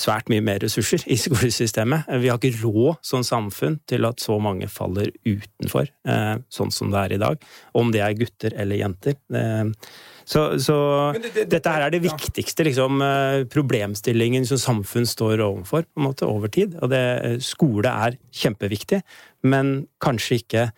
svært 0.00 0.28
mye 0.32 0.40
mer 0.44 0.58
ressurser 0.64 1.02
i 1.06 1.16
skolesystemet. 1.20 2.06
Vi 2.22 2.28
har 2.32 2.38
ikke 2.40 2.62
råd 2.62 2.98
som 3.04 3.24
samfunn 3.26 3.78
til 3.88 4.06
at 4.08 4.20
så 4.24 4.38
mange 4.40 4.68
faller 4.72 5.10
utenfor, 5.28 5.88
eh, 6.08 6.36
sånn 6.50 6.72
som 6.72 6.90
det 6.90 6.98
er 7.04 7.14
i 7.16 7.20
dag. 7.24 7.42
Om 7.74 7.92
det 7.92 8.00
er 8.00 8.14
gutter 8.18 8.54
eller 8.56 8.76
jenter. 8.84 9.18
Eh, 9.34 9.64
Så, 10.28 10.58
så 10.60 11.14
det- 11.14 11.32
det- 11.32 11.48
dette 11.48 11.70
her 11.72 11.80
er 11.86 11.90
det 11.90 12.02
viktigste 12.02 12.62
liksom, 12.62 13.00
eh, 13.00 13.44
problemstillingen 13.44 14.44
som 14.46 14.58
samfunn 14.58 15.06
står 15.08 15.38
overfor 15.40 15.84
på 15.88 15.96
en 15.96 16.04
måte, 16.04 16.26
over 16.28 16.48
tid. 16.48 16.76
Og 16.82 16.90
det, 16.90 17.40
skole 17.42 17.86
er 17.88 18.18
kjempeviktig, 18.30 19.00
men 19.44 19.88
kanskje 19.98 20.42
ikke 20.44 20.70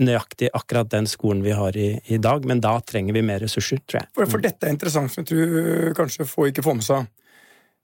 nøyaktig 0.00 0.48
akkurat 0.54 0.88
den 0.88 1.04
skolen 1.04 1.42
vi 1.42 1.50
har 1.50 1.76
i, 1.76 2.00
i 2.08 2.16
dag. 2.16 2.46
Men 2.46 2.60
da 2.60 2.78
trenger 2.80 3.12
vi 3.12 3.20
mer 3.20 3.40
ressurser, 3.40 3.78
tror 3.86 4.00
jeg. 4.00 4.08
For, 4.14 4.24
for 4.24 4.38
dette 4.38 4.62
er 4.64 4.70
interessant, 4.70 5.12
som 5.12 5.22
jeg 5.22 5.34
tror 5.34 5.94
kanskje 5.94 6.24
få 6.26 6.48
ikke 6.50 6.64
får 6.64 6.74
med 6.80 6.84
seg. 6.84 7.06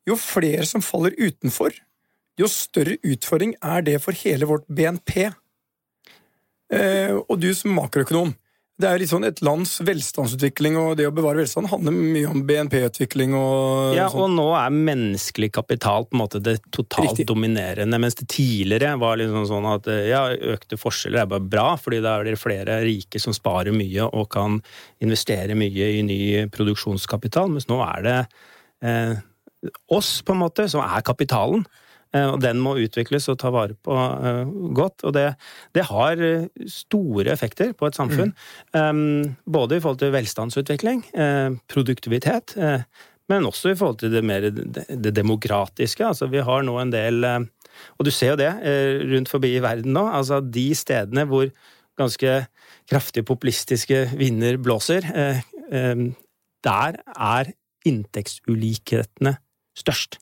Jo 0.09 0.19
flere 0.21 0.67
som 0.69 0.85
faller 0.85 1.17
utenfor, 1.17 1.73
jo 2.41 2.51
større 2.51 2.99
utfordring 3.07 3.55
er 3.63 3.85
det 3.87 4.01
for 4.03 4.17
hele 4.25 4.49
vårt 4.51 4.67
BNP. 4.69 5.31
Eh, 6.75 7.13
og 7.15 7.39
du 7.41 7.53
som 7.55 7.77
makroøkonom, 7.77 8.35
det 8.75 8.89
er 8.91 8.99
litt 8.99 9.11
sånn 9.13 9.23
et 9.23 9.39
lands 9.47 9.77
velstandsutvikling 9.87 10.75
og 10.81 10.97
det 10.99 11.05
å 11.07 11.13
bevare 11.15 11.39
velstand 11.39 11.69
handler 11.71 11.95
mye 11.95 12.27
om 12.27 12.41
BNP-utvikling 12.49 13.37
og 13.39 13.95
Ja, 13.95 14.09
og 14.11 14.33
nå 14.35 14.49
er 14.59 14.75
menneskelig 14.75 15.53
kapital 15.55 16.09
på 16.09 16.17
en 16.17 16.23
måte 16.25 16.41
det 16.43 16.57
totalt 16.75 17.13
Riktig. 17.13 17.29
dominerende, 17.31 18.01
mens 18.03 18.19
det 18.19 18.27
tidligere 18.35 18.97
var 18.99 19.21
liksom 19.21 19.47
sånn 19.47 19.69
at 19.77 19.87
ja, 20.09 20.25
økte 20.57 20.79
forskjeller 20.81 21.23
er 21.23 21.31
bare 21.31 21.47
bra, 21.55 21.69
fordi 21.79 22.01
da 22.03 22.17
er 22.19 22.33
det 22.33 22.41
flere 22.43 22.81
rike 22.83 23.23
som 23.23 23.37
sparer 23.37 23.77
mye 23.77 24.09
og 24.11 24.27
kan 24.35 24.59
investere 25.07 25.55
mye 25.55 25.93
i 26.01 26.03
ny 26.03 26.19
produksjonskapital, 26.51 27.55
mens 27.55 27.71
nå 27.71 27.79
er 27.87 28.05
det 28.09 28.19
eh, 28.83 29.15
oss, 29.89 30.23
på 30.23 30.35
en 30.35 30.43
måte, 30.45 30.69
som 30.71 30.85
er 30.85 31.05
kapitalen. 31.07 31.65
Eh, 32.15 32.29
Og 32.31 32.39
den 32.43 32.61
må 32.63 32.77
utvikles 32.81 33.29
og 33.33 33.39
ta 33.43 33.51
vare 33.55 33.77
på 33.85 33.95
eh, 33.95 34.45
godt. 34.77 35.05
Og 35.07 35.15
det, 35.17 35.27
det 35.77 35.87
har 35.91 36.23
eh, 36.23 36.47
store 36.71 37.33
effekter 37.35 37.75
på 37.77 37.91
et 37.91 37.99
samfunn. 37.99 38.35
Um, 38.77 39.35
både 39.47 39.79
i 39.79 39.83
forhold 39.83 40.01
til 40.03 40.15
velstandsutvikling, 40.15 41.05
produktivitet, 41.71 42.55
men 43.31 43.47
også 43.49 43.73
i 43.73 43.77
forhold 43.79 43.99
til 44.03 44.13
det 44.13 44.23
mer 44.27 44.51
det, 44.53 45.13
demokratiske. 45.17 46.05
Altså, 46.05 46.29
vi 46.31 46.43
har 46.45 46.65
nå 46.67 46.77
en 46.81 46.93
del 46.93 47.25
Og 47.25 48.05
du 48.07 48.11
ser 48.13 48.35
jo 48.35 48.41
det 48.41 48.51
rundt 49.11 49.31
forbi 49.33 49.55
i 49.57 49.63
verden 49.63 49.95
nå. 49.97 50.05
Altså, 50.13 50.41
de 50.41 50.75
stedene 50.77 51.25
hvor 51.31 51.49
ganske 51.99 52.45
kraftige 52.91 53.25
populistiske 53.25 54.11
vinder 54.19 54.59
blåser, 54.61 55.07
der 56.65 57.01
er 57.15 57.53
inntektsulikhetene 57.87 59.37
størst. 59.79 60.19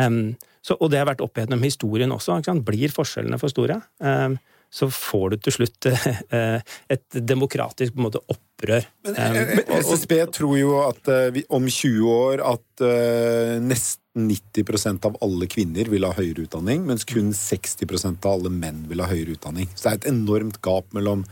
Um, 0.00 0.36
så, 0.64 0.76
og 0.76 0.92
det 0.92 1.00
har 1.00 1.08
vært 1.08 1.22
opp 1.24 1.40
gjennom 1.40 1.62
historien 1.64 2.12
også. 2.12 2.38
Blir 2.66 2.92
forskjellene 2.92 3.40
for 3.40 3.52
store, 3.52 3.80
um, 4.04 4.36
så 4.70 4.86
får 4.92 5.32
du 5.32 5.36
til 5.42 5.56
slutt 5.56 5.88
uh, 5.90 6.60
et 6.94 7.18
demokratisk 7.26 7.96
måte, 7.98 8.22
opprør. 8.30 8.86
Um, 9.08 9.16
Men 9.16 9.72
SSB 9.80 10.14
tror 10.36 10.54
jo 10.60 10.76
at 10.84 11.10
uh, 11.10 11.30
vi, 11.34 11.44
om 11.50 11.66
20 11.66 12.12
år 12.12 12.44
at 12.52 12.84
uh, 12.84 13.56
nesten 13.64 13.98
90% 14.30 15.06
av 15.06 15.18
alle 15.22 15.46
kvinner 15.50 15.90
vil 15.90 16.06
ha 16.06 16.14
høyere 16.14 16.44
utdanning, 16.46 16.82
mens 16.86 17.06
kun 17.08 17.32
60% 17.36 18.26
av 18.26 18.38
alle 18.38 18.52
menn 18.52 18.84
vil 18.90 19.02
ha 19.02 19.10
høyere 19.10 19.36
utdanning. 19.38 19.70
Så 19.74 19.86
det 19.86 19.92
er 19.92 20.00
et 20.00 20.10
enormt 20.12 20.60
gap 20.64 20.90
mellom 20.96 21.24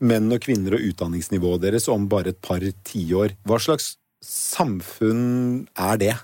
menn 0.00 0.32
og 0.32 0.42
kvinner 0.44 0.76
og 0.76 0.84
utdanningsnivået 0.90 1.64
deres 1.66 1.88
om 1.92 2.08
bare 2.10 2.34
et 2.34 2.40
par 2.44 2.64
tiår. 2.88 3.36
Hva 3.46 3.60
slags 3.62 3.94
samfunn 4.24 5.66
er 5.78 6.00
det? 6.00 6.16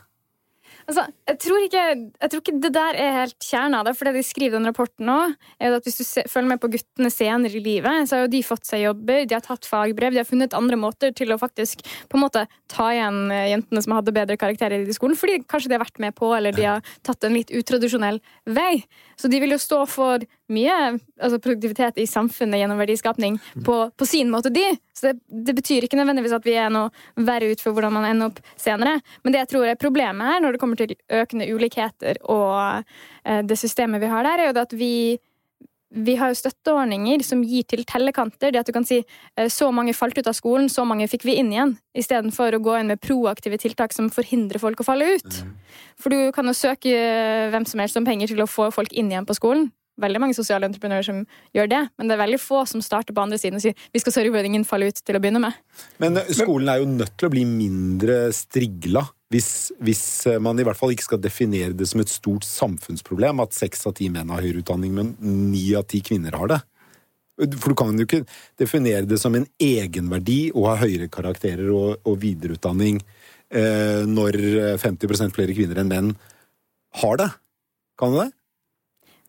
Altså, 0.86 1.02
jeg, 1.26 1.38
tror 1.42 1.64
ikke, 1.66 1.84
jeg 2.22 2.30
tror 2.30 2.42
ikke 2.42 2.58
det 2.62 2.70
der 2.76 2.98
er 3.02 3.16
helt 3.16 3.36
kjernen 3.42 3.74
av 3.74 3.88
det. 3.88 3.94
For 3.98 4.06
det 4.06 4.20
de 4.20 4.22
skriver 4.26 4.54
i 4.54 4.58
den 4.60 4.68
rapporten 4.70 5.08
nå, 5.08 5.16
er 5.58 5.74
at 5.74 5.86
hvis 5.86 5.98
du 5.98 6.04
se, 6.06 6.22
følger 6.30 6.52
med 6.52 6.60
på 6.62 6.70
guttene 6.76 7.10
senere 7.10 7.58
i 7.58 7.62
livet, 7.62 8.06
så 8.06 8.16
har 8.16 8.26
jo 8.26 8.32
de 8.36 8.42
fått 8.46 8.68
seg 8.68 8.84
jobber, 8.84 9.24
de 9.26 9.34
har 9.34 9.42
tatt 9.42 9.66
fagbrev, 9.66 10.14
de 10.14 10.22
har 10.22 10.28
funnet 10.28 10.54
andre 10.54 10.78
måter 10.78 11.14
til 11.16 11.34
å 11.34 11.40
faktisk 11.42 11.82
på 11.82 12.18
en 12.18 12.22
måte 12.22 12.44
ta 12.70 12.88
igjen 12.94 13.18
eh, 13.34 13.48
jentene 13.56 13.82
som 13.82 13.96
hadde 13.96 14.14
bedre 14.14 14.38
karakterer 14.38 14.86
i 14.86 14.94
skolen, 14.94 15.18
fordi 15.18 15.40
kanskje 15.50 15.72
de 15.72 15.78
har 15.78 15.82
vært 15.82 16.02
med 16.06 16.14
på, 16.18 16.30
eller 16.38 16.54
de 16.54 16.68
har 16.70 16.94
tatt 17.06 17.26
en 17.26 17.34
litt 17.34 17.50
utradisjonell 17.50 18.22
vei. 18.46 18.84
Så 19.18 19.32
de 19.32 19.42
vil 19.42 19.56
jo 19.56 19.62
stå 19.62 19.82
for 19.90 20.22
mye 20.52 20.74
altså 20.94 21.38
produktivitet 21.42 21.98
i 21.98 22.06
samfunnet 22.08 22.60
gjennom 22.60 22.80
verdiskapning 22.80 23.38
på, 23.66 23.78
på 23.96 24.08
sin 24.08 24.30
måte, 24.32 24.52
de. 24.54 24.64
Så 24.96 25.10
det, 25.10 25.20
det, 25.26 25.54
betyr 25.58 25.86
ikke 25.86 25.98
nødvendigvis 25.98 26.36
at 26.36 26.46
vi 26.46 26.56
er 26.60 26.72
noe 26.72 26.90
verre 27.26 27.50
ut 27.52 27.62
for 27.62 27.76
hvordan 27.76 27.96
man 27.98 28.08
ender 28.08 28.30
opp 28.30 28.42
senere. 28.60 28.98
Men 29.24 29.34
det 29.34 29.44
jeg 29.44 29.52
tror 29.54 29.68
er 29.70 29.80
problemet 29.80 30.30
her, 30.30 30.42
når 30.42 30.56
det 30.56 30.62
kommer 30.62 30.80
til 30.80 30.96
økende 31.12 31.48
ulikheter 31.52 32.20
og 32.24 32.84
eh, 33.24 33.42
det 33.46 33.58
systemet 33.60 34.02
vi 34.02 34.12
har 34.12 34.26
der, 34.26 34.42
er 34.42 34.52
jo 34.52 34.58
det 34.58 34.68
at 34.68 34.76
vi 34.78 34.92
vi 35.96 36.16
har 36.18 36.28
jo 36.28 36.36
støtteordninger 36.36 37.22
som 37.24 37.44
gir 37.46 37.64
til 37.70 37.84
tellekanter. 37.86 38.50
Det 38.52 38.60
at 38.60 38.68
du 38.68 38.74
kan 38.74 38.84
si 38.84 38.98
eh, 39.00 39.48
så 39.52 39.70
mange 39.72 39.94
falt 39.96 40.18
ut 40.18 40.28
av 40.28 40.34
skolen, 40.36 40.68
så 40.68 40.84
mange 40.84 41.06
fikk 41.08 41.24
vi 41.28 41.38
inn 41.40 41.52
igjen. 41.54 41.76
Istedenfor 41.96 42.56
å 42.56 42.62
gå 42.62 42.74
inn 42.80 42.90
med 42.90 43.00
proaktive 43.00 43.58
tiltak 43.62 43.94
som 43.96 44.10
forhindrer 44.12 44.60
folk 44.60 44.82
å 44.82 44.86
falle 44.86 45.14
ut. 45.16 45.40
Mm. 45.46 45.54
For 46.02 46.12
du 46.12 46.34
kan 46.36 46.50
jo 46.50 46.56
søke 46.58 46.92
eh, 46.92 47.48
hvem 47.54 47.68
som 47.70 47.80
helst 47.80 47.96
om 48.00 48.08
penger 48.08 48.34
til 48.34 48.44
å 48.44 48.50
få 48.50 48.68
folk 48.74 48.92
inn 48.92 49.12
igjen 49.14 49.28
på 49.28 49.38
skolen 49.38 49.70
veldig 50.00 50.20
mange 50.22 50.36
sosiale 50.36 50.68
entreprenører 50.68 51.06
som 51.06 51.22
gjør 51.56 51.70
det, 51.72 51.82
men 51.96 52.08
det 52.08 52.16
er 52.16 52.22
veldig 52.22 52.40
få 52.42 52.62
som 52.68 52.82
starter 52.84 53.16
på 53.16 53.24
andre 53.24 53.38
siden 53.40 53.58
og 53.58 53.64
sier 53.64 53.76
vi 53.94 54.02
skal 54.02 54.14
sørge 54.14 54.32
for 54.32 54.40
at 54.40 54.48
ingen 54.48 54.66
faller 54.68 54.92
ut 54.92 55.00
til 55.00 55.18
å 55.18 55.22
begynne 55.22 55.42
med. 55.42 55.56
Men 56.02 56.20
eh, 56.20 56.32
skolen 56.36 56.70
er 56.72 56.82
jo 56.82 56.90
nødt 56.92 57.16
til 57.16 57.28
å 57.28 57.32
bli 57.32 57.44
mindre 57.48 58.18
strigla. 58.36 59.06
Hvis, 59.32 59.50
hvis, 59.82 60.04
eh, 60.30 60.40
man 60.42 60.60
i 60.60 60.66
hvert 60.66 60.78
fall 60.78 60.94
ikke 60.94 61.08
skal 61.08 61.22
definere 61.22 61.76
det 61.76 61.88
som 61.90 62.02
et 62.02 62.12
stort 62.12 62.46
samfunnsproblem 62.46 63.42
at 63.42 63.56
seks 63.56 63.86
av 63.88 63.96
ti 63.98 64.10
menn 64.12 64.30
har 64.34 64.44
høyere 64.44 64.62
utdanning, 64.62 64.94
men 64.96 65.14
ni 65.50 65.68
av 65.78 65.88
ti 65.90 66.02
kvinner 66.04 66.36
har 66.38 66.52
det. 66.52 66.62
For 67.36 67.72
du 67.72 67.76
kan 67.76 67.98
jo 67.98 68.06
ikke 68.06 68.22
definere 68.56 69.04
det 69.08 69.18
som 69.20 69.34
en 69.36 69.44
egenverdi 69.60 70.54
å 70.56 70.70
ha 70.70 70.78
høyere 70.80 71.10
karakterer 71.12 71.68
og, 71.68 71.98
og 72.08 72.16
videreutdanning 72.22 73.02
eh, 73.52 74.06
når 74.08 74.40
50 74.80 75.36
flere 75.36 75.56
kvinner 75.56 75.82
enn 75.82 75.92
menn 75.92 76.14
har 77.02 77.20
det. 77.20 77.28
Kan 78.00 78.14
du 78.14 78.22
det? 78.22 78.30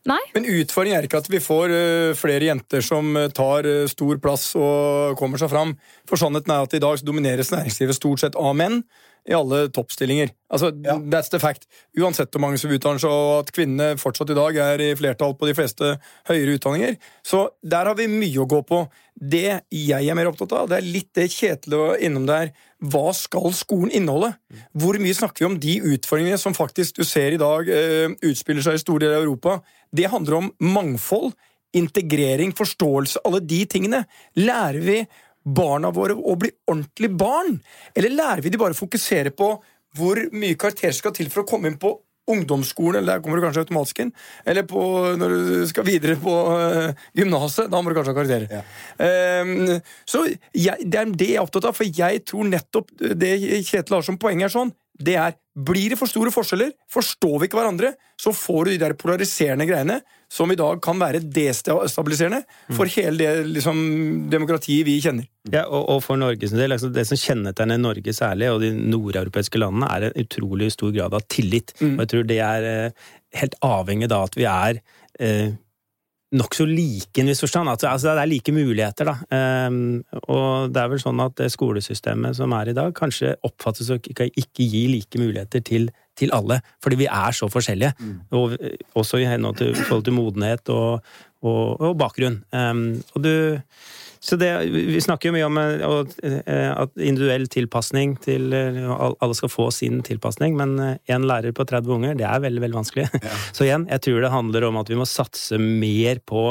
Nei. 0.08 0.22
Men 0.36 0.48
utfordringen 0.48 1.02
er 1.02 1.08
ikke 1.08 1.20
at 1.20 1.28
vi 1.32 1.42
får 1.44 1.74
uh, 1.74 2.16
flere 2.16 2.48
jenter 2.48 2.84
som 2.86 3.10
uh, 3.18 3.28
tar 3.36 3.68
uh, 3.68 3.84
stor 3.92 4.22
plass 4.24 4.54
og 4.56 5.18
kommer 5.20 5.42
seg 5.42 5.52
fram. 5.52 5.76
For 6.08 6.20
sannheten 6.20 6.54
er 6.54 6.64
at 6.64 6.78
i 6.78 6.82
dag 6.84 7.04
domineres 7.04 7.52
næringslivet 7.52 8.00
stort 8.00 8.24
sett 8.24 8.40
av 8.40 8.56
menn 8.56 8.82
i 9.28 9.36
alle 9.36 9.66
toppstillinger. 9.76 10.32
Altså, 10.54 10.72
ja. 10.86 10.96
That's 11.12 11.32
the 11.34 11.40
fact. 11.40 11.68
Uansett 12.00 12.32
hvor 12.32 12.46
mange 12.46 12.60
som 12.62 12.72
utdanner 12.72 13.02
seg, 13.04 13.12
og 13.12 13.42
at 13.42 13.52
kvinnene 13.56 14.00
fortsatt 14.00 14.32
i 14.32 14.38
dag 14.38 14.60
er 14.64 14.84
i 14.86 14.94
flertall 14.96 15.36
på 15.36 15.50
de 15.50 15.56
fleste 15.58 15.98
høyere 16.30 16.56
utdanninger. 16.56 16.96
Så 17.28 17.44
der 17.60 17.92
har 17.92 18.00
vi 18.00 18.08
mye 18.12 18.46
å 18.46 18.48
gå 18.48 18.62
på. 18.68 18.86
Det 19.18 19.64
jeg 19.74 20.06
er 20.06 20.18
mer 20.18 20.30
opptatt 20.30 20.54
av, 20.54 20.68
det 20.70 20.78
er 20.78 20.86
litt 20.86 21.10
det 21.18 21.26
Kjetil 21.34 21.74
var 21.80 22.02
innom 22.06 22.28
der. 22.30 22.52
Hva 22.78 23.10
skal 23.18 23.50
skolen 23.58 23.90
inneholde? 23.98 24.36
Hvor 24.78 25.00
mye 25.02 25.18
snakker 25.18 25.42
vi 25.42 25.48
om 25.50 25.60
de 25.62 25.78
utfordringene 25.96 26.38
som 26.38 26.54
faktisk 26.54 27.00
du 27.00 27.06
ser 27.08 27.34
i 27.34 27.42
dag 27.42 27.66
uh, 27.66 28.14
utspiller 28.30 28.66
seg 28.66 28.78
i 28.78 28.84
store 28.84 29.08
deler 29.08 29.18
av 29.18 29.26
Europa? 29.26 29.58
Det 29.90 30.10
handler 30.12 30.38
om 30.38 30.52
mangfold, 30.62 31.34
integrering, 31.78 32.54
forståelse, 32.58 33.24
alle 33.26 33.42
de 33.42 33.64
tingene. 33.70 34.04
Lærer 34.38 34.84
vi 34.86 35.00
barna 35.48 35.90
våre 35.96 36.14
å 36.14 36.38
bli 36.38 36.52
ordentlig 36.70 37.10
barn? 37.18 37.58
Eller 37.98 38.14
lærer 38.14 38.46
vi 38.46 38.54
de 38.54 38.62
bare 38.62 38.78
å 38.78 38.84
fokusere 38.86 39.34
på 39.34 39.56
hvor 39.98 40.20
mye 40.36 40.58
karakter 40.60 40.94
skal 40.94 41.16
til 41.16 41.32
for 41.34 41.42
å 41.42 41.50
komme 41.50 41.72
inn 41.72 41.82
på 41.82 41.96
ungdomsskolen, 42.28 43.02
eller 43.02 43.18
der 43.18 43.24
kommer 43.24 43.40
du 43.40 43.46
kanskje 43.46 43.64
automatisk 43.66 44.02
inn, 44.04 44.14
eller 44.46 44.66
på, 44.68 44.84
når 45.20 45.36
du 45.36 45.62
skal 45.70 45.88
videre 45.88 46.18
på 46.22 46.34
uh, 46.52 47.06
gymnaset, 47.18 47.70
da 47.72 47.82
må 47.82 47.92
du 47.92 47.98
kanskje 47.98 48.14
ha 48.14 48.18
karakterer. 48.18 48.48
Ja. 48.52 48.64
Um, 49.42 49.78
så 50.08 50.26
jeg, 50.28 50.84
det 50.84 51.02
er 51.02 51.14
det 51.14 51.32
jeg 51.32 51.40
er 51.40 51.48
opptatt 51.48 51.70
av, 51.70 51.78
for 51.78 51.88
jeg 51.88 52.24
tror 52.28 52.50
nettopp 52.52 52.92
det 52.98 53.34
Kjetil 53.68 53.98
har 53.98 54.06
som 54.06 54.20
poeng 54.20 54.44
er 54.44 54.52
sånn, 54.54 54.74
det 55.04 55.18
er 55.22 55.36
blir 55.58 55.90
det 55.90 55.98
for 55.98 56.10
store 56.10 56.30
forskjeller, 56.30 56.70
forstår 56.94 57.40
vi 57.42 57.48
ikke 57.48 57.58
hverandre, 57.58 57.96
så 58.22 58.30
får 58.36 58.68
du 58.68 58.72
de 58.76 58.82
der 58.84 58.94
polariserende 59.00 59.66
greiene 59.66 59.96
som 60.30 60.52
i 60.54 60.58
dag 60.60 60.78
kan 60.84 61.00
være 61.02 61.24
destabiliserende 61.24 62.44
for 62.76 62.90
hele 62.94 63.18
det 63.18 63.48
liksom, 63.56 63.80
demokratiet 64.30 64.86
vi 64.86 65.00
kjenner. 65.02 65.26
Ja, 65.50 65.64
og, 65.66 65.88
og 65.96 66.02
for 66.06 66.20
Norges 66.20 66.54
del, 66.54 66.76
altså 66.76 66.92
Det 66.94 67.08
som 67.10 67.18
kjennetegner 67.18 67.80
Norge 67.82 68.14
særlig, 68.14 68.52
og 68.54 68.62
de 68.62 68.74
nordeuropeiske 68.76 69.62
landene, 69.62 69.90
er 69.90 70.10
en 70.10 70.26
utrolig 70.26 70.70
stor 70.76 70.94
grad 70.94 71.16
av 71.18 71.26
tillit. 71.32 71.74
Mm. 71.80 71.96
Og 71.96 72.04
jeg 72.04 72.12
tror 72.14 72.28
det 72.30 72.42
er 72.44 72.70
eh, 72.74 73.08
helt 73.42 73.58
avhengig 73.66 74.12
av 74.12 74.28
at 74.28 74.38
vi 74.38 74.46
er 74.52 74.82
eh, 75.18 75.56
nokså 76.36 76.66
like 76.68 77.16
i 77.16 77.24
en 77.24 77.30
viss 77.32 77.42
forstand. 77.44 77.70
Altså, 77.72 77.88
altså, 77.88 78.16
det 78.16 78.24
er 78.24 78.32
like 78.32 78.54
muligheter, 78.56 79.08
da. 79.08 79.68
Um, 79.68 80.02
og 80.28 80.74
det 80.74 80.82
er 80.82 80.92
vel 80.92 81.02
sånn 81.02 81.22
at 81.24 81.38
det 81.40 81.52
skolesystemet 81.54 82.36
som 82.40 82.56
er 82.58 82.72
i 82.72 82.76
dag, 82.76 82.92
kanskje 82.98 83.38
oppfattes 83.48 83.92
å 83.94 84.00
ikke, 84.00 84.28
ikke 84.36 84.68
gi 84.68 84.84
like 84.92 85.22
muligheter 85.22 85.64
til, 85.64 85.88
til, 86.20 86.34
alle. 86.36 86.60
Fordi 86.84 87.00
vi 87.04 87.08
er 87.08 87.38
så 87.38 87.48
forskjellige. 87.52 87.94
Mm. 88.00 88.18
Og, 88.40 88.58
også 89.00 89.22
i 89.22 89.30
henhold 89.30 89.62
til, 89.62 89.72
forhold 89.80 90.08
til 90.08 90.18
modenhet 90.18 90.74
og, 90.74 91.14
og, 91.46 91.64
og 91.80 91.96
bakgrunn. 92.02 92.42
Um, 92.52 92.90
og 93.16 93.24
du 93.24 93.34
så 94.20 94.36
det, 94.36 94.50
Vi 94.72 95.02
snakker 95.02 95.30
jo 95.30 95.36
mye 95.36 95.48
om 95.48 95.58
eh, 95.62 96.38
eh, 96.46 96.72
at 96.72 96.94
individuell 96.98 97.48
tilpasning 97.52 98.16
til 98.24 98.54
eh, 98.56 98.80
Alle 98.88 99.38
skal 99.38 99.52
få 99.52 99.70
sin 99.76 100.02
tilpasning, 100.06 100.58
men 100.60 100.78
én 101.10 101.28
lærer 101.28 101.56
på 101.56 101.66
30 101.68 101.98
unger, 101.98 102.18
det 102.20 102.28
er 102.28 102.44
veldig 102.44 102.64
veldig 102.64 102.80
vanskelig. 102.80 103.08
Ja. 103.14 103.36
Så 103.56 103.68
igjen, 103.68 103.88
jeg 103.92 104.04
tror 104.06 104.24
det 104.24 104.34
handler 104.34 104.70
om 104.70 104.80
at 104.82 104.92
vi 104.92 105.00
må 105.00 105.08
satse 105.10 105.60
mer 105.62 106.22
på 106.26 106.50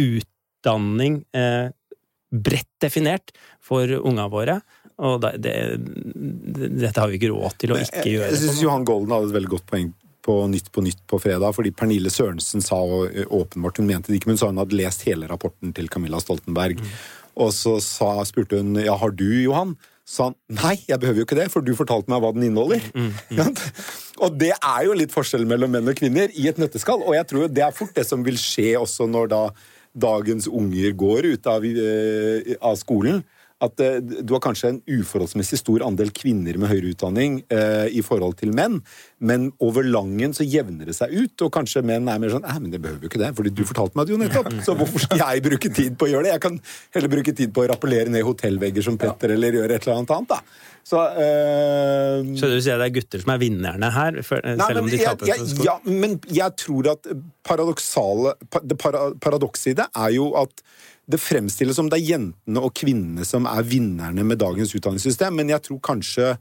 utdanning, 0.00 1.22
eh, 1.36 1.70
bredt 2.30 2.70
definert, 2.82 3.34
for 3.60 3.90
unga 4.00 4.26
våre. 4.32 4.60
Og 5.00 5.20
det, 5.22 5.36
det, 5.44 5.54
dette 6.80 7.00
har 7.00 7.08
vi 7.08 7.16
ikke 7.16 7.32
råd 7.32 7.56
til 7.60 7.72
å 7.74 7.80
ikke 7.80 8.04
gjøre. 8.04 8.30
Jeg 8.34 8.42
syns 8.42 8.62
Johan 8.64 8.84
Golden 8.88 9.14
hadde 9.14 9.30
et 9.30 9.36
veldig 9.38 9.52
godt 9.54 9.68
poeng 9.70 9.92
på 10.26 10.36
Nytt 10.52 10.68
på 10.72 10.84
Nytt 10.84 11.00
på 11.08 11.20
fredag, 11.22 11.54
fordi 11.56 11.72
Pernille 11.76 12.12
Sørensen 12.12 12.64
sa 12.64 12.76
åpenbart 12.80 13.80
Hun 13.80 13.88
mente 13.88 14.12
det 14.12 14.20
ikke, 14.20 14.32
men 14.32 14.40
sa 14.40 14.50
hun 14.50 14.60
hadde 14.60 14.76
lest 14.76 15.06
hele 15.08 15.30
rapporten 15.30 15.72
til 15.76 15.88
Camilla 15.92 16.20
Stoltenberg. 16.20 16.80
Mm. 16.80 16.92
Og 17.40 17.54
så 17.56 17.78
sa, 17.84 18.18
spurte 18.28 18.60
hun 18.60 18.76
ja, 18.82 18.98
har 19.00 19.16
du, 19.16 19.28
Johan? 19.44 19.76
sa 20.10 20.30
han 20.30 20.36
nei, 20.58 20.74
jeg 20.88 20.98
behøver 20.98 21.22
jo 21.22 21.26
ikke 21.28 21.38
det, 21.38 21.48
for 21.52 21.64
du 21.64 21.70
fortalte 21.78 22.10
meg 22.10 22.22
hva 22.22 22.32
den 22.34 22.48
inneholder. 22.48 22.82
Mm, 22.94 23.10
mm. 23.30 23.50
og 24.26 24.38
det 24.40 24.52
er 24.56 24.86
jo 24.88 24.96
litt 24.98 25.14
forskjell 25.14 25.46
mellom 25.48 25.70
menn 25.76 25.90
og 25.90 25.98
kvinner 25.98 26.32
i 26.34 26.48
et 26.50 26.58
nøtteskall, 26.60 27.04
og 27.04 27.14
jeg 27.14 27.28
tror 27.30 27.52
det 27.52 27.62
er 27.66 27.76
fort 27.76 27.94
det 27.96 28.06
som 28.08 28.24
vil 28.26 28.38
skje 28.40 28.72
også 28.80 29.06
når 29.10 29.30
da 29.30 29.42
dagens 29.90 30.46
unger 30.50 30.94
går 30.98 31.32
ut 31.34 31.46
av, 31.50 31.64
uh, 31.66 32.50
av 32.58 32.76
skolen 32.78 33.22
at 33.64 33.82
eh, 33.84 33.98
du 34.00 34.34
har 34.34 34.42
kanskje 34.44 34.72
en 34.72 34.80
uforholdsmessig 34.88 35.60
stor 35.60 35.84
andel 35.86 36.12
kvinner 36.16 36.56
med 36.60 36.70
høyere 36.72 36.94
utdanning 36.94 37.40
eh, 37.52 37.88
i 37.92 38.02
forhold 38.04 38.38
til 38.40 38.54
menn, 38.56 38.80
men 39.20 39.50
over 39.62 39.86
langen 39.86 40.34
så 40.36 40.46
jevner 40.46 40.88
det 40.88 40.96
seg 40.96 41.12
ut, 41.12 41.46
og 41.46 41.52
kanskje 41.58 41.84
menn 41.86 42.08
er 42.08 42.20
mer 42.22 42.32
sånn 42.32 42.46
Nei, 42.50 42.56
men 42.56 42.72
det 42.72 42.80
behøver 42.82 43.04
jo 43.04 43.10
ikke 43.10 43.20
det, 43.20 43.32
fordi 43.36 43.52
du 43.54 43.62
fortalte 43.68 43.98
meg 44.00 44.08
det 44.08 44.14
jo 44.14 44.20
nettopp, 44.22 44.50
så 44.64 44.74
hvorfor 44.78 45.04
skal 45.04 45.20
jeg 45.20 45.44
bruke 45.44 45.72
tid 45.76 45.98
på 46.00 46.08
å 46.08 46.12
gjøre 46.14 46.26
det? 46.26 46.34
Jeg 46.38 46.44
kan 46.46 46.58
heller 46.96 47.12
bruke 47.12 47.36
tid 47.36 47.52
på 47.54 47.64
å 47.64 47.70
rappellere 47.70 48.12
ned 48.12 48.26
hotellvegger 48.26 48.86
som 48.86 48.98
Petter, 49.00 49.36
eller 49.36 49.60
gjøre 49.60 49.76
et 49.76 49.86
eller 49.86 50.00
annet 50.00 50.14
annet, 50.16 50.34
da. 50.34 50.42
Så, 50.90 51.00
øh, 51.22 52.30
så 52.40 52.48
du 52.48 52.56
sier 52.64 52.80
det 52.80 52.86
er 52.88 52.94
gutter 52.94 53.22
som 53.22 53.34
er 53.34 53.40
vinnerne 53.42 53.90
her, 53.94 54.20
for, 54.26 54.40
nei, 54.42 54.56
selv 54.64 54.82
om 54.82 54.88
de 54.90 55.00
taper? 55.02 55.28
Jeg, 55.28 55.44
jeg, 55.44 55.66
ja, 55.68 55.76
men 55.84 56.16
jeg 56.32 56.56
tror 56.58 56.88
at 56.94 57.10
paradoksale 57.46 58.32
Det 58.64 58.78
paradokset 58.80 59.74
i 59.74 59.76
det 59.82 59.86
er 59.92 60.14
jo 60.16 60.30
at 60.40 60.64
det 61.10 61.20
fremstilles 61.20 61.78
som 61.78 61.88
det 61.90 62.00
er 62.00 62.10
jentene 62.16 62.62
og 62.62 62.74
kvinnene 62.76 63.24
som 63.26 63.48
er 63.50 63.66
vinnerne 63.66 64.24
med 64.26 64.40
dagens 64.42 64.74
utdanningssystem, 64.76 65.34
men 65.38 65.52
jeg 65.52 65.64
tror 65.66 65.80
kanskje 65.90 66.34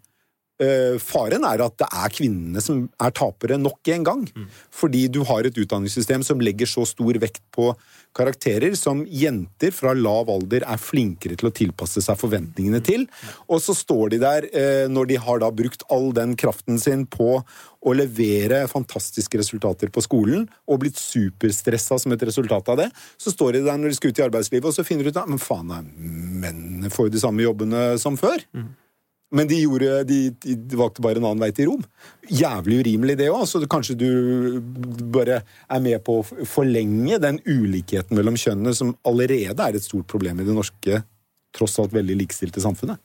faren 1.00 1.46
er 1.48 1.62
at 1.64 1.78
det 1.80 1.88
er 1.88 2.12
kvinnene 2.12 2.60
som 2.64 2.82
er 3.00 3.14
tapere 3.16 3.56
nok 3.62 3.92
en 3.96 4.08
gang. 4.08 4.26
Mm. 4.28 4.50
Fordi 4.76 5.06
du 5.08 5.22
har 5.28 5.48
et 5.48 5.56
utdanningssystem 5.56 6.26
som 6.28 6.44
legger 6.44 6.68
så 6.68 6.84
stor 6.90 7.20
vekt 7.22 7.46
på 7.56 7.72
karakterer 8.16 8.74
som 8.76 9.04
jenter 9.06 9.72
fra 9.76 9.94
lav 9.94 10.30
alder 10.34 10.66
er 10.66 10.82
flinkere 10.82 11.38
til 11.40 11.50
å 11.50 11.54
tilpasse 11.56 12.02
seg 12.04 12.18
forventningene 12.20 12.82
til. 12.86 13.06
Og 13.48 13.62
så 13.64 13.76
står 13.78 14.16
de 14.16 14.22
der, 14.24 14.48
uh, 14.50 14.86
når 14.92 15.12
de 15.12 15.20
har 15.22 15.44
da 15.44 15.52
brukt 15.54 15.86
all 15.94 16.10
den 16.18 16.36
kraften 16.40 16.80
sin 16.82 17.06
på 17.10 17.40
å 17.80 17.96
levere 17.96 18.66
fantastiske 18.68 19.40
resultater 19.40 19.92
på 19.94 20.04
skolen 20.04 20.48
og 20.68 20.82
blitt 20.82 21.00
superstressa 21.00 22.00
som 22.02 22.12
et 22.12 22.26
resultat 22.28 22.74
av 22.74 22.82
det, 22.82 22.90
så 23.22 23.32
står 23.32 23.56
de 23.56 23.64
der 23.70 23.80
når 23.80 23.94
de 23.94 24.00
skal 24.00 24.12
ut 24.12 24.20
i 24.20 24.26
arbeidslivet, 24.26 24.68
og 24.68 24.76
så 24.76 24.84
finner 24.84 25.08
de 25.08 25.14
ut 25.14 25.22
at 25.22 25.30
men 25.30 25.40
faen, 25.40 25.72
mennene 25.96 26.92
får 26.92 27.08
jo 27.08 27.16
de 27.16 27.24
samme 27.24 27.46
jobbene 27.46 27.94
som 28.02 28.20
før. 28.20 28.44
Mm. 28.52 28.68
Men 29.30 29.46
de, 29.50 29.60
gjorde, 29.62 30.04
de, 30.10 30.20
de, 30.42 30.78
valgte 30.78 31.04
bare 31.06 31.22
en 31.22 31.28
annen 31.28 31.44
vei 31.44 31.52
til 31.54 31.70
Rom. 31.70 31.84
Jævlig 32.34 32.80
urimelig, 32.82 33.16
det 33.20 33.28
òg. 33.30 33.44
Så 33.46 33.62
kanskje 33.70 33.96
du 34.00 34.10
bare 35.14 35.44
er 35.46 35.84
med 35.86 36.02
på 36.06 36.20
å 36.22 36.46
forlenge 36.50 37.20
den 37.22 37.38
ulikheten 37.46 38.18
mellom 38.18 38.38
kjønnene, 38.40 38.74
som 38.74 38.96
allerede 39.06 39.54
er 39.68 39.78
et 39.78 39.86
stort 39.86 40.10
problem 40.10 40.42
i 40.42 40.48
det 40.48 40.56
norske, 40.58 41.04
tross 41.54 41.78
alt 41.82 41.94
veldig 41.94 42.18
likestilte 42.24 42.64
samfunnet. 42.64 42.98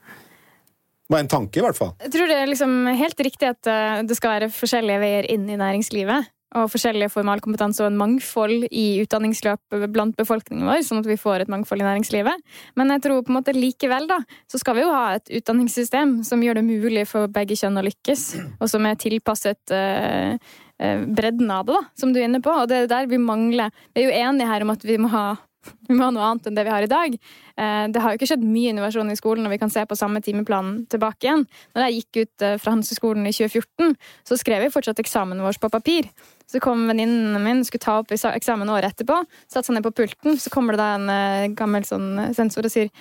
Det 1.04 1.12
var 1.12 1.20
en 1.20 1.28
tanke, 1.28 1.60
i 1.60 1.64
hvert 1.66 1.76
fall. 1.76 1.92
Jeg 2.00 2.14
tror 2.14 2.30
det 2.30 2.38
er 2.40 2.48
liksom 2.48 2.72
helt 2.96 3.18
riktig 3.26 3.50
at 3.50 3.68
eh, 3.68 4.00
det 4.08 4.16
skal 4.16 4.38
være 4.38 4.52
forskjellige 4.56 5.02
veier 5.02 5.28
inn 5.34 5.44
i 5.52 5.60
næringslivet. 5.60 6.30
Og 6.54 6.68
forskjellig 6.70 7.08
formalkompetanse 7.10 7.82
og 7.82 7.88
en 7.90 7.98
mangfold 7.98 8.68
i 8.70 8.84
utdanningsløp 9.02 9.74
blant 9.90 10.14
befolkningen 10.18 10.68
vår, 10.68 10.84
sånn 10.86 11.00
at 11.02 11.08
vi 11.10 11.18
får 11.18 11.42
et 11.42 11.50
mangfold 11.50 11.82
i 11.82 11.86
næringslivet. 11.86 12.44
Men 12.78 12.92
jeg 12.94 13.02
tror 13.06 13.24
på 13.26 13.32
en 13.32 13.38
måte 13.40 13.56
likevel 13.56 14.06
da, 14.10 14.20
så 14.50 14.60
skal 14.62 14.78
vi 14.78 14.84
jo 14.84 14.92
ha 14.94 15.16
et 15.16 15.32
utdanningssystem 15.40 16.20
som 16.26 16.44
gjør 16.44 16.60
det 16.60 16.66
mulig 16.68 17.08
for 17.10 17.26
begge 17.32 17.58
kjønn 17.58 17.80
å 17.80 17.86
lykkes, 17.88 18.28
og 18.60 18.70
som 18.70 18.86
er 18.86 19.00
tilpasset 19.02 19.74
uh, 19.74 20.38
bredden 20.78 21.50
av 21.50 21.66
det, 21.66 21.74
da, 21.74 21.82
som 21.98 22.14
du 22.14 22.20
er 22.20 22.28
inne 22.28 22.42
på. 22.44 22.54
Og 22.54 22.70
det 22.70 22.84
er 22.84 22.92
der 22.92 23.10
vi 23.10 23.18
mangler. 23.18 23.74
Vi 23.94 24.04
er 24.04 24.08
jo 24.12 24.22
enige 24.28 24.52
her 24.52 24.62
om 24.62 24.72
at 24.74 24.86
vi 24.86 25.00
må 25.00 25.10
ha 25.14 25.26
vi 25.88 25.96
må 25.96 26.04
ha 26.04 26.12
noe 26.12 26.28
annet 26.28 26.48
enn 26.50 26.58
det 26.58 26.66
vi 26.66 26.72
har 26.74 26.84
i 26.84 26.90
dag. 26.90 27.14
Eh, 27.56 27.84
det 27.88 28.02
har 28.04 28.12
jo 28.12 28.18
ikke 28.18 28.28
skjedd 28.28 28.44
mye 28.44 28.74
innovasjon 28.74 29.10
i 29.10 29.16
skolen 29.16 29.48
og 29.48 29.54
vi 29.54 29.60
kan 29.62 29.72
se 29.72 29.84
på 29.88 29.96
samme 29.98 30.20
timeplan 30.24 30.82
tilbake 30.92 31.24
igjen. 31.24 31.46
Når 31.72 31.86
jeg 31.86 31.98
gikk 31.98 32.20
ut 32.20 32.46
fra 32.60 32.74
Hanseskolen 32.74 33.24
i 33.24 33.32
2014, 33.32 33.94
så 34.28 34.38
skrev 34.40 34.66
jeg 34.66 34.74
fortsatt 34.74 35.00
eksamen 35.00 35.40
vår 35.44 35.56
på 35.62 35.72
papir. 35.72 36.10
Så 36.50 36.60
kom 36.62 36.86
venninnen 36.90 37.36
min 37.42 37.64
skulle 37.64 37.84
ta 37.84 37.98
opp 38.02 38.12
eksamen 38.12 38.70
året 38.70 38.92
etterpå. 38.92 39.22
Satte 39.48 39.68
seg 39.68 39.78
ned 39.78 39.86
på 39.86 39.94
pulten, 40.02 40.38
så 40.40 40.52
kommer 40.52 40.76
det 40.76 40.82
da 40.82 40.90
en 40.98 41.10
eh, 41.12 41.50
gammel 41.56 41.86
sånn 41.88 42.34
sensor 42.36 42.68
og 42.68 42.74
sier 42.74 42.92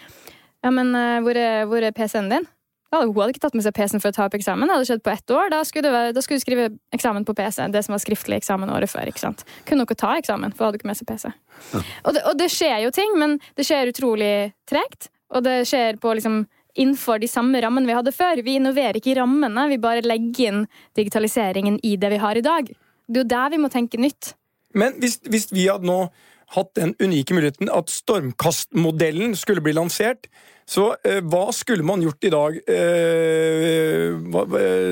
Ja, 0.64 0.72
men 0.72 0.96
hvor 1.26 1.36
er, 1.36 1.66
hvor 1.68 1.84
er 1.84 1.92
PC-en 1.92 2.32
din? 2.32 2.46
Ja, 2.94 3.00
hun 3.02 3.16
hadde 3.18 3.34
ikke 3.34 3.42
tatt 3.42 3.56
med 3.58 3.66
seg 3.66 3.74
PC-en 3.74 4.02
for 4.04 4.14
å 4.14 4.14
ta 4.14 4.26
opp 4.28 4.36
eksamen. 4.38 4.70
Det 4.70 4.76
hadde 4.76 4.86
skjedd 4.86 5.02
på 5.02 5.10
ett 5.10 5.32
år. 5.34 5.48
Da 5.50 5.64
skulle, 5.66 5.90
du, 5.90 6.14
da 6.14 6.22
skulle 6.22 6.38
du 6.38 6.44
skrive 6.44 6.66
eksamen 6.94 7.24
på 7.26 7.34
PC. 7.34 7.64
Det 7.74 7.82
som 7.88 7.96
var 7.96 8.02
skriftlig 8.04 8.38
eksamen 8.38 8.70
året 8.70 8.92
før. 8.92 9.10
ikke 9.10 9.24
sant? 9.24 9.42
Kunne 9.66 9.82
hun 9.82 9.88
ikke 9.88 9.98
ta 10.04 10.12
eksamen, 10.20 10.54
for 10.54 10.62
hun 10.62 10.70
hadde 10.70 10.82
ikke 10.82 10.90
med 10.92 11.00
seg 11.00 11.10
PC. 11.10 11.32
Ja. 11.32 11.82
Og, 12.04 12.12
det, 12.14 12.22
og, 12.22 12.38
det, 12.38 12.52
skjer 12.54 12.76
jo 12.84 12.92
ting, 12.94 13.16
men 13.18 13.40
det 13.58 13.66
skjer 13.66 13.90
utrolig 13.90 14.36
tregt. 14.70 15.10
Og 15.34 15.42
det 15.48 15.64
skjer 15.72 15.98
på 16.04 16.14
liksom 16.20 16.44
innenfor 16.78 17.18
de 17.22 17.32
samme 17.32 17.58
rammene 17.66 17.90
vi 17.90 17.98
hadde 17.98 18.14
før. 18.14 18.44
Vi 18.46 18.60
innoverer 18.60 19.02
ikke 19.02 19.16
i 19.16 19.18
rammene, 19.18 19.66
vi 19.74 19.82
bare 19.82 20.06
legger 20.06 20.52
inn 20.52 20.64
digitaliseringen 20.94 21.82
i 21.82 21.96
det 21.98 22.14
vi 22.14 22.22
har 22.22 22.38
i 22.38 22.46
dag. 22.46 22.70
Det 23.08 23.20
er 23.20 23.26
jo 23.26 23.32
der 23.34 23.54
vi 23.54 23.62
må 23.62 23.72
tenke 23.74 24.00
nytt. 24.02 24.34
Men 24.78 24.96
hvis, 25.02 25.20
hvis 25.30 25.50
vi 25.54 25.68
hadde 25.70 25.88
nå 25.88 26.08
hatt 26.54 26.74
den 26.78 26.94
unike 27.02 27.36
muligheten 27.36 27.70
at 27.74 27.92
stormkastmodellen 27.92 29.34
skulle 29.38 29.64
bli 29.66 29.74
lansert, 29.76 30.28
så 30.70 30.94
eh, 31.04 31.20
hva 31.26 31.48
skulle 31.56 31.86
man 31.86 32.04
gjort 32.04 32.28
i 32.28 32.32
dag? 32.34 32.60
Eh, 32.70 34.14
hva, 34.32 34.46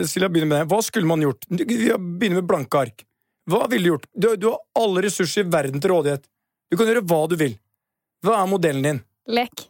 Silja, 0.07 0.30
begynner 0.30 0.49
med 0.49 0.59
deg. 0.59 0.72
Hva 0.74 0.82
skulle 0.86 1.09
man 1.09 1.24
gjort? 1.24 1.47
Vi 1.49 1.66
begynner 1.88 2.41
med 2.41 2.49
blanke 2.49 2.82
ark. 2.82 3.05
Hva 3.49 3.66
ville 3.72 3.88
du 3.88 3.93
gjort? 3.93 4.09
Du, 4.14 4.30
du, 4.36 4.49
har 4.51 4.59
alle 4.84 5.05
ressurser 5.07 5.45
i 5.45 5.51
verden 5.51 5.82
til 5.82 5.93
rådighet. 5.93 6.28
Du 6.72 6.78
kan 6.80 6.89
gjøre 6.89 7.05
hva 7.07 7.22
du 7.32 7.38
vil. 7.39 7.55
Hva 8.26 8.41
er 8.41 8.51
modellen 8.51 8.86
din? 8.86 9.01
Lek. 9.32 9.66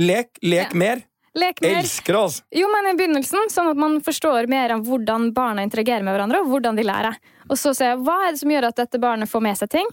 Lek? 0.00 0.36
Lek 0.44 0.74
ja. 0.74 0.78
mer? 0.78 1.06
Lek 1.38 1.62
mer. 1.64 1.78
Elsker 1.80 2.12
det, 2.12 2.20
altså. 2.20 2.44
Jo, 2.52 2.68
men 2.68 2.90
i 2.90 2.96
begynnelsen, 2.98 3.48
sånn 3.52 3.70
at 3.72 3.80
man 3.80 3.96
forstår 4.04 4.50
mer 4.52 4.74
om 4.74 4.84
hvordan 4.84 5.30
barna 5.36 5.64
interagerer 5.64 6.04
med 6.04 6.16
hverandre, 6.16 6.42
og 6.42 6.52
hvordan 6.52 6.76
de 6.76 6.84
lærer. 6.84 7.16
Og 7.48 7.56
så 7.60 7.72
ser 7.76 7.94
jeg 7.94 8.02
hva 8.04 8.18
er 8.26 8.34
det 8.34 8.42
som 8.42 8.52
gjør 8.52 8.68
at 8.68 8.82
dette 8.84 9.00
barnet 9.00 9.30
får 9.30 9.44
med 9.48 9.60
seg 9.60 9.72
ting. 9.72 9.88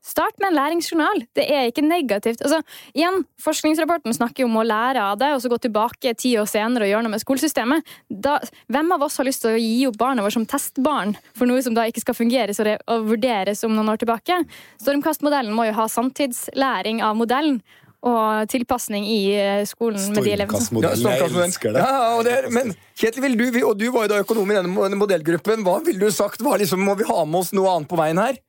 Start 0.00 0.38
med 0.40 0.48
en 0.48 0.56
læringsjournal. 0.56 1.26
Det 1.36 1.44
er 1.44 1.66
ikke 1.68 1.84
negativt. 1.84 2.40
Altså, 2.40 2.62
igjen, 2.96 3.20
Forskningsrapporten 3.44 4.14
snakker 4.16 4.46
om 4.46 4.56
å 4.56 4.64
lære 4.64 5.02
av 5.04 5.18
det 5.20 5.28
og 5.34 5.42
så 5.44 5.50
gå 5.52 5.58
tilbake 5.60 6.14
ti 6.16 6.32
år 6.40 6.48
senere 6.48 6.86
og 6.86 6.92
gjøre 6.94 7.04
noe 7.04 7.12
med 7.12 7.22
skolesystemet. 7.22 7.90
Da, 8.08 8.38
hvem 8.72 8.94
av 8.96 9.04
oss 9.04 9.20
har 9.20 9.28
lyst 9.28 9.44
til 9.44 9.52
å 9.52 9.60
gi 9.60 9.84
opp 9.90 9.98
barna 10.00 10.24
våre 10.24 10.32
som 10.38 10.48
testbarn 10.48 11.12
for 11.36 11.50
noe 11.50 11.60
som 11.62 11.76
da 11.76 11.84
ikke 11.88 12.00
skal 12.06 12.16
fungere 12.16 12.78
og 12.88 13.10
vurderes 13.12 13.60
om 13.68 13.76
noen 13.76 13.92
år 13.92 14.00
tilbake? 14.00 14.40
Stormkastmodellen 14.80 15.52
må 15.52 15.68
jo 15.68 15.76
ha 15.76 15.86
samtidslæring 15.92 17.04
av 17.04 17.20
modellen 17.20 17.60
og 18.00 18.48
tilpasning 18.48 19.04
i 19.04 19.20
eh, 19.36 19.62
skolen 19.68 20.00
med 20.14 20.24
de 20.24 20.32
elevene 20.32 20.60
som 20.64 20.78
ja, 20.80 20.94
Jeg 20.96 21.32
elsker 21.44 21.74
det. 21.76 21.82
Ja, 21.84 21.96
og 22.16 22.24
det 22.24 22.36
er, 22.38 22.46
men 22.54 22.72
Kjetil, 22.96 23.36
du, 23.36 23.46
og 23.64 23.74
du 23.80 23.90
var 23.92 24.06
jo 24.06 24.12
da 24.14 24.20
økonom 24.24 24.52
i 24.52 24.56
denne 24.56 25.00
modellgruppen. 25.00 25.64
Hva 25.66 25.80
ville 25.84 26.00
du 26.00 26.14
sagt? 26.14 26.40
Liksom, 26.40 26.80
må 26.84 26.96
vi 26.96 27.08
ha 27.08 27.24
med 27.24 27.42
oss 27.42 27.52
noe 27.56 27.74
annet 27.74 27.90
på 27.90 28.00
veien 28.00 28.20
her? 28.20 28.40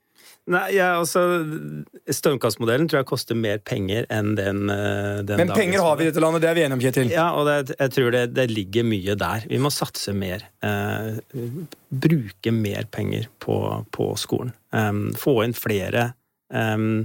Nei, 0.49 0.71
ja, 0.73 0.95
altså 0.97 1.21
Stormkastmodellen 2.09 2.87
tror 2.89 3.03
jeg 3.03 3.09
koster 3.11 3.37
mer 3.37 3.59
penger 3.61 4.07
enn 4.09 4.33
den, 4.39 4.63
eh, 4.73 5.19
den 5.27 5.43
Men 5.43 5.53
penger 5.53 5.83
har 5.85 5.99
vi 5.99 6.07
i 6.07 6.09
dette 6.09 6.23
landet, 6.23 6.41
det 6.41 6.49
er 6.49 6.57
vi 6.57 6.63
enige 6.65 6.77
om, 6.79 6.81
Kjetil? 6.81 7.11
Ja, 7.13 7.27
og 7.37 7.45
det, 7.45 7.75
jeg 7.75 7.93
tror 7.93 8.09
det, 8.15 8.23
det, 8.33 8.47
ligger 8.49 8.87
mye 8.87 9.15
der. 9.21 9.45
Vi 9.51 9.59
må 9.61 9.69
satse 9.73 10.15
mer. 10.17 10.47
Eh, 10.65 11.21
bruke 11.93 12.55
mer 12.55 12.89
penger 12.91 13.29
på, 13.43 13.59
på 13.93 14.11
skolen. 14.19 14.55
Um, 14.73 15.09
få 15.19 15.41
inn 15.45 15.53
flere 15.55 16.13
um, 16.47 17.03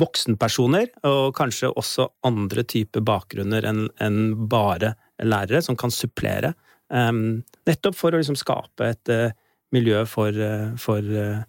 voksenpersoner, 0.00 0.88
og 1.06 1.34
kanskje 1.38 1.70
også 1.70 2.08
andre 2.26 2.64
typer 2.66 3.04
bakgrunner 3.06 3.66
enn 3.68 3.86
en 4.02 4.20
bare 4.50 4.94
lærere, 5.22 5.62
som 5.62 5.78
kan 5.78 5.92
supplere. 5.94 6.54
Um, 6.90 7.42
nettopp 7.68 7.96
for 7.96 8.14
å 8.14 8.20
liksom 8.20 8.38
skape 8.38 8.90
et 8.90 9.12
uh, 9.12 9.34
miljø 9.74 10.02
for, 10.10 10.34
uh, 10.34 10.74
for 10.80 11.02
uh, 11.14 11.42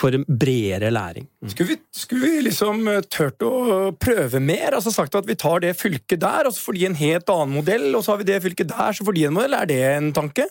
for 0.00 0.14
bredere 0.24 0.90
læring. 0.90 1.26
Mm. 1.42 1.50
Skulle, 1.50 1.68
vi, 1.68 1.76
skulle, 1.92 2.22
vi, 2.22 2.42
liksom 2.46 2.86
tørt 3.10 3.42
å 3.44 3.90
prøve 4.00 4.40
mer? 4.40 4.76
Altså 4.78 4.92
sagt 4.94 5.16
at 5.18 5.26
vi 5.28 5.36
tar 5.38 5.60
det 5.64 5.74
fylket 5.76 6.22
der, 6.22 6.48
og 6.48 6.54
så 6.54 6.62
får 6.66 6.78
de 6.78 6.86
en 6.88 7.00
helt 7.00 7.32
annen 7.34 7.56
modell, 7.58 7.88
og 7.94 8.04
så 8.04 8.14
har 8.14 8.22
vi 8.22 8.28
det 8.30 8.40
fylket 8.44 8.70
der, 8.70 8.96
så 8.96 9.06
får 9.06 9.18
de 9.18 9.26
en 9.28 9.36
modell. 9.36 9.58
Er 9.58 9.70
det 9.70 9.80
en 9.90 10.12
tanke? 10.16 10.46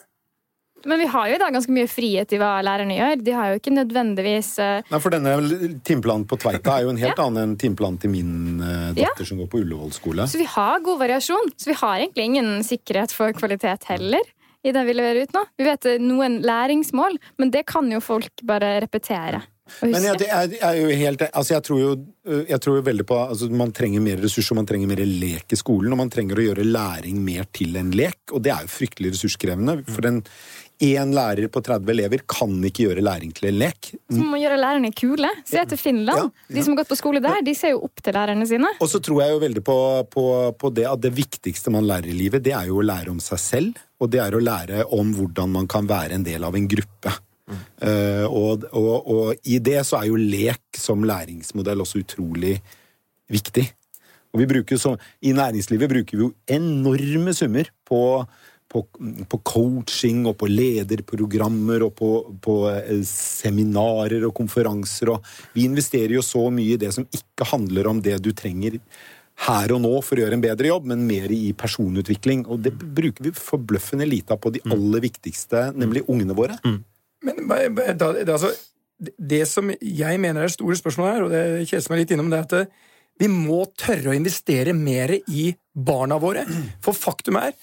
Men 0.85 1.01
vi 1.01 1.07
har 1.11 1.27
jo 1.31 1.39
da 1.41 1.49
ganske 1.53 1.73
mye 1.75 1.89
frihet 1.91 2.33
i 2.35 2.39
hva 2.39 2.51
lærerne 2.65 2.95
gjør. 2.95 3.21
De 3.25 3.35
har 3.35 3.51
jo 3.51 3.59
ikke 3.59 3.73
nødvendigvis 3.75 4.53
uh... 4.63 4.79
Nei, 4.87 5.01
for 5.03 5.15
denne 5.15 5.35
timeplanen 5.87 6.25
på 6.29 6.39
Tveita 6.39 6.77
er 6.77 6.87
jo 6.87 6.93
en 6.93 7.01
helt 7.01 7.15
ja. 7.17 7.27
annen 7.27 7.49
enn 7.49 7.59
timeplanen 7.59 7.99
til 8.01 8.13
min 8.13 8.33
uh, 8.63 8.89
datter 8.95 9.25
ja. 9.25 9.29
som 9.29 9.41
går 9.41 9.51
på 9.51 9.63
Ullevål 9.63 9.93
skole. 9.95 10.27
Så 10.31 10.41
vi 10.41 10.47
har 10.49 10.83
god 10.85 11.01
variasjon. 11.03 11.53
Så 11.57 11.73
vi 11.73 11.77
har 11.81 11.99
egentlig 11.99 12.29
ingen 12.31 12.51
sikkerhet 12.67 13.15
for 13.15 13.35
kvalitet 13.37 13.89
heller 13.91 14.35
i 14.63 14.73
det 14.75 14.83
vi 14.87 14.95
leverer 14.95 15.23
ut 15.23 15.35
nå. 15.35 15.45
Vi 15.59 15.67
vet 15.67 15.87
noen 16.03 16.41
læringsmål, 16.43 17.15
men 17.39 17.53
det 17.53 17.63
kan 17.69 17.87
jo 17.91 18.01
folk 18.03 18.43
bare 18.47 18.75
repetere. 18.83 19.41
Men 19.85 20.01
jeg, 20.01 20.25
jeg, 20.25 20.57
jeg, 20.57 20.97
helt 20.97 21.23
altså 21.29 21.53
jeg, 21.53 21.63
tror 21.65 21.79
jo, 21.79 21.89
jeg 22.49 22.57
tror 22.63 22.79
jo 22.79 22.85
veldig 22.87 23.05
på 23.05 23.17
altså 23.21 23.49
Man 23.53 23.73
trenger 23.75 24.01
mer 24.03 24.21
ressurser, 24.23 24.57
man 24.57 24.65
trenger 24.69 24.89
mer 24.89 25.03
lek 25.05 25.53
i 25.53 25.59
skolen. 25.59 25.93
Og 25.93 26.01
man 26.01 26.11
trenger 26.13 26.39
å 26.39 26.45
gjøre 26.47 26.65
læring 26.67 27.19
mer 27.25 27.45
til 27.55 27.77
en 27.79 27.91
lek, 27.95 28.21
og 28.33 28.43
det 28.45 28.53
er 28.53 28.65
jo 28.65 28.73
fryktelig 28.73 29.13
ressurskrevende. 29.15 29.79
For 29.89 30.09
en 30.09 30.23
én 30.85 31.11
lærer 31.15 31.49
på 31.51 31.61
30 31.65 31.91
elever 31.91 32.23
kan 32.29 32.53
ikke 32.69 32.85
gjøre 32.87 33.03
læring 33.03 33.33
til 33.35 33.49
en 33.49 33.59
lek. 33.59 33.91
Så 34.07 34.19
må 34.19 34.29
man 34.35 34.43
gjøre 34.43 34.61
lærerne 34.61 34.93
kule. 34.95 35.31
Se 35.47 35.65
til 35.67 35.81
Finland. 35.81 36.21
Ja, 36.23 36.29
ja. 36.29 36.55
De 36.55 36.63
som 36.63 36.73
har 36.73 36.83
gått 36.83 36.93
på 36.93 36.99
skole 36.99 37.23
der, 37.23 37.41
de 37.43 37.55
ser 37.57 37.75
jo 37.75 37.83
opp 37.89 38.03
til 38.03 38.15
lærerne 38.15 38.47
sine. 38.47 38.71
Og 38.79 38.91
så 38.91 39.01
tror 39.03 39.23
jeg 39.25 39.35
jo 39.35 39.43
veldig 39.43 39.65
på, 39.67 39.77
på, 40.13 40.25
på 40.59 40.73
det 40.75 40.87
at 40.87 41.03
det 41.03 41.11
viktigste 41.17 41.73
man 41.75 41.87
lærer 41.89 42.11
i 42.13 42.17
livet, 42.17 42.45
det 42.45 42.55
er 42.55 42.71
jo 42.71 42.79
å 42.79 42.87
lære 42.87 43.11
om 43.11 43.19
seg 43.23 43.43
selv 43.43 43.85
og 43.99 44.11
det 44.13 44.21
er 44.23 44.35
å 44.35 44.43
lære 44.43 44.85
om 44.95 45.11
hvordan 45.15 45.51
man 45.57 45.67
kan 45.69 45.87
være 45.89 46.15
en 46.15 46.25
del 46.25 46.45
av 46.47 46.55
en 46.55 46.67
gruppe. 46.71 47.11
Mm. 47.49 47.63
Uh, 47.81 48.25
og, 48.27 48.67
og, 48.77 48.93
og, 49.09 49.41
i 49.49 49.57
det 49.63 49.81
så 49.87 49.99
er 49.99 50.09
jo 50.11 50.19
lek 50.19 50.79
som 50.79 51.03
læringsmodell 51.07 51.83
også 51.83 52.03
utrolig 52.03 52.55
viktig. 53.31 53.65
Og 54.29 54.43
vi 54.43 54.47
bruker 54.49 54.77
så, 54.79 54.93
I 55.25 55.33
næringslivet 55.35 55.89
bruker 55.91 56.19
vi 56.19 56.27
jo 56.27 56.33
enorme 56.53 57.33
summer 57.35 57.71
på, 57.87 58.01
på, 58.69 58.83
på 59.29 59.39
coaching 59.47 60.25
og 60.29 60.37
på 60.39 60.49
lederprogrammer 60.49 61.85
og 61.87 61.93
på, 61.97 62.09
på, 62.43 62.57
eh, 62.71 62.99
seminarer 63.07 64.27
og 64.27 64.35
konferanser. 64.37 65.13
Og 65.15 65.55
vi 65.55 65.65
investerer 65.69 66.13
jo 66.17 66.25
så 66.25 66.45
mye 66.53 66.75
i 66.75 66.81
det 66.81 66.91
som 66.95 67.07
ikke 67.09 67.49
handler 67.49 67.89
om 67.89 68.03
det 68.05 68.19
du 68.25 68.31
trenger 68.37 68.77
her 69.47 69.71
og 69.71 69.81
nå 69.85 69.91
for 70.03 70.19
å 70.19 70.25
gjøre 70.25 70.35
en 70.35 70.43
bedre 70.43 70.67
jobb, 70.67 70.89
men 70.91 71.05
mer 71.07 71.31
i 71.31 71.53
personutvikling. 71.57 72.43
Og 72.51 72.61
det 72.65 72.73
bruker 72.75 73.29
vi 73.29 73.35
forbløffende 73.35 74.07
lite 74.07 74.35
av 74.35 74.41
på 74.43 74.51
de 74.55 74.61
mm. 74.65 74.73
aller 74.75 75.05
viktigste, 75.05 75.69
nemlig 75.79 76.05
ungene 76.11 76.35
våre. 76.37 76.59
Mm. 76.65 76.81
Men 77.25 77.47
da, 77.49 78.11
det, 78.15 78.27
altså, 78.27 78.51
det 78.99 79.45
som 79.49 79.71
jeg 79.79 80.21
mener 80.21 80.43
er 80.43 80.51
det 80.51 80.57
store 80.57 80.77
spørsmålet 80.79 81.15
her, 81.15 81.25
og 81.25 81.33
det 81.33 81.71
kjeser 81.71 81.93
meg 81.93 82.03
litt 82.03 82.13
innom, 82.15 82.31
det 82.31 82.39
er 82.41 82.47
at 82.47 82.57
eh, 82.59 82.85
vi 83.19 83.27
må 83.31 83.65
tørre 83.79 84.11
å 84.11 84.15
investere 84.15 84.75
mer 84.75 85.11
i 85.27 85.49
barna 85.75 86.19
våre. 86.21 86.45
For 86.83 86.95
faktum 86.95 87.39
er 87.39 87.55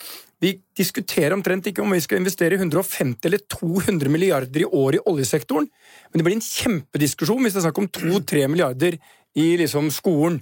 vi 0.43 0.53
diskuterer 0.77 1.33
omtrent 1.33 1.71
ikke 1.71 1.81
om 1.85 1.95
vi 1.95 2.03
skal 2.05 2.21
investere 2.21 2.59
150 2.59 3.25
eller 3.25 3.41
200 3.53 4.13
milliarder 4.13 4.67
i 4.67 4.69
år 4.69 4.99
i 4.99 5.05
oljesektoren, 5.09 5.69
men 6.11 6.21
det 6.21 6.27
blir 6.27 6.37
en 6.37 6.45
kjempediskusjon 6.45 7.41
hvis 7.45 7.57
det 7.57 7.63
er 7.63 7.69
snakk 7.69 7.81
om 7.81 7.89
2-3 7.89 8.45
milliarder 8.53 8.99
i 9.37 9.47
liksom 9.61 9.89
skolen. 9.95 10.41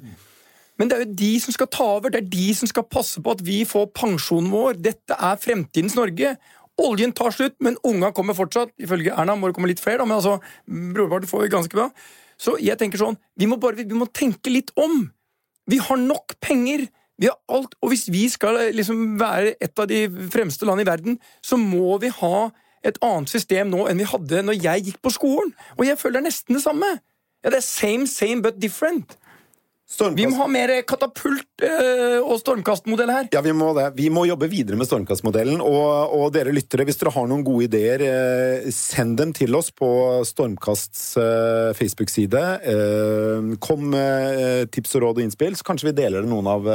Men 0.78 0.90
det 0.90 0.97
er 0.97 1.05
jo 1.05 1.16
de 1.20 1.30
som 1.42 1.55
skal 1.55 1.70
ta 1.70 1.86
over, 1.99 2.11
det 2.11 2.24
er 2.24 2.32
de 2.32 2.49
som 2.59 2.70
skal 2.70 2.86
passe 2.90 3.22
på 3.22 3.34
at 3.36 3.42
vi 3.47 3.61
får 3.68 3.92
pensjonen 3.95 4.51
vår. 4.51 4.80
Dette 4.82 5.14
er 5.14 5.38
fremtidens 5.38 5.95
Norge. 5.95 6.34
Oljen 6.82 7.14
tar 7.14 7.30
slutt, 7.34 7.55
men 7.62 7.78
unga 7.86 8.11
kommer 8.14 8.34
fortsatt. 8.34 8.72
Ifølge 8.82 9.14
Erna 9.14 9.36
må 9.38 9.51
det 9.51 9.55
komme 9.55 9.70
litt 9.70 9.82
flere, 9.82 10.01
da, 10.03 10.09
men 10.09 10.18
altså, 10.18 10.40
brorparten 10.66 11.30
får 11.30 11.45
vi 11.45 11.53
ganske 11.55 11.78
bra. 11.78 11.86
Så 12.40 12.57
jeg 12.59 12.74
tenker 12.80 12.99
sånn, 12.99 13.18
vi 13.38 13.47
må 13.47 13.61
bare 13.62 13.86
vi 13.86 13.99
må 13.99 14.11
tenke 14.11 14.51
litt 14.51 14.74
om. 14.74 15.05
Vi 15.70 15.78
har 15.78 16.01
nok 16.01 16.34
penger. 16.42 16.88
Vi 17.20 17.30
har 17.30 17.38
alt, 17.48 17.74
og 17.82 17.92
hvis 17.92 18.08
vi 18.10 18.26
skal 18.28 18.58
liksom 18.74 19.20
være 19.20 19.54
et 19.62 19.78
av 19.78 19.86
de 19.90 20.06
fremste 20.32 20.66
land 20.66 20.82
i 20.82 20.86
verden, 20.88 21.18
så 21.42 21.56
må 21.60 21.98
vi 22.02 22.10
ha 22.10 22.48
et 22.84 22.98
annet 23.04 23.30
system 23.30 23.70
nå 23.72 23.86
enn 23.88 24.00
vi 24.02 24.08
hadde 24.08 24.42
når 24.44 24.58
jeg 24.60 24.86
gikk 24.88 25.02
på 25.04 25.12
skolen. 25.14 25.52
Og 25.78 25.86
jeg 25.88 25.98
føler 26.00 26.20
er 26.20 26.28
nesten 26.28 26.58
det 26.58 26.64
samme. 26.64 26.90
Ja, 27.44 27.52
det 27.52 27.60
er 27.60 27.66
same, 27.66 28.08
same 28.10 28.42
but 28.42 28.58
different. 28.62 29.18
Stormkast. 29.85 30.16
Vi 30.16 30.26
må 30.32 30.39
ha 30.41 30.47
mer 30.49 30.70
katapult 30.89 31.62
eh, 31.62 32.16
og 32.22 32.39
stormkastmodell 32.41 33.11
her. 33.12 33.26
Ja, 33.35 33.43
vi 33.45 33.53
må 33.53 33.68
det. 33.76 33.91
Vi 33.99 34.09
må 34.09 34.24
jobbe 34.24 34.49
videre 34.49 34.78
med 34.80 34.89
Stormkast-modellen. 34.89 35.61
Og, 35.61 36.14
og 36.16 36.30
dere 36.32 36.55
lyttere, 36.57 36.87
hvis 36.89 36.97
dere 37.03 37.12
har 37.12 37.28
noen 37.28 37.45
gode 37.45 37.66
ideer, 37.68 38.05
eh, 38.09 38.70
send 38.72 39.18
dem 39.20 39.35
til 39.37 39.53
oss 39.59 39.68
på 39.76 39.89
Stormkasts 40.24 41.03
eh, 41.20 41.70
Facebook-side. 41.76 42.45
Kom 43.61 43.91
med 43.93 44.72
tips 44.72 44.97
og 44.97 45.05
råd 45.05 45.20
og 45.20 45.28
innspill, 45.28 45.59
så 45.59 45.68
kanskje 45.68 45.91
vi 45.91 45.99
deler 46.01 46.24
noen 46.24 46.49
av 46.49 46.70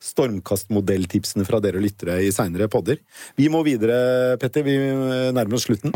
stormkastmodelltipsene 0.00 1.46
fra 1.46 1.60
dere 1.62 1.82
lyttere 1.82 2.18
i 2.24 2.32
seinere 2.34 2.70
podder. 2.72 2.98
Vi 3.38 3.46
må 3.52 3.62
videre, 3.66 4.34
Petter. 4.42 4.66
Vi 4.66 4.74
nærmer 5.36 5.60
oss 5.60 5.68
slutten. 5.70 5.94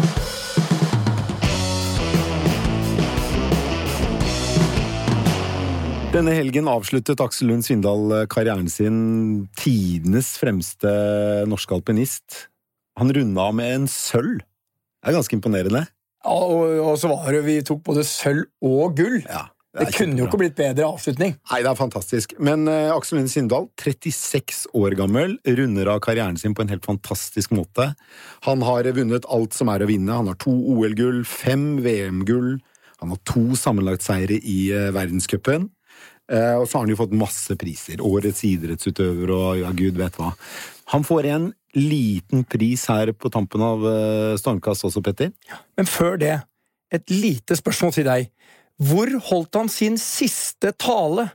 Denne 6.15 6.31
helgen 6.31 6.69
avsluttet 6.71 7.19
Aksel 7.19 7.49
Lund 7.51 7.65
Svindal 7.67 8.12
eh, 8.15 8.27
karrieren 8.31 8.69
sin 8.71 8.99
tidenes 9.59 10.37
fremste 10.39 10.93
norske 11.51 11.75
alpinist. 11.75 12.45
Han 13.01 13.11
runda 13.17 13.49
med 13.51 13.73
en 13.81 13.89
sølv. 13.91 14.39
Det 14.39 15.11
er 15.11 15.17
ganske 15.17 15.35
imponerende. 15.35 15.83
Ja, 16.23 16.37
og, 16.37 16.71
og 16.85 16.95
så 17.03 17.11
var 17.11 17.35
det 17.35 17.43
vi 17.49 17.59
tok 17.67 17.83
både 17.91 18.07
sølv 18.07 18.47
og 18.62 18.95
gull. 19.01 19.19
Ja, 19.27 19.49
Det, 19.75 19.89
det 19.89 19.99
kunne 19.99 20.23
jo 20.23 20.31
ikke 20.31 20.43
blitt 20.45 20.57
bedre 20.62 20.87
avslutning. 20.87 21.35
Nei, 21.51 21.62
det 21.67 21.73
er 21.73 21.83
fantastisk. 21.83 22.39
Men 22.39 22.71
uh, 22.71 22.95
Aksel 22.95 23.19
Lund 23.19 23.35
Svindal, 23.35 23.67
36 23.83 24.69
år 24.71 24.95
gammel, 25.03 25.41
runder 25.59 25.97
av 25.97 26.03
karrieren 26.07 26.39
sin 26.39 26.55
på 26.55 26.62
en 26.62 26.71
helt 26.71 26.87
fantastisk 26.87 27.51
måte. 27.59 27.91
Han 28.47 28.62
har 28.62 28.87
vunnet 28.95 29.27
alt 29.35 29.59
som 29.59 29.75
er 29.75 29.83
å 29.83 29.91
vinne. 29.91 30.15
Han 30.15 30.31
har 30.31 30.39
to 30.39 30.55
OL-gull, 30.55 31.25
fem 31.27 31.73
VM-gull. 31.83 32.61
Han 33.03 33.17
har 33.19 33.25
to 33.27 33.49
sammenlagtseire 33.59 34.39
i 34.39 34.61
uh, 34.71 34.93
verdenscupen. 34.95 35.74
Eh, 36.33 36.55
og 36.57 36.64
så 36.66 36.79
har 36.79 36.87
han 36.87 36.95
jo 36.95 37.01
fått 37.03 37.16
masse 37.18 37.57
priser. 37.61 38.01
Årets 38.05 38.45
idrettsutøver 38.49 39.33
og 39.35 39.61
ja, 39.61 39.72
gud 39.77 40.01
vet 40.01 40.16
hva. 40.20 40.33
Han 40.95 41.05
får 41.05 41.29
en 41.33 41.51
liten 41.75 42.45
pris 42.49 42.87
her 42.91 43.12
på 43.16 43.31
tampen 43.35 43.64
av 43.64 43.85
eh, 43.89 44.35
Stormkast 44.41 44.87
også, 44.89 45.03
Petter. 45.05 45.33
Men 45.77 45.91
før 45.91 46.18
det, 46.20 46.39
et 46.95 47.11
lite 47.12 47.59
spørsmål 47.59 47.97
til 47.97 48.09
deg. 48.09 48.29
Hvor 48.85 49.11
holdt 49.29 49.59
han 49.61 49.70
sin 49.70 49.99
siste 50.01 50.72
tale? 50.81 51.29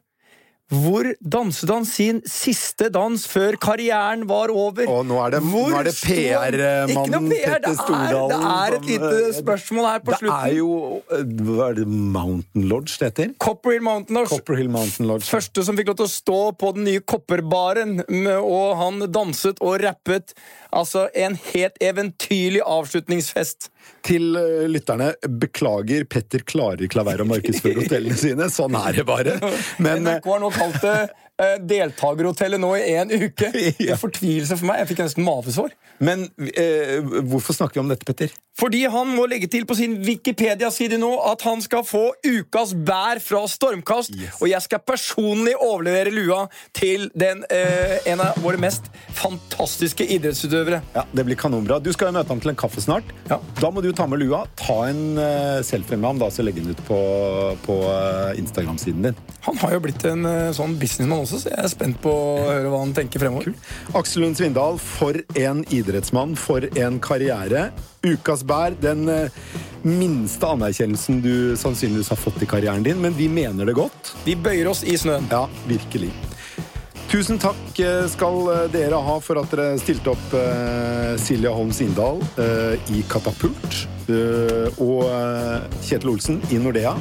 Hvor 0.70 1.08
danset 1.26 1.70
han 1.74 1.86
sin 1.90 2.20
siste 2.30 2.92
dans 2.94 3.24
før 3.26 3.56
karrieren 3.58 4.28
var 4.30 4.52
over? 4.54 4.86
Og 4.86 5.08
nå 5.10 5.16
er 5.26 5.34
det, 5.34 5.40
det 5.42 5.94
PR-mannen 5.98 7.26
PR, 7.32 7.56
Petter 7.56 7.64
det 7.64 7.72
er- 7.72 7.80
Stordalen 7.80 8.30
Det 8.30 8.52
er 8.52 8.76
et 8.78 8.86
lite 8.86 9.34
spørsmål 9.40 9.88
her 9.90 10.00
på 10.06 10.12
Det 10.14 10.20
slutten. 10.20 10.46
er 10.46 10.54
jo 10.60 11.02
eh, 11.10 11.24
Hva 11.50 11.70
er 11.72 11.74
det 11.80 11.88
Mountain 11.88 12.68
Lodge 12.70 12.98
det 13.00 13.10
heter? 13.10 13.34
Copperhill 13.40 13.82
Mountain 13.82 14.16
Lodge. 14.20 14.30
Copperhill 14.30 14.70
Mountain 14.70 15.08
Lodge. 15.10 15.26
Første 15.26 15.66
som 15.66 15.76
fikk 15.80 15.88
lov 15.90 15.98
til 16.04 16.06
å 16.06 16.14
stå 16.14 16.40
på 16.62 16.74
den 16.76 16.84
nye 16.86 17.02
kopperbaren, 17.02 18.04
og 18.38 18.78
han 18.78 19.00
danset 19.12 19.58
og 19.66 19.82
rappet. 19.82 20.34
Altså 20.72 21.08
en 21.18 21.34
helt 21.54 21.82
eventyrlig 21.82 22.62
avslutningsfest. 22.62 23.72
Til 24.06 24.36
eh, 24.40 24.68
lytterne, 24.72 25.14
beklager, 25.42 26.06
Petter 26.10 26.44
klarer 26.48 26.86
ikke 26.86 27.00
la 27.02 27.08
være 27.10 27.26
å 27.26 27.30
markedsføre 27.30 27.84
hotellene 27.84 28.18
sine. 28.20 28.50
Sånn 28.54 28.78
er 28.80 29.00
det 29.00 29.08
bare. 29.10 29.38
Men 29.84 30.06
NRK 30.08 30.30
har 30.34 30.44
nå 30.44 30.52
kalt 30.56 30.80
det 30.86 30.98
deltakerhotellet 31.64 32.62
nå 32.62 32.74
i 32.80 32.96
en 33.00 33.14
uke. 33.14 33.52
Det 33.80 33.92
er 33.94 34.00
fortvilelse 34.00 34.58
for 34.60 34.72
meg. 34.72 34.84
Jeg 34.84 34.92
fikk 34.92 35.06
nesten 35.06 35.28
mavesår. 35.28 35.76
Men 36.00 36.30
eh, 36.56 37.00
hvorfor 37.28 37.56
snakker 37.56 37.80
vi 37.80 37.84
om 37.84 37.92
dette, 37.92 38.08
Petter? 38.08 38.32
Fordi 38.60 38.82
han 38.92 39.12
må 39.16 39.26
legge 39.30 39.48
til 39.52 39.66
på 39.68 39.76
sin 39.78 39.98
Wikipedia-side 40.04 40.98
nå 41.00 41.12
at 41.30 41.44
han 41.48 41.62
skal 41.64 41.86
få 41.88 42.10
ukas 42.26 42.74
bær 42.74 43.22
fra 43.24 43.44
Stormkast. 43.52 44.16
Og 44.40 44.50
jeg 44.52 44.64
skal 44.66 44.82
personlig 44.84 45.56
overlevere 45.60 46.12
lua 46.12 46.46
til 46.76 47.08
den, 47.16 47.46
eh, 47.52 48.00
en 48.12 48.24
av 48.24 48.40
våre 48.44 48.60
mest 48.60 48.90
fantastiske 49.16 50.08
idrettsutøvere. 50.08 50.82
Ja, 50.96 51.04
Det 51.14 51.26
blir 51.26 51.36
kanonbra. 51.36 51.80
Du 51.84 51.92
skal 51.92 52.08
jo 52.08 52.18
møte 52.20 52.30
ham 52.30 52.40
til 52.40 52.50
en 52.50 52.56
kaffe 52.56 52.82
snart. 52.82 53.04
Ja. 53.30 53.40
Da 53.60 53.70
må 53.72 53.84
du 53.84 53.92
ta 53.92 54.08
med 54.08 54.20
lua. 54.20 54.46
Ta 54.56 54.88
en 54.88 55.18
uh, 55.18 55.62
selfie 55.62 55.98
med 55.98 56.08
ham, 56.08 56.20
da, 56.20 56.30
så 56.32 56.44
legge 56.44 56.64
den 56.64 56.72
ut 56.72 56.84
på, 56.88 57.00
på 57.66 57.76
uh, 57.84 58.32
Instagram-siden 58.40 59.04
din. 59.04 59.16
Han 59.42 59.58
har 59.58 59.74
jo 59.74 59.80
blitt 59.84 60.06
en 60.06 60.26
uh, 60.26 60.52
sånn 60.56 60.78
businessmann 60.80 61.26
også, 61.26 61.29
så 61.30 61.52
jeg 61.52 61.60
er 61.62 61.70
spent 61.72 62.00
på 62.02 62.10
å 62.10 62.48
høre 62.48 62.72
hva 62.72 62.80
han 62.82 62.94
tenker 62.98 63.22
fremover. 63.22 63.54
Aksel 63.98 64.24
Lund 64.26 64.40
Svindal, 64.40 64.80
for 64.82 65.20
en 65.38 65.62
idrettsmann, 65.70 66.34
for 66.40 66.66
en 66.74 66.98
karriere. 67.04 67.70
Ukas 68.06 68.42
bær, 68.48 68.74
den 68.82 69.06
eh, 69.12 69.30
minste 69.86 70.50
anerkjennelsen 70.56 71.22
du 71.24 71.56
sannsynligvis 71.60 72.10
har 72.14 72.20
fått 72.20 72.42
i 72.44 72.50
karrieren 72.50 72.84
din, 72.86 73.00
men 73.04 73.14
vi 73.18 73.30
mener 73.30 73.70
det 73.70 73.78
godt. 73.78 74.16
Vi 74.26 74.36
bøyer 74.40 74.72
oss 74.72 74.82
i 74.88 74.98
snøen. 75.00 75.28
Ja, 75.32 75.46
virkelig. 75.70 76.10
Tusen 77.10 77.40
takk 77.42 77.80
eh, 77.82 78.04
skal 78.12 78.36
eh, 78.54 78.66
dere 78.74 79.00
ha 79.02 79.16
for 79.24 79.40
at 79.42 79.50
dere 79.50 79.80
stilte 79.82 80.12
opp 80.14 80.34
eh, 80.38 81.16
Silja 81.18 81.50
Holm 81.56 81.72
Sindal 81.74 82.22
eh, 82.38 82.76
i 82.94 83.02
Katapult. 83.10 83.80
eh, 84.10 84.68
og 84.82 85.04
Kjetil 85.86 86.14
Olsen 86.14 86.38
i 86.54 86.60
Nordea. 86.62 86.94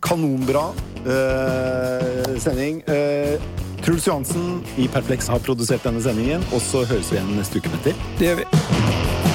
Kanonbra 0.00 0.70
uh, 1.06 2.38
sending. 2.38 2.82
Uh, 2.88 3.40
Truls 3.80 4.06
Johansen 4.06 4.60
i 4.76 4.88
Perplex 4.92 5.28
har 5.32 5.40
produsert 5.44 5.84
denne 5.86 6.02
sendingen, 6.04 6.44
og 6.52 6.60
så 6.64 6.84
høres 6.84 7.12
vi 7.12 7.20
igjen 7.20 7.34
neste 7.38 7.60
uke, 7.60 7.72
Petter. 7.78 8.08
Det 8.20 8.30
gjør 8.30 8.42
vi. 8.42 9.29